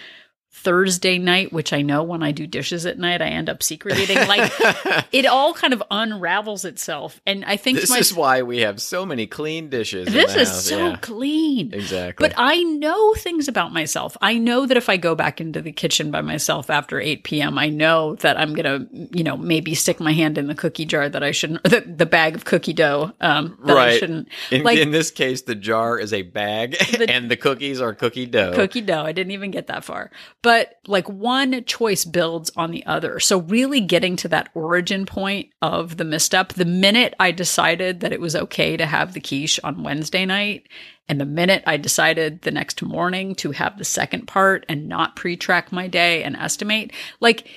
Thursday 0.63 1.17
night, 1.17 1.51
which 1.51 1.73
I 1.73 1.81
know 1.81 2.03
when 2.03 2.23
I 2.23 2.31
do 2.31 2.47
dishes 2.47 2.85
at 2.85 2.97
night, 2.97 3.21
I 3.21 3.27
end 3.27 3.49
up 3.49 3.61
secret 3.61 3.99
eating. 3.99 4.17
Like 4.17 4.51
it 5.11 5.25
all 5.25 5.53
kind 5.53 5.73
of 5.73 5.83
unravels 5.91 6.63
itself. 6.65 7.19
And 7.25 7.43
I 7.45 7.57
think 7.57 7.79
this 7.79 7.89
my, 7.89 7.97
is 7.97 8.13
why 8.13 8.41
we 8.43 8.59
have 8.59 8.81
so 8.81 9.05
many 9.05 9.27
clean 9.27 9.69
dishes. 9.69 10.07
this 10.07 10.35
is 10.35 10.47
house. 10.47 10.65
so 10.65 10.77
Yeah, 10.89 10.95
clean. 11.01 11.73
exactly. 11.73 12.27
But 12.27 12.35
I 12.37 12.63
know 12.63 13.13
things 13.15 13.47
about 13.47 13.73
myself. 13.73 14.15
I 14.21 14.37
know 14.37 14.65
that 14.65 14.77
if 14.77 14.87
I 14.89 14.97
go 14.97 15.15
back 15.15 15.41
into 15.41 15.61
the 15.61 15.71
kitchen 15.73 16.11
by 16.11 16.21
myself 16.21 16.69
after 16.69 16.99
8 16.99 17.23
p.m., 17.23 17.57
I 17.57 17.67
know 17.69 18.15
that 18.15 18.37
I'm 18.39 18.53
going 18.53 18.87
to, 18.87 19.17
you 19.17 19.23
know, 19.23 19.35
maybe 19.35 19.75
stick 19.75 19.99
my 19.99 20.13
hand 20.13 20.37
in 20.37 20.47
the 20.47 20.55
cookie 20.55 20.85
jar 20.85 21.09
that 21.09 21.23
I 21.23 21.31
shouldn't, 21.31 21.65
or 21.65 21.69
the, 21.69 21.81
the 21.81 22.05
bag 22.05 22.35
of 22.35 22.45
cookie 22.45 22.73
dough 22.73 23.11
um, 23.19 23.57
that 23.65 23.75
I 23.77 23.85
Right. 23.85 23.99
shouldn't. 23.99 24.29
in, 24.49 24.63
like- 24.63 24.77
in 24.79 24.91
this 24.91 25.11
case, 25.11 25.41
the 25.41 25.55
jar 25.55 25.99
is 25.99 26.13
a 26.13 26.21
bag, 26.21 26.77
and 27.09 27.29
the 27.29 27.35
cookies 27.37 27.81
are 27.81 27.93
cookie 27.93 28.25
dough. 28.27 28.53
Cookie 28.53 28.81
dough. 28.81 29.03
I 29.03 29.11
didn't 29.11 29.31
even 29.31 29.51
get 29.51 29.67
that 29.67 29.83
far. 29.83 30.09
But 30.41 30.52
like 30.87 31.07
one 31.09 31.63
choice 31.65 32.05
builds 32.05 32.51
on 32.55 32.71
the 32.71 32.85
other. 32.85 33.19
So 33.19 33.41
really 33.41 33.79
getting 33.79 34.15
to 34.17 34.27
that 34.29 34.49
origin 34.53 35.05
point 35.05 35.49
of 35.61 35.97
the 35.97 36.03
misstep, 36.03 36.53
the 36.53 36.65
minute 36.65 37.13
I 37.19 37.31
decided 37.31 37.99
that 37.99 38.13
it 38.13 38.19
was 38.21 38.35
okay 38.35 38.77
to 38.77 38.85
have 38.85 39.13
the 39.13 39.21
quiche 39.21 39.59
on 39.63 39.83
Wednesday 39.83 40.25
night, 40.25 40.67
and 41.07 41.19
the 41.19 41.25
minute 41.25 41.63
I 41.67 41.77
decided 41.77 42.41
the 42.41 42.51
next 42.51 42.81
morning 42.81 43.35
to 43.35 43.51
have 43.51 43.77
the 43.77 43.85
second 43.85 44.27
part 44.27 44.65
and 44.69 44.87
not 44.87 45.15
pre-track 45.15 45.71
my 45.71 45.87
day 45.87 46.23
and 46.23 46.35
estimate, 46.35 46.91
like 47.19 47.47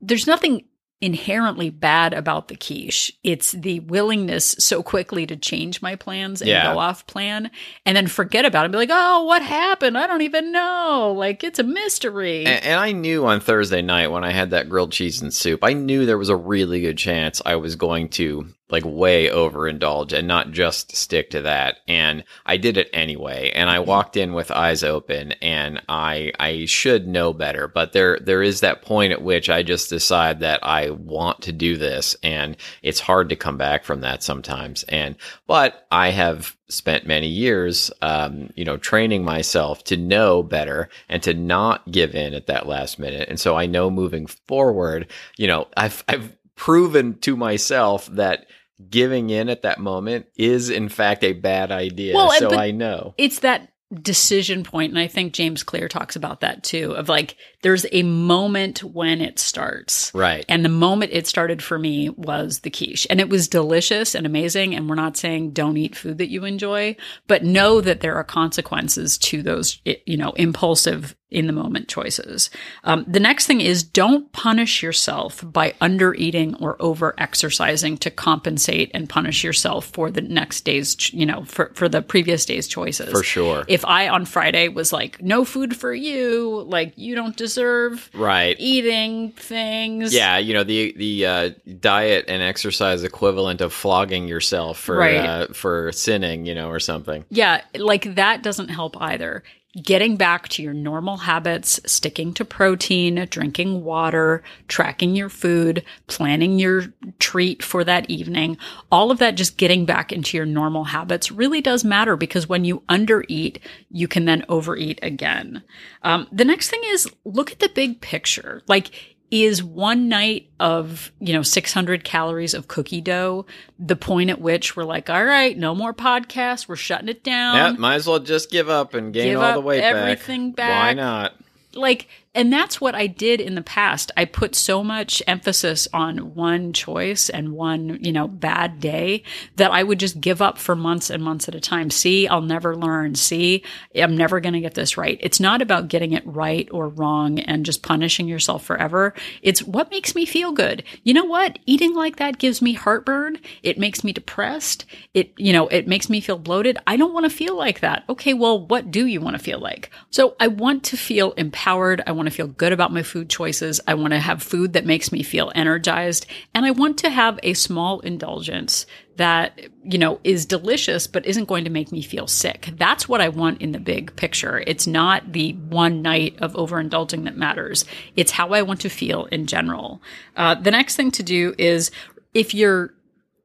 there's 0.00 0.26
nothing 0.26 0.64
inherently 1.00 1.68
bad 1.68 2.14
about 2.14 2.48
the 2.48 2.56
quiche. 2.56 3.12
It's 3.22 3.52
the 3.52 3.80
willingness 3.80 4.56
so 4.58 4.82
quickly 4.82 5.26
to 5.26 5.36
change 5.36 5.82
my 5.82 5.94
plans 5.94 6.40
and 6.40 6.48
Yeah. 6.48 6.72
go 6.72 6.78
off 6.78 7.06
plan 7.06 7.50
and 7.84 7.94
then 7.96 8.06
forget 8.06 8.46
about 8.46 8.62
it 8.62 8.64
and 8.66 8.72
be 8.72 8.78
like, 8.78 8.88
oh, 8.90 9.24
what 9.24 9.42
happened? 9.42 9.98
I 9.98 10.06
don't 10.06 10.22
even 10.22 10.52
know. 10.52 11.14
Like, 11.16 11.44
it's 11.44 11.58
a 11.58 11.62
mystery. 11.64 12.46
And, 12.46 12.64
and 12.64 12.80
I 12.80 12.92
knew 12.92 13.26
on 13.26 13.40
Thursday 13.40 13.82
night 13.82 14.10
when 14.10 14.24
I 14.24 14.30
had 14.32 14.50
that 14.50 14.68
grilled 14.70 14.92
cheese 14.92 15.20
and 15.20 15.32
soup, 15.34 15.62
I 15.62 15.74
knew 15.74 16.06
there 16.06 16.18
was 16.18 16.30
a 16.30 16.36
really 16.36 16.80
good 16.80 16.96
chance 16.96 17.42
I 17.44 17.56
was 17.56 17.76
going 17.76 18.08
to 18.10 18.48
like 18.68 18.84
way 18.84 19.28
overindulge 19.28 20.12
and 20.12 20.26
not 20.26 20.50
just 20.50 20.96
stick 20.96 21.30
to 21.30 21.42
that. 21.42 21.78
And 21.86 22.24
I 22.44 22.56
did 22.56 22.76
it 22.76 22.90
anyway. 22.92 23.52
And 23.54 23.70
I 23.70 23.78
walked 23.78 24.16
in 24.16 24.32
with 24.32 24.50
eyes 24.50 24.82
open 24.82 25.32
and 25.42 25.80
I 25.88 26.32
I 26.40 26.64
should 26.64 27.06
know 27.06 27.32
better. 27.32 27.68
But 27.68 27.92
there 27.92 28.18
there 28.18 28.42
is 28.42 28.60
that 28.60 28.82
point 28.82 29.12
at 29.12 29.22
which 29.22 29.48
I 29.48 29.62
just 29.62 29.88
decide 29.88 30.40
that 30.40 30.60
I 30.64 30.90
want 30.90 31.42
to 31.42 31.52
do 31.52 31.76
this 31.76 32.16
and 32.22 32.56
it's 32.82 33.00
hard 33.00 33.28
to 33.28 33.36
come 33.36 33.56
back 33.56 33.84
from 33.84 34.00
that 34.00 34.22
sometimes. 34.22 34.82
And 34.84 35.16
but 35.46 35.86
I 35.92 36.10
have 36.10 36.56
spent 36.68 37.06
many 37.06 37.28
years 37.28 37.92
um, 38.02 38.50
you 38.56 38.64
know, 38.64 38.76
training 38.76 39.24
myself 39.24 39.84
to 39.84 39.96
know 39.96 40.42
better 40.42 40.88
and 41.08 41.22
to 41.22 41.32
not 41.32 41.88
give 41.92 42.16
in 42.16 42.34
at 42.34 42.48
that 42.48 42.66
last 42.66 42.98
minute. 42.98 43.28
And 43.28 43.38
so 43.38 43.56
I 43.56 43.66
know 43.66 43.90
moving 43.90 44.26
forward, 44.26 45.06
you 45.36 45.46
know, 45.46 45.68
I've 45.76 46.02
I've 46.08 46.34
proven 46.56 47.18
to 47.20 47.36
myself 47.36 48.06
that 48.06 48.46
giving 48.90 49.30
in 49.30 49.48
at 49.48 49.62
that 49.62 49.78
moment 49.78 50.26
is 50.36 50.70
in 50.70 50.88
fact 50.88 51.24
a 51.24 51.32
bad 51.32 51.70
idea. 51.72 52.14
Well, 52.14 52.30
so 52.32 52.50
I 52.50 52.70
know. 52.72 53.14
it's 53.18 53.38
that 53.40 53.72
decision 54.02 54.64
point 54.64 54.90
and 54.90 54.98
i 54.98 55.06
think 55.06 55.32
james 55.32 55.62
clear 55.62 55.86
talks 55.86 56.16
about 56.16 56.40
that 56.40 56.64
too 56.64 56.90
of 56.96 57.08
like 57.08 57.36
there's 57.62 57.86
a 57.92 58.02
moment 58.02 58.82
when 58.82 59.20
it 59.20 59.38
starts 59.38 60.10
Right. 60.12 60.44
and 60.48 60.64
the 60.64 60.68
moment 60.68 61.12
it 61.14 61.28
started 61.28 61.62
for 61.62 61.78
me 61.78 62.08
was 62.10 62.60
the 62.60 62.70
quiche 62.70 63.06
and 63.08 63.20
it 63.20 63.28
was 63.28 63.46
delicious 63.46 64.16
and 64.16 64.26
amazing 64.26 64.74
and 64.74 64.88
we're 64.88 64.96
not 64.96 65.16
saying 65.16 65.52
don't 65.52 65.76
eat 65.76 65.94
food 65.94 66.18
that 66.18 66.30
you 66.30 66.44
enjoy 66.44 66.96
but 67.28 67.44
know 67.44 67.80
that 67.80 68.00
there 68.00 68.16
are 68.16 68.24
consequences 68.24 69.16
to 69.18 69.40
those 69.40 69.80
you 70.04 70.16
know 70.16 70.32
impulsive 70.32 71.14
in 71.30 71.46
the 71.46 71.52
moment 71.52 71.88
choices 71.88 72.50
um, 72.84 73.04
the 73.08 73.18
next 73.20 73.46
thing 73.46 73.60
is 73.60 73.82
don't 73.82 74.30
punish 74.32 74.82
yourself 74.82 75.42
by 75.44 75.74
under 75.80 76.14
eating 76.14 76.54
or 76.56 76.76
over 76.80 77.14
exercising 77.18 77.96
to 77.98 78.10
compensate 78.10 78.90
and 78.94 79.08
punish 79.08 79.42
yourself 79.42 79.86
for 79.86 80.10
the 80.10 80.20
next 80.20 80.60
day's 80.64 81.12
you 81.12 81.26
know 81.26 81.44
for, 81.44 81.72
for 81.74 81.88
the 81.88 82.00
previous 82.02 82.44
day's 82.44 82.68
choices 82.68 83.10
For 83.10 83.22
sure. 83.22 83.64
if 83.68 83.84
I 83.84 84.08
on 84.08 84.24
Friday 84.24 84.68
was 84.68 84.92
like, 84.92 85.20
no 85.22 85.44
food 85.44 85.76
for 85.76 85.92
you, 85.92 86.64
like 86.68 86.92
you 86.96 87.14
don't 87.14 87.36
deserve 87.36 88.08
right. 88.14 88.56
eating 88.58 89.32
things. 89.32 90.14
Yeah, 90.14 90.38
you 90.38 90.54
know 90.54 90.64
the 90.64 90.94
the 90.96 91.26
uh, 91.26 91.50
diet 91.80 92.26
and 92.28 92.42
exercise 92.42 93.02
equivalent 93.04 93.60
of 93.60 93.72
flogging 93.72 94.28
yourself 94.28 94.78
for 94.78 94.96
Right. 94.96 95.16
uh, 95.16 95.46
for 95.52 95.90
sinning, 95.92 96.46
you 96.46 96.54
know, 96.54 96.68
or 96.68 96.80
something. 96.80 97.24
Yeah, 97.30 97.62
like 97.76 98.14
that 98.14 98.42
doesn't 98.42 98.68
help 98.68 98.96
either. 99.00 99.42
Getting 99.82 100.16
back 100.16 100.48
to 100.50 100.62
your 100.62 100.72
normal 100.72 101.18
habits, 101.18 101.80
sticking 101.84 102.32
to 102.34 102.46
protein, 102.46 103.26
drinking 103.28 103.84
water, 103.84 104.42
tracking 104.68 105.14
your 105.14 105.28
food, 105.28 105.84
planning 106.06 106.58
your 106.58 106.84
treat 107.18 107.62
for 107.62 107.84
that 107.84 108.08
evening, 108.08 108.56
all 108.90 109.10
of 109.10 109.18
that 109.18 109.34
just 109.34 109.58
getting 109.58 109.84
back 109.84 110.12
into 110.12 110.36
your 110.36 110.46
normal 110.46 110.84
habits 110.84 111.30
really 111.30 111.60
does 111.60 111.84
matter 111.84 112.16
because 112.16 112.48
when 112.48 112.64
you 112.64 112.82
undereat, 112.88 113.58
you 113.90 114.08
can 114.08 114.24
then 114.24 114.46
overeat 114.48 114.98
again. 115.02 115.62
Um, 116.02 116.26
the 116.32 116.44
next 116.46 116.70
thing 116.70 116.80
is 116.86 117.10
look 117.24 117.52
at 117.52 117.58
the 117.58 117.68
big 117.68 118.00
picture. 118.00 118.62
Like, 118.66 119.15
is 119.30 119.62
one 119.62 120.08
night 120.08 120.48
of, 120.60 121.10
you 121.18 121.32
know, 121.32 121.42
600 121.42 122.04
calories 122.04 122.54
of 122.54 122.68
cookie 122.68 123.00
dough 123.00 123.46
the 123.78 123.96
point 123.96 124.30
at 124.30 124.40
which 124.40 124.76
we're 124.76 124.84
like, 124.84 125.10
all 125.10 125.24
right, 125.24 125.56
no 125.56 125.74
more 125.74 125.92
podcasts. 125.92 126.68
We're 126.68 126.76
shutting 126.76 127.08
it 127.08 127.24
down. 127.24 127.56
yeah, 127.56 127.72
might 127.72 127.96
as 127.96 128.06
well 128.06 128.20
just 128.20 128.50
give 128.50 128.68
up 128.68 128.94
and 128.94 129.12
gain 129.12 129.32
Give 129.32 129.40
all 129.40 129.54
the 129.54 129.60
weight 129.60 129.82
everything 129.82 130.52
back. 130.52 130.86
Why 130.86 130.92
not? 130.94 131.34
like 131.76 132.08
and 132.36 132.52
that's 132.52 132.82
what 132.82 132.94
I 132.94 133.06
did 133.06 133.40
in 133.40 133.54
the 133.54 133.62
past. 133.62 134.12
I 134.14 134.26
put 134.26 134.54
so 134.54 134.84
much 134.84 135.22
emphasis 135.26 135.88
on 135.94 136.34
one 136.34 136.74
choice 136.74 137.30
and 137.30 137.52
one, 137.52 137.98
you 138.02 138.12
know, 138.12 138.28
bad 138.28 138.78
day 138.78 139.22
that 139.56 139.70
I 139.70 139.82
would 139.82 139.98
just 139.98 140.20
give 140.20 140.42
up 140.42 140.58
for 140.58 140.76
months 140.76 141.08
and 141.08 141.22
months 141.22 141.48
at 141.48 141.54
a 141.54 141.60
time. 141.60 141.88
See, 141.88 142.28
I'll 142.28 142.42
never 142.42 142.76
learn. 142.76 143.14
See, 143.14 143.64
I'm 143.94 144.14
never 144.14 144.38
going 144.40 144.52
to 144.52 144.60
get 144.60 144.74
this 144.74 144.98
right. 144.98 145.18
It's 145.22 145.40
not 145.40 145.62
about 145.62 145.88
getting 145.88 146.12
it 146.12 146.26
right 146.26 146.68
or 146.70 146.88
wrong 146.88 147.40
and 147.40 147.64
just 147.64 147.82
punishing 147.82 148.28
yourself 148.28 148.62
forever. 148.62 149.14
It's 149.40 149.62
what 149.62 149.90
makes 149.90 150.14
me 150.14 150.26
feel 150.26 150.52
good. 150.52 150.84
You 151.04 151.14
know 151.14 151.24
what? 151.24 151.58
Eating 151.64 151.94
like 151.94 152.16
that 152.16 152.38
gives 152.38 152.60
me 152.60 152.74
heartburn. 152.74 153.38
It 153.62 153.78
makes 153.78 154.04
me 154.04 154.12
depressed. 154.12 154.84
It, 155.14 155.32
you 155.38 155.54
know, 155.54 155.68
it 155.68 155.88
makes 155.88 156.10
me 156.10 156.20
feel 156.20 156.36
bloated. 156.36 156.76
I 156.86 156.98
don't 156.98 157.14
want 157.14 157.24
to 157.24 157.30
feel 157.30 157.56
like 157.56 157.80
that. 157.80 158.04
Okay, 158.10 158.34
well, 158.34 158.66
what 158.66 158.90
do 158.90 159.06
you 159.06 159.22
want 159.22 159.38
to 159.38 159.42
feel 159.42 159.58
like? 159.58 159.90
So 160.10 160.36
I 160.38 160.48
want 160.48 160.84
to 160.84 160.98
feel 160.98 161.32
empowered. 161.32 162.02
I 162.06 162.12
want 162.12 162.25
to 162.26 162.34
feel 162.34 162.46
good 162.46 162.72
about 162.72 162.92
my 162.92 163.02
food 163.02 163.30
choices. 163.30 163.80
I 163.86 163.94
want 163.94 164.12
to 164.12 164.18
have 164.18 164.42
food 164.42 164.72
that 164.74 164.84
makes 164.86 165.12
me 165.12 165.22
feel 165.22 165.50
energized. 165.54 166.26
And 166.54 166.66
I 166.66 166.70
want 166.70 166.98
to 166.98 167.10
have 167.10 167.38
a 167.42 167.54
small 167.54 168.00
indulgence 168.00 168.86
that, 169.16 169.58
you 169.82 169.98
know, 169.98 170.20
is 170.24 170.44
delicious, 170.44 171.06
but 171.06 171.24
isn't 171.24 171.46
going 171.46 171.64
to 171.64 171.70
make 171.70 171.90
me 171.90 172.02
feel 172.02 172.26
sick. 172.26 172.70
That's 172.76 173.08
what 173.08 173.20
I 173.20 173.28
want 173.30 173.62
in 173.62 173.72
the 173.72 173.80
big 173.80 174.14
picture. 174.16 174.62
It's 174.66 174.86
not 174.86 175.32
the 175.32 175.52
one 175.52 176.02
night 176.02 176.36
of 176.40 176.52
overindulging 176.54 177.24
that 177.24 177.36
matters. 177.36 177.84
It's 178.14 178.32
how 178.32 178.50
I 178.50 178.62
want 178.62 178.80
to 178.82 178.90
feel 178.90 179.24
in 179.26 179.46
general. 179.46 180.02
Uh, 180.36 180.54
the 180.54 180.70
next 180.70 180.96
thing 180.96 181.10
to 181.12 181.22
do 181.22 181.54
is 181.58 181.90
if 182.34 182.54
you're 182.54 182.92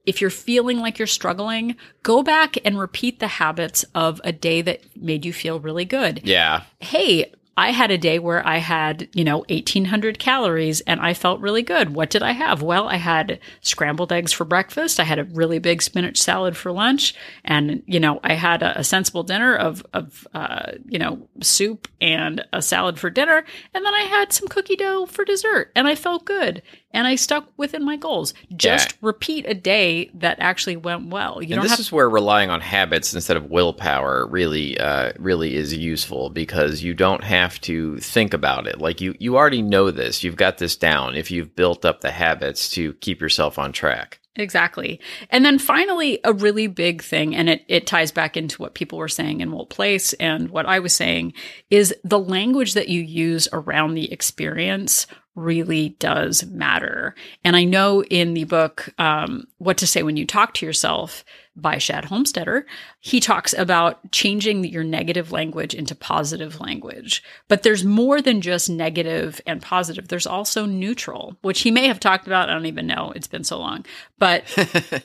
if 0.03 0.19
you're 0.19 0.31
feeling 0.31 0.79
like 0.79 0.97
you're 0.97 1.05
struggling, 1.05 1.75
go 2.01 2.23
back 2.23 2.57
and 2.65 2.79
repeat 2.79 3.19
the 3.19 3.27
habits 3.27 3.85
of 3.93 4.19
a 4.23 4.31
day 4.31 4.63
that 4.63 4.81
made 4.97 5.23
you 5.25 5.31
feel 5.31 5.59
really 5.59 5.85
good 5.85 6.21
Yeah. 6.23 6.63
hey, 6.79 7.31
I 7.61 7.69
had 7.69 7.91
a 7.91 7.97
day 7.99 8.17
where 8.17 8.45
I 8.45 8.57
had, 8.57 9.07
you 9.13 9.23
know, 9.23 9.45
1800 9.49 10.17
calories 10.17 10.81
and 10.81 10.99
I 10.99 11.13
felt 11.13 11.41
really 11.41 11.61
good. 11.61 11.93
What 11.93 12.09
did 12.09 12.23
I 12.23 12.31
have? 12.31 12.63
Well, 12.63 12.87
I 12.89 12.95
had 12.95 13.39
scrambled 13.61 14.11
eggs 14.11 14.33
for 14.33 14.45
breakfast. 14.45 14.99
I 14.99 15.03
had 15.03 15.19
a 15.19 15.25
really 15.25 15.59
big 15.59 15.83
spinach 15.83 16.19
salad 16.19 16.57
for 16.57 16.71
lunch. 16.71 17.13
And, 17.45 17.83
you 17.85 17.99
know, 17.99 18.19
I 18.23 18.33
had 18.33 18.63
a, 18.63 18.79
a 18.79 18.83
sensible 18.83 19.21
dinner 19.21 19.55
of, 19.55 19.85
of, 19.93 20.27
uh, 20.33 20.71
you 20.87 20.97
know, 20.97 21.29
soup 21.39 21.87
and 22.01 22.43
a 22.51 22.63
salad 22.63 22.97
for 22.97 23.11
dinner. 23.11 23.45
And 23.75 23.85
then 23.85 23.93
I 23.93 24.05
had 24.09 24.33
some 24.33 24.47
cookie 24.47 24.75
dough 24.75 25.05
for 25.05 25.23
dessert 25.23 25.71
and 25.75 25.87
I 25.87 25.93
felt 25.93 26.25
good. 26.25 26.63
And 26.93 27.07
I 27.07 27.15
stuck 27.15 27.47
within 27.57 27.83
my 27.83 27.95
goals. 27.95 28.33
Just 28.55 28.91
Yeah. 28.91 28.97
repeat 29.01 29.45
a 29.47 29.53
day 29.53 30.09
that 30.15 30.37
actually 30.39 30.75
went 30.77 31.07
well. 31.07 31.35
You 31.41 31.47
And 31.47 31.55
don't 31.55 31.61
this 31.63 31.71
have 31.71 31.79
is 31.79 31.91
where 31.91 32.09
relying 32.09 32.49
on 32.49 32.61
habits 32.61 33.13
instead 33.13 33.37
of 33.37 33.49
willpower 33.49 34.27
really, 34.27 34.77
uh, 34.79 35.13
really 35.19 35.55
is 35.55 35.73
useful 35.75 36.29
because 36.29 36.83
you 36.83 36.93
don't 36.93 37.23
have 37.23 37.59
to 37.61 37.97
think 37.99 38.33
about 38.33 38.67
it. 38.67 38.79
Like 38.79 39.01
you, 39.01 39.15
you 39.19 39.37
already 39.37 39.61
know 39.61 39.91
this. 39.91 40.23
You've 40.23 40.35
got 40.35 40.57
this 40.57 40.75
down. 40.75 41.15
If 41.15 41.31
you've 41.31 41.55
built 41.55 41.85
up 41.85 42.01
the 42.01 42.11
habits 42.11 42.69
to 42.71 42.93
keep 42.95 43.19
yourself 43.21 43.59
on 43.59 43.71
track. 43.73 44.19
Exactly. 44.37 44.99
And 45.29 45.43
then 45.43 45.59
finally, 45.59 46.19
a 46.23 46.31
really 46.31 46.67
big 46.67 47.03
thing, 47.03 47.35
and 47.35 47.49
it, 47.49 47.65
it 47.67 47.85
ties 47.85 48.13
back 48.13 48.37
into 48.37 48.61
what 48.61 48.75
people 48.75 48.97
were 48.97 49.09
saying 49.09 49.41
in 49.41 49.51
Wolt 49.51 49.69
Place 49.69 50.13
and 50.13 50.49
what 50.49 50.65
I 50.65 50.79
was 50.79 50.93
saying, 50.93 51.33
is 51.69 51.93
the 52.05 52.19
language 52.19 52.73
that 52.73 52.87
you 52.87 53.01
use 53.01 53.49
around 53.51 53.93
the 53.93 54.11
experience 54.11 55.05
really 55.35 55.89
does 55.99 56.45
matter. 56.45 57.13
And 57.43 57.57
I 57.57 57.65
know 57.65 58.03
in 58.03 58.33
the 58.33 58.45
book, 58.45 58.93
um, 58.97 59.47
What 59.57 59.77
to 59.79 59.87
Say 59.87 60.01
When 60.01 60.17
You 60.17 60.25
Talk 60.25 60.53
to 60.55 60.65
Yourself 60.65 61.25
by 61.55 61.77
Shad 61.77 62.05
Helmstetter, 62.05 62.63
he 62.99 63.19
talks 63.19 63.53
about 63.53 64.11
changing 64.11 64.63
your 64.63 64.83
negative 64.83 65.31
language 65.31 65.73
into 65.73 65.93
positive 65.93 66.61
language. 66.61 67.23
But 67.49 67.63
there's 67.63 67.83
more 67.83 68.21
than 68.21 68.41
just 68.41 68.69
negative 68.69 69.41
and 69.45 69.61
positive. 69.61 70.07
There's 70.07 70.27
also 70.27 70.65
neutral, 70.65 71.35
which 71.41 71.61
he 71.61 71.71
may 71.71 71.87
have 71.87 71.99
talked 71.99 72.25
about. 72.25 72.49
I 72.49 72.53
don't 72.53 72.67
even 72.67 72.87
know. 72.87 73.11
It's 73.15 73.27
been 73.27 73.43
so 73.43 73.59
long. 73.59 73.85
But, 74.17 74.43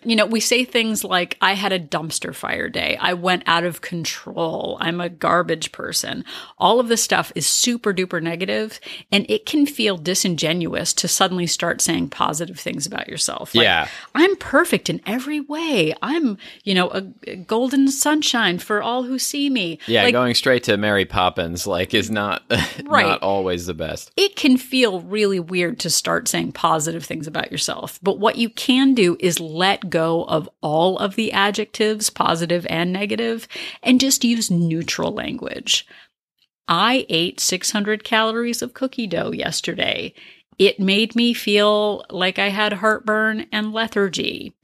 you 0.04 0.14
know, 0.14 0.26
we 0.26 0.40
say 0.40 0.64
things 0.64 1.02
like, 1.02 1.36
I 1.40 1.54
had 1.54 1.72
a 1.72 1.80
dumpster 1.80 2.34
fire 2.34 2.68
day. 2.68 2.96
I 3.00 3.14
went 3.14 3.42
out 3.46 3.64
of 3.64 3.80
control. 3.80 4.76
I'm 4.80 5.00
a 5.00 5.08
garbage 5.08 5.72
person. 5.72 6.24
All 6.58 6.78
of 6.78 6.88
this 6.88 7.02
stuff 7.02 7.32
is 7.34 7.46
super 7.46 7.92
duper 7.92 8.22
negative, 8.22 8.78
and 9.10 9.26
it 9.28 9.46
can 9.46 9.66
feel 9.66 9.96
disingenuous 9.96 10.92
to 10.94 11.08
suddenly 11.08 11.46
start 11.46 11.80
saying 11.80 12.10
positive 12.10 12.60
things 12.60 12.86
about 12.86 13.08
yourself. 13.08 13.54
Like, 13.54 13.64
Yeah. 13.64 13.88
I'm 14.14 14.36
perfect 14.36 14.88
in 14.88 15.00
every 15.06 15.40
way. 15.40 15.94
I'm, 16.02 16.35
you 16.64 16.74
know, 16.74 16.88
a, 16.90 17.06
a 17.26 17.36
golden 17.36 17.88
sunshine 17.88 18.58
for 18.58 18.82
all 18.82 19.02
who 19.02 19.18
see 19.18 19.48
me. 19.50 19.78
Yeah, 19.86 20.04
Like, 20.04 20.12
going 20.12 20.34
straight 20.34 20.64
to 20.64 20.76
Mary 20.76 21.04
Poppins 21.04 21.66
like 21.66 21.94
is 21.94 22.10
not 22.10 22.42
Right. 22.84 23.06
not 23.06 23.22
always 23.22 23.66
the 23.66 23.74
best. 23.74 24.10
it 24.16 24.36
can 24.36 24.56
feel 24.56 25.00
really 25.00 25.40
weird 25.40 25.78
to 25.80 25.90
start 25.90 26.28
saying 26.28 26.52
positive 26.52 27.04
things 27.04 27.26
about 27.26 27.50
yourself. 27.52 27.98
But 28.02 28.18
what 28.18 28.36
you 28.36 28.48
can 28.50 28.94
do 28.94 29.16
is 29.20 29.40
let 29.40 29.90
go 29.90 30.24
of 30.24 30.48
all 30.62 30.98
of 30.98 31.14
the 31.16 31.32
adjectives, 31.32 32.10
positive 32.10 32.66
and 32.70 32.92
negative, 32.92 33.46
and 33.82 34.00
just 34.00 34.24
use 34.24 34.50
neutral 34.50 35.12
language. 35.12 35.86
I 36.68 37.06
ate 37.08 37.38
600 37.38 38.02
calories 38.02 38.60
of 38.60 38.74
cookie 38.74 39.06
dough 39.06 39.30
yesterday. 39.30 40.14
It 40.58 40.80
made 40.80 41.14
me 41.14 41.32
feel 41.34 42.04
like 42.10 42.38
I 42.38 42.48
had 42.48 42.72
heartburn 42.72 43.46
and 43.52 43.72
lethargy. 43.72 44.55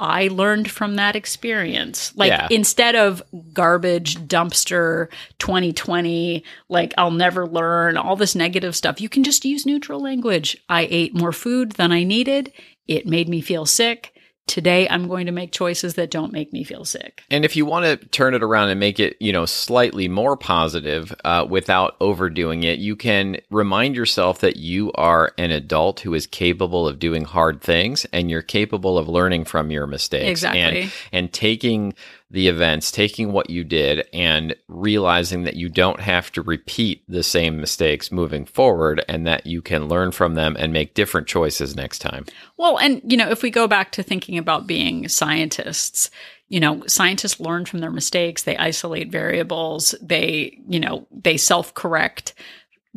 I 0.00 0.28
learned 0.28 0.70
from 0.70 0.96
that 0.96 1.14
experience. 1.16 2.12
Like 2.16 2.30
Yeah. 2.30 2.48
instead 2.50 2.94
of 2.96 3.22
garbage 3.52 4.16
dumpster 4.16 5.08
2020, 5.38 6.42
like 6.68 6.94
I'll 6.98 7.10
never 7.10 7.46
learn 7.46 7.96
all 7.96 8.16
this 8.16 8.34
negative 8.34 8.74
stuff, 8.74 9.00
you 9.00 9.08
can 9.08 9.24
just 9.24 9.44
use 9.44 9.66
neutral 9.66 10.00
language. 10.00 10.56
I 10.68 10.88
ate 10.90 11.14
more 11.14 11.32
food 11.32 11.72
than 11.72 11.92
I 11.92 12.02
needed. 12.02 12.52
It 12.88 13.06
made 13.06 13.28
me 13.28 13.40
feel 13.40 13.66
sick. 13.66 14.13
Today 14.46 14.86
I'm 14.88 15.08
going 15.08 15.26
to 15.26 15.32
make 15.32 15.52
choices 15.52 15.94
that 15.94 16.10
don't 16.10 16.32
make 16.32 16.52
me 16.52 16.64
feel 16.64 16.84
sick. 16.84 17.22
And 17.30 17.44
if 17.44 17.56
you 17.56 17.64
want 17.64 17.86
to 17.86 17.96
turn 18.08 18.34
it 18.34 18.42
around 18.42 18.68
and 18.68 18.78
make 18.78 19.00
it, 19.00 19.16
you 19.20 19.32
know, 19.32 19.46
slightly 19.46 20.06
more 20.06 20.36
positive 20.36 21.14
uh, 21.24 21.46
without 21.48 21.96
overdoing 22.00 22.62
it, 22.62 22.78
you 22.78 22.94
can 22.94 23.38
remind 23.50 23.96
yourself 23.96 24.40
that 24.40 24.56
you 24.56 24.92
are 24.92 25.32
an 25.38 25.50
adult 25.50 26.00
who 26.00 26.12
is 26.14 26.26
capable 26.26 26.86
of 26.86 26.98
doing 26.98 27.24
hard 27.24 27.62
things 27.62 28.04
and 28.12 28.30
you're 28.30 28.42
capable 28.42 28.98
of 28.98 29.08
learning 29.08 29.44
from 29.46 29.70
your 29.70 29.86
mistakes. 29.86 30.28
Exactly. 30.28 30.82
And, 30.82 30.92
and 31.12 31.32
taking 31.32 31.94
the 32.30 32.48
events, 32.48 32.90
taking 32.90 33.32
what 33.32 33.50
you 33.50 33.62
did 33.62 34.08
and 34.12 34.56
realizing 34.66 35.44
that 35.44 35.56
you 35.56 35.68
don't 35.68 36.00
have 36.00 36.32
to 36.32 36.42
repeat 36.42 37.04
the 37.06 37.22
same 37.22 37.60
mistakes 37.60 38.10
moving 38.10 38.44
forward 38.44 39.04
and 39.08 39.26
that 39.26 39.46
you 39.46 39.62
can 39.62 39.88
learn 39.88 40.10
from 40.10 40.34
them 40.34 40.56
and 40.58 40.72
make 40.72 40.94
different 40.94 41.28
choices 41.28 41.76
next 41.76 42.00
time. 42.00 42.24
Well, 42.56 42.78
and 42.78 43.00
you 43.04 43.16
know, 43.16 43.30
if 43.30 43.42
we 43.42 43.50
go 43.50 43.68
back 43.68 43.92
to 43.92 44.02
thinking 44.02 44.38
about 44.38 44.66
being 44.66 45.08
scientists, 45.08 46.10
you 46.48 46.60
know, 46.60 46.82
scientists 46.86 47.40
learn 47.40 47.66
from 47.66 47.80
their 47.80 47.90
mistakes, 47.90 48.42
they 48.42 48.56
isolate 48.56 49.10
variables, 49.10 49.94
they, 50.02 50.58
you 50.68 50.80
know, 50.80 51.06
they 51.12 51.36
self 51.36 51.72
correct 51.74 52.34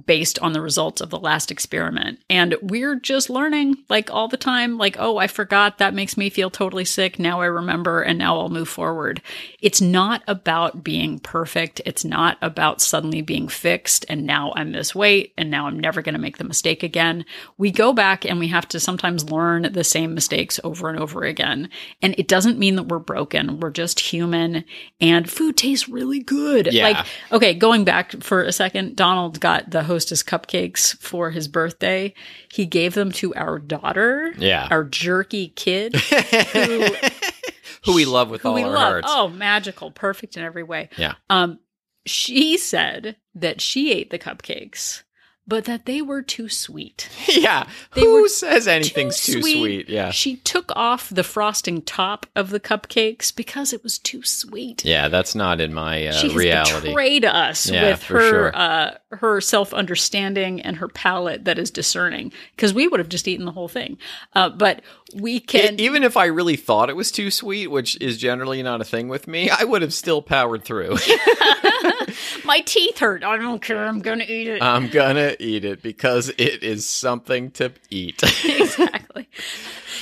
based 0.06 0.38
on 0.39 0.54
the 0.54 0.62
results 0.62 1.02
of 1.02 1.10
the 1.10 1.20
last 1.20 1.50
experiment. 1.50 2.20
And 2.30 2.56
we're 2.62 2.95
just 2.95 3.30
learning 3.30 3.78
like 3.89 4.12
all 4.12 4.28
the 4.28 4.38
time, 4.38 4.78
like, 4.78 4.95
oh, 5.00 5.18
I 5.18 5.28
forgot 5.28 5.80
that 5.80 5.93
makes 5.93 6.18
me 6.18 6.30
feel 6.30 6.50
totally 6.50 6.86
sick. 6.86 7.18
Now 7.18 7.41
I 7.41 7.45
remember 7.45 8.02
and 8.02 8.20
now 8.20 8.38
I'll 8.38 8.50
move 8.50 8.70
forward. 8.70 9.22
It's 9.60 9.82
not 9.82 10.24
about 10.28 10.84
being 10.84 11.20
perfect. 11.20 11.82
It's 11.86 12.06
not 12.06 12.38
about 12.41 12.82
suddenly 12.82 13.22
being 13.22 13.48
fixed 13.48 14.06
and 14.08 14.26
now 14.26 14.54
I'm 14.56 14.72
this 14.72 14.93
weight 14.93 15.34
and 15.38 15.50
now 15.50 15.66
I'm 15.66 15.80
never 15.80 16.02
going 16.02 16.14
to 16.14 16.22
make 16.22 16.38
the 16.38 16.43
mistake 16.43 16.84
again. 16.84 17.26
We 17.58 17.72
go 17.72 17.91
back 17.91 18.24
and 18.24 18.38
we 18.39 18.50
have 18.50 18.68
to 18.70 18.80
sometimes 18.80 19.32
learn 19.32 19.74
the 19.74 19.84
same 19.84 20.14
mistakes 20.14 20.60
over 20.64 20.89
and 20.89 21.00
over 21.00 21.24
again. 21.24 21.70
And 22.04 22.14
it 22.20 22.28
doesn't 22.28 22.60
mean 22.60 22.76
that 22.76 22.84
we're 22.84 23.00
broken. 23.00 23.60
We're 23.60 23.72
just 23.72 24.00
human 24.00 24.64
and 25.02 25.30
food 25.30 25.58
tastes 25.58 25.89
really 25.89 26.20
good. 26.20 26.72
Yeah. 26.72 26.84
Like, 26.84 27.06
okay, 27.32 27.54
going 27.56 27.84
back 27.84 28.22
for 28.22 28.43
a 28.43 28.52
second, 28.52 28.95
Donald 28.95 29.39
got 29.39 29.72
the 29.72 29.87
hostess 29.88 30.22
cupcakes 30.24 30.96
for 31.00 31.32
his 31.32 31.48
birthday. 31.48 32.14
He 32.54 32.66
gave 32.66 32.94
them 32.94 33.12
to 33.14 33.34
our 33.36 33.58
daughter, 33.60 34.34
Yeah. 34.38 34.68
our 34.70 34.84
jerky 34.84 35.50
kid, 35.50 35.96
who, 35.96 36.86
Who 37.86 37.96
we 37.96 38.06
love 38.06 38.30
with 38.30 38.46
all 38.46 38.54
we 38.54 38.64
our 38.64 38.70
love. 38.70 38.80
hearts. 38.80 39.08
Oh, 39.10 39.28
magical, 39.30 39.92
perfect 39.92 40.38
in 40.38 40.44
every 40.44 40.64
way. 40.64 40.90
Yeah. 40.98 41.16
Um, 41.30 41.60
she 42.06 42.58
said 42.58 43.16
that 43.36 43.62
she 43.62 43.92
ate 43.92 44.10
the 44.12 44.20
cupcakes, 44.20 45.04
but 45.48 45.66
that 45.66 45.86
they 45.86 46.02
were 46.02 46.22
too 46.22 46.50
sweet. 46.50 47.10
yeah. 47.28 47.68
They 47.93 48.02
Who 48.02 48.28
says 48.28 48.68
anything's 48.68 49.22
too 49.24 49.41
sweet? 49.41 49.88
Yeah. 49.89 50.12
She 50.12 50.36
took 50.38 50.72
off 50.76 51.10
the 51.10 51.24
frosting 51.24 51.82
top 51.82 52.26
of 52.36 52.50
the 52.50 52.60
cupcakes 52.60 53.34
because 53.34 53.72
it 53.72 53.82
was 53.82 53.98
too 53.98 54.24
sweet. 54.24 54.84
Yeah, 54.84 55.08
that's 55.08 55.36
not 55.36 55.62
in 55.62 55.74
my 55.74 56.08
uh, 56.08 56.12
she 56.12 56.36
reality. 56.36 56.88
betrayed 56.89 57.24
us 57.26 57.70
Yeah, 57.70 57.91
with 57.91 58.04
her 58.04 58.30
sure. 58.30 58.52
uh, 58.56 58.98
her 59.12 59.39
self 59.39 59.74
understanding 59.74 60.62
and 60.62 60.78
her 60.78 60.89
palate 60.89 61.45
that 61.45 61.58
is 61.58 61.72
discerning. 61.72 62.34
Because 62.56 62.74
we 62.74 62.88
would 62.88 63.00
have 63.00 63.10
just 63.10 63.28
eaten 63.28 63.45
the 63.45 63.52
whole 63.52 63.70
thing, 63.70 63.98
uh, 64.34 64.50
but 64.50 64.82
we 65.16 65.39
can. 65.39 65.80
even 65.80 66.04
if 66.04 66.18
I 66.18 66.26
really 66.26 66.58
thought 66.58 66.89
it 66.89 66.95
was 66.95 67.12
too 67.12 67.32
sweet, 67.32 67.68
which 67.68 68.00
is 68.02 68.18
generally 68.18 68.62
not 68.62 68.82
a 68.82 68.84
thing 68.84 69.08
with 69.08 69.28
me, 69.28 69.50
I 69.50 69.64
would 69.64 69.82
have 69.82 69.93
still 69.93 70.22
powered 70.22 70.66
through. 70.66 70.98
my 72.43 72.60
teeth 72.66 73.00
hurt. 73.00 73.24
I 73.24 73.38
don't 73.38 73.62
care. 73.62 73.86
I'm 73.86 74.00
going 74.02 74.20
to 74.20 74.30
eat 74.32 74.48
it. 74.48 74.62
I'm 74.62 74.89
gonna 74.89 75.36
eat 75.40 75.66
it 75.66 75.82
because 75.82 76.30
it 76.30 76.64
is 76.64 76.86
something 76.86 77.52
to 77.52 77.72
eat. 77.90 78.24
exactly. 78.46 79.28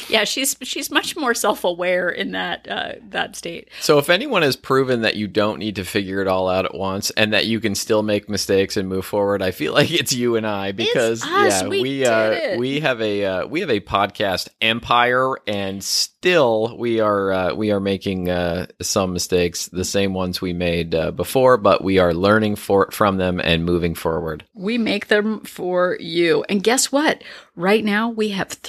Yeah, 0.09 0.23
she's 0.23 0.55
she's 0.61 0.91
much 0.91 1.15
more 1.15 1.33
self 1.33 1.63
aware 1.63 2.09
in 2.09 2.31
that 2.31 2.67
uh, 2.69 2.93
that 3.09 3.35
state. 3.35 3.69
so 3.81 3.97
if 3.97 4.09
anyone 4.09 4.41
has 4.41 4.55
proven 4.55 5.01
that 5.01 5.15
you 5.15 5.27
don't 5.27 5.59
need 5.59 5.75
to 5.75 5.83
figure 5.83 6.21
it 6.21 6.27
all 6.27 6.49
out 6.49 6.65
at 6.65 6.75
once 6.75 7.11
and 7.11 7.33
that 7.33 7.45
you 7.45 7.59
can 7.59 7.75
still 7.75 8.03
make 8.03 8.29
mistakes 8.29 8.77
and 8.77 8.87
move 8.89 9.05
forward, 9.05 9.41
I 9.41 9.51
feel 9.51 9.73
like 9.79 9.91
it's 9.91 10.13
you 10.13 10.35
and 10.35 10.45
I 10.45 10.71
because 10.71 11.23
us. 11.23 11.61
yeah, 11.61 11.67
We 11.67 11.81
we 11.81 12.05
uh, 12.05 12.57
we 12.57 12.79
have 12.81 13.01
a 13.01 13.25
uh, 13.25 13.47
we 13.47 13.61
have 13.61 13.69
a 13.69 13.79
podcast 13.79 14.49
empire 14.61 15.35
and 15.47 15.83
still 15.83 16.75
we 16.77 16.99
are 16.99 17.31
uh, 17.31 17.53
we 17.53 17.71
are 17.71 17.79
making 17.79 18.29
uh, 18.29 18.67
some 18.81 19.13
mistakes, 19.13 19.67
the 19.67 19.85
same 19.85 20.13
ones 20.13 20.41
we 20.41 20.53
made 20.53 20.95
uh, 20.95 21.11
before, 21.11 21.57
but 21.57 21.83
we 21.83 21.99
are 21.99 22.13
learning 22.13 22.55
for 22.55 22.89
from 22.91 23.17
them 23.17 23.39
and 23.39 23.65
moving 23.65 23.95
forward. 23.95 24.45
We 24.53 24.77
make 24.77 25.07
them 25.07 25.41
for 25.41 25.97
you. 25.99 26.43
And 26.49 26.63
guess 26.63 26.91
what? 26.91 27.23
Right 27.55 27.83
now 27.83 28.09
we 28.09 28.29
have 28.29 28.61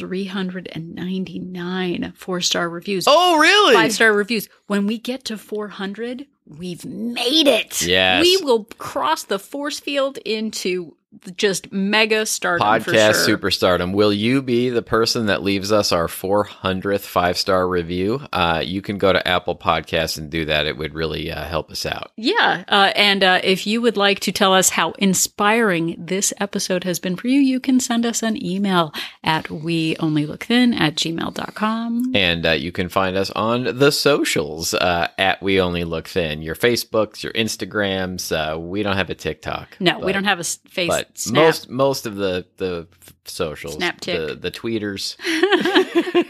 399 1.26 2.12
four 2.12 2.40
star 2.40 2.68
reviews. 2.68 3.04
Oh, 3.06 3.38
really? 3.38 3.74
five 3.74 3.92
star 3.92 4.12
reviews. 4.12 4.48
When 4.66 4.86
we 4.86 4.98
get 4.98 5.24
to 5.26 5.38
400, 5.38 6.26
we've 6.46 6.84
made 6.84 7.46
it. 7.46 7.82
Yes. 7.82 8.22
We 8.22 8.38
will 8.38 8.64
cross 8.78 9.24
the 9.24 9.38
force 9.38 9.80
field 9.80 10.18
into 10.18 10.96
just 11.36 11.72
mega 11.72 12.26
stardom 12.26 12.80
for 12.82 12.90
podcast 12.92 13.26
sure. 13.26 13.38
superstardom. 13.38 13.92
Will 13.92 14.12
you 14.12 14.42
be 14.42 14.70
the 14.70 14.82
person 14.82 15.26
that 15.26 15.42
leaves 15.42 15.72
us 15.72 15.92
our 15.92 16.06
400th 16.06 17.00
five 17.00 17.38
star 17.38 17.66
review? 17.68 18.20
Uh, 18.32 18.62
you 18.64 18.82
can 18.82 18.98
go 18.98 19.12
to 19.12 19.26
Apple 19.26 19.56
Podcasts 19.56 20.18
and 20.18 20.30
do 20.30 20.44
that. 20.46 20.66
It 20.66 20.76
would 20.76 20.94
really 20.94 21.30
uh, 21.30 21.44
help 21.44 21.70
us 21.70 21.86
out. 21.86 22.12
Yeah. 22.16 22.64
Uh, 22.68 22.92
and 22.94 23.22
uh, 23.22 23.40
if 23.42 23.66
you 23.66 23.80
would 23.80 23.96
like 23.96 24.20
to 24.20 24.32
tell 24.32 24.52
us 24.54 24.70
how 24.70 24.92
inspiring 24.92 25.94
this 25.98 26.32
episode 26.38 26.84
has 26.84 26.98
been 26.98 27.16
for 27.16 27.28
you, 27.28 27.40
you 27.40 27.60
can 27.60 27.80
send 27.80 28.06
us 28.06 28.22
an 28.22 28.42
email 28.44 28.92
at 29.24 29.44
weonlylookthin 29.46 30.78
at 30.78 30.94
gmail.com. 30.96 32.12
And 32.14 32.46
uh, 32.46 32.50
you 32.52 32.72
can 32.72 32.88
find 32.88 33.16
us 33.16 33.30
on 33.30 33.78
the 33.78 33.90
socials 33.90 34.74
uh, 34.74 35.08
at 35.18 35.42
We 35.42 35.60
Only 35.60 35.84
Look 35.84 36.08
Thin. 36.08 36.42
Your 36.42 36.54
Facebooks, 36.54 37.22
your 37.22 37.32
Instagrams. 37.32 38.32
Uh, 38.32 38.58
we 38.58 38.82
don't 38.82 38.96
have 38.96 39.10
a 39.10 39.14
TikTok. 39.14 39.76
No, 39.80 39.98
we 39.98 40.12
don't 40.12 40.24
have 40.24 40.38
a 40.38 40.40
s- 40.40 40.58
face 40.68 40.90
But 41.08 41.18
snap. 41.18 41.44
most 41.44 41.70
most 41.70 42.06
of 42.06 42.16
the 42.16 42.46
the 42.56 42.86
socials, 43.24 43.74
Snap 43.74 44.00
tick. 44.00 44.28
the 44.28 44.34
the 44.34 44.50
tweeters. 44.50 45.16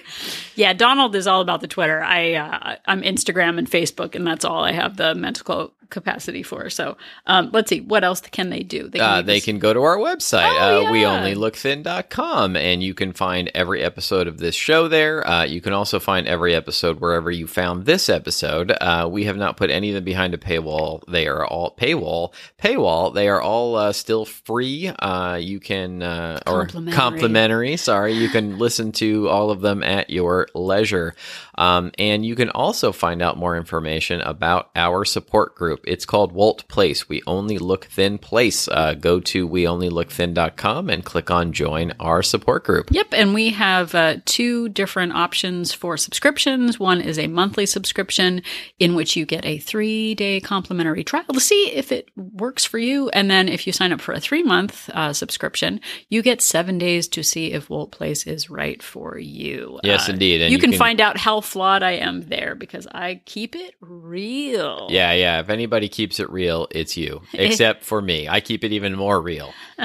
Yeah, 0.54 0.72
Donald 0.72 1.14
is 1.14 1.26
all 1.26 1.42
about 1.42 1.60
the 1.60 1.68
Twitter. 1.68 2.02
I 2.02 2.32
uh, 2.32 2.76
I'm 2.86 3.02
Instagram 3.02 3.58
and 3.58 3.70
Facebook, 3.70 4.14
and 4.14 4.26
that's 4.26 4.42
all 4.42 4.64
I 4.64 4.72
have 4.72 4.96
the 4.96 5.14
mental 5.14 5.74
capacity 5.90 6.42
for. 6.42 6.70
So 6.70 6.96
um, 7.26 7.50
let's 7.52 7.68
see, 7.70 7.80
what 7.80 8.04
else 8.04 8.20
can 8.20 8.50
they 8.50 8.62
do? 8.62 8.88
They 8.88 9.00
Uh, 9.00 9.22
they 9.22 9.40
can 9.40 9.58
go 9.58 9.72
to 9.72 9.80
our 9.82 9.96
website, 9.98 10.54
Oh, 10.58 10.86
uh, 10.86 10.92
yeah. 10.92 11.20
weonlylookthin.com, 11.30 12.56
and 12.56 12.82
you 12.82 12.94
can 12.94 13.12
find 13.12 13.50
every 13.54 13.82
episode 13.82 14.26
of 14.26 14.38
this 14.38 14.54
show 14.54 14.88
there. 14.88 15.26
Uh, 15.26 15.44
you 15.44 15.60
can 15.60 15.72
also 15.72 15.98
find 15.98 16.26
every 16.26 16.54
episode 16.54 17.00
wherever 17.00 17.30
you 17.30 17.46
found 17.46 17.84
this 17.86 18.08
episode. 18.08 18.70
Uh, 18.80 19.08
we 19.10 19.24
have 19.24 19.36
not 19.36 19.56
put 19.56 19.70
any 19.70 19.88
of 19.90 19.94
them 19.94 20.04
behind 20.04 20.34
a 20.34 20.38
paywall. 20.38 21.02
They 21.08 21.26
are 21.26 21.44
all 21.46 21.74
paywall, 21.76 22.32
paywall. 22.62 23.14
They 23.14 23.28
are 23.28 23.40
all 23.40 23.76
uh, 23.76 23.92
still 23.92 24.24
free. 24.24 24.88
Uh, 24.88 25.38
you 25.40 25.60
can, 25.60 26.02
uh, 26.02 26.40
or 26.46 26.66
Complimentary. 26.66 26.96
complimentary, 26.96 27.76
sorry. 27.76 28.12
You 28.14 28.28
can 28.28 28.58
listen 28.66 28.92
to 28.92 29.28
all 29.28 29.50
of 29.50 29.60
them 29.60 29.82
at 29.82 30.10
your 30.10 30.48
leisure. 30.54 31.14
Um, 31.58 31.90
and 31.98 32.24
you 32.24 32.34
can 32.36 32.50
also 32.50 32.92
find 32.92 33.22
out 33.22 33.36
more 33.38 33.56
information 33.56 34.20
about 34.20 34.70
our 34.76 35.04
support 35.04 35.54
group. 35.54 35.75
It's 35.84 36.04
called 36.04 36.32
Wolt 36.32 36.66
Place. 36.68 37.08
We 37.08 37.22
only 37.26 37.58
look 37.58 37.86
thin 37.86 38.18
place. 38.18 38.68
Uh, 38.68 38.94
go 38.94 39.20
to 39.20 39.48
weonlylookthin.com 39.48 40.90
and 40.90 41.04
click 41.04 41.30
on 41.30 41.52
join 41.52 41.92
our 42.00 42.22
support 42.22 42.64
group. 42.64 42.88
Yep, 42.90 43.08
and 43.12 43.34
we 43.34 43.50
have 43.50 43.94
uh, 43.94 44.16
two 44.24 44.68
different 44.70 45.12
options 45.12 45.72
for 45.72 45.96
subscriptions. 45.96 46.78
One 46.78 47.00
is 47.00 47.18
a 47.18 47.26
monthly 47.26 47.66
subscription 47.66 48.42
in 48.78 48.94
which 48.94 49.16
you 49.16 49.26
get 49.26 49.44
a 49.44 49.58
three 49.58 50.14
day 50.14 50.40
complimentary 50.40 51.04
trial 51.04 51.24
to 51.32 51.40
see 51.40 51.70
if 51.72 51.92
it 51.92 52.08
works 52.16 52.64
for 52.64 52.78
you. 52.78 53.08
And 53.10 53.30
then 53.30 53.48
if 53.48 53.66
you 53.66 53.72
sign 53.72 53.92
up 53.92 54.00
for 54.00 54.12
a 54.12 54.20
three 54.20 54.42
month 54.42 54.88
uh, 54.92 55.12
subscription, 55.12 55.80
you 56.08 56.22
get 56.22 56.40
seven 56.42 56.78
days 56.78 57.08
to 57.08 57.22
see 57.22 57.52
if 57.52 57.68
Wolt 57.70 57.92
Place 57.92 58.26
is 58.26 58.50
right 58.50 58.82
for 58.82 59.18
you. 59.18 59.80
Yes, 59.82 60.08
Uh, 60.08 60.12
indeed. 60.12 60.40
And 60.42 60.50
you, 60.50 60.56
you 60.56 60.60
can, 60.60 60.70
can- 60.70 60.78
find 60.78 61.00
out 61.00 61.16
how 61.16 61.40
flawed 61.40 61.82
I 61.82 61.92
am 61.92 62.22
there 62.22 62.54
because 62.54 62.86
I 62.92 63.20
keep 63.24 63.54
it 63.56 63.74
real. 63.80 64.88
Yeah, 64.90 65.12
yeah. 65.12 65.40
If 65.40 65.50
anybody 65.66 65.88
keeps 65.88 66.20
it 66.20 66.30
real, 66.30 66.68
it's 66.70 66.96
you. 66.96 67.22
Except 67.32 67.82
for 67.82 68.00
me. 68.00 68.28
I 68.28 68.40
keep 68.40 68.62
it 68.62 68.72
even 68.72 68.94
more 68.94 69.20
real. 69.20 69.52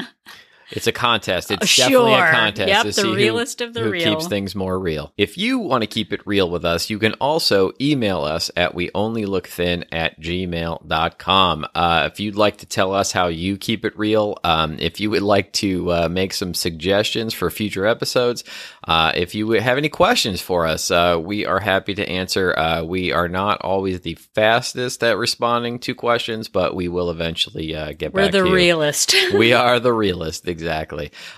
It's 0.72 0.86
a 0.86 0.92
contest. 0.92 1.50
It's 1.50 1.78
Uh, 1.78 1.82
definitely 1.84 2.12
a 2.14 2.16
sure. 2.16 2.30
contest 2.32 2.68
Yep, 2.68 2.80
to 2.82 2.86
the 2.88 2.92
see 2.92 3.02
who- 3.02 3.38
of 3.38 3.74
the 3.74 3.80
who 3.80 3.90
real. 3.90 4.04
keeps 4.04 4.26
things 4.26 4.54
more 4.54 4.78
real. 4.78 5.12
If 5.18 5.36
you 5.38 5.58
want 5.58 5.82
to 5.82 5.86
keep 5.86 6.12
it 6.12 6.20
real 6.26 6.48
with 6.50 6.64
us, 6.64 6.88
you 6.90 6.98
can 6.98 7.12
also 7.14 7.72
email 7.80 8.22
us 8.24 8.50
at 8.56 8.74
weonlylookthin 8.74 9.84
at 9.92 10.18
gmail.com. 10.20 11.66
Uh, 11.74 12.08
if 12.12 12.20
you'd 12.20 12.36
like 12.36 12.58
to 12.58 12.66
tell 12.66 12.94
us 12.94 13.12
how 13.12 13.28
you 13.28 13.56
keep 13.56 13.84
it 13.84 13.96
real, 13.98 14.38
um, 14.44 14.76
if 14.78 15.00
you 15.00 15.10
would 15.10 15.22
like 15.22 15.52
to 15.54 15.90
uh, 15.92 16.08
make 16.08 16.32
some 16.32 16.54
suggestions 16.54 17.34
for 17.34 17.50
future 17.50 17.86
episodes, 17.86 18.44
uh, 18.88 19.12
if 19.14 19.34
you 19.34 19.50
have 19.52 19.78
any 19.78 19.88
questions 19.88 20.40
for 20.40 20.66
us, 20.66 20.90
uh, 20.90 21.18
we 21.22 21.46
are 21.46 21.60
happy 21.60 21.94
to 21.94 22.08
answer. 22.08 22.58
Uh, 22.58 22.82
we 22.82 23.12
are 23.12 23.28
not 23.28 23.60
always 23.60 24.00
the 24.00 24.14
fastest 24.34 25.02
at 25.04 25.16
responding 25.16 25.78
to 25.80 25.94
questions, 25.94 26.48
but 26.48 26.74
we 26.74 26.88
will 26.88 27.10
eventually 27.10 27.74
uh, 27.74 27.92
get 27.92 28.12
We're 28.14 28.22
back 28.22 28.32
the 28.32 28.42
to 28.42 28.48
you 28.48 28.54
realist. 28.54 29.14
we 29.34 29.52
are 29.52 29.78
the 29.78 29.92
realist, 29.92 30.48
exactly. 30.48 30.61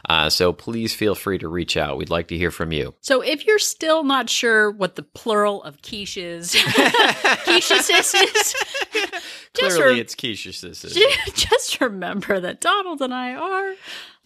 Uh, 0.08 0.30
so 0.30 0.52
please 0.52 0.94
feel 0.94 1.14
free 1.14 1.38
to 1.38 1.48
reach 1.48 1.76
out. 1.76 1.96
We'd 1.96 2.10
like 2.10 2.28
to 2.28 2.36
hear 2.38 2.50
from 2.50 2.72
you. 2.72 2.94
So 3.00 3.20
if 3.20 3.46
you're 3.46 3.58
still 3.58 4.04
not 4.04 4.28
sure 4.30 4.70
what 4.70 4.96
the 4.96 5.02
plural 5.02 5.62
of 5.62 5.82
quiche 5.82 6.16
is, 6.16 6.52
quiche 7.44 7.70
is, 7.70 8.14
Clearly, 9.54 9.94
re- 9.94 10.00
it's 10.00 10.14
sisters. 10.14 10.94
just 11.34 11.80
remember 11.80 12.40
that 12.40 12.60
Donald 12.60 13.00
and 13.00 13.14
I 13.14 13.34
are 13.34 13.68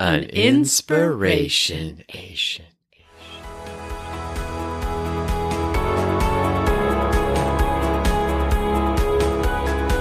An 0.01 0.25
an 0.25 0.25
inspiration. 0.31 2.05
Asian. 2.09 2.65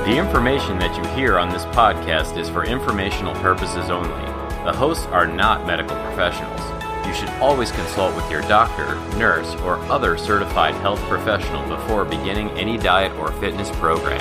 The 0.08 0.18
information 0.18 0.80
that 0.80 0.95
you 0.95 1.04
hear 1.18 1.38
on 1.38 1.50
this 1.50 1.66
podcast 1.66 2.38
is 2.38 2.48
for 2.48 2.64
informational 2.64 3.34
purposes 3.41 3.89
only. 3.89 4.37
The 4.68 4.74
hosts 4.74 5.05
are 5.05 5.26
not 5.26 5.65
medical 5.65 5.95
professionals. 5.95 6.59
You 7.07 7.13
should 7.13 7.30
always 7.39 7.72
consult 7.72 8.13
with 8.18 8.30
your 8.30 8.41
doctor, 8.41 8.95
nurse, 9.18 9.55
or 9.61 9.78
other 9.89 10.18
certified 10.18 10.76
health 10.76 10.99
professional 11.03 11.65
before 11.70 12.03
beginning 12.03 12.49
any 12.49 12.78
diet 12.78 13.13
or 13.13 13.32
fitness 13.39 13.72
program. 13.78 14.20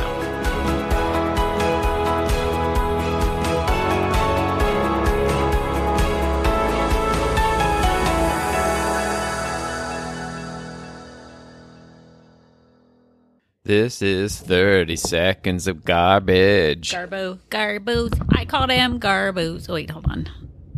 This 13.67 14.01
is 14.01 14.39
30 14.39 14.95
seconds 14.95 15.67
of 15.67 15.85
garbage. 15.85 16.93
Garbo, 16.93 17.41
garbos. 17.51 18.17
I 18.31 18.45
call 18.45 18.69
them 18.69 19.01
garbos. 19.01 19.69
Oh, 19.69 19.75
wait, 19.75 19.91
hold 19.91 20.07
on. 20.07 20.29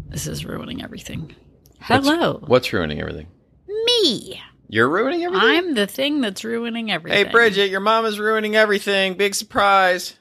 This 0.09 0.27
is 0.27 0.47
ruining 0.47 0.83
everything. 0.83 1.37
Hello. 1.81 2.43
What's 2.47 2.73
ruining 2.73 2.99
everything? 2.99 3.27
Me. 3.67 4.41
You're 4.69 4.89
ruining 4.89 5.23
everything? 5.23 5.47
I'm 5.47 5.75
the 5.75 5.87
thing 5.87 6.23
that's 6.23 6.43
ruining 6.45 6.91
everything. 6.91 7.27
Hey, 7.27 7.31
Bridget, 7.31 7.69
your 7.69 7.81
mom 7.81 8.07
is 8.07 8.19
ruining 8.19 8.57
everything. 8.57 9.19
Big 9.19 9.35
surprise. 9.35 10.15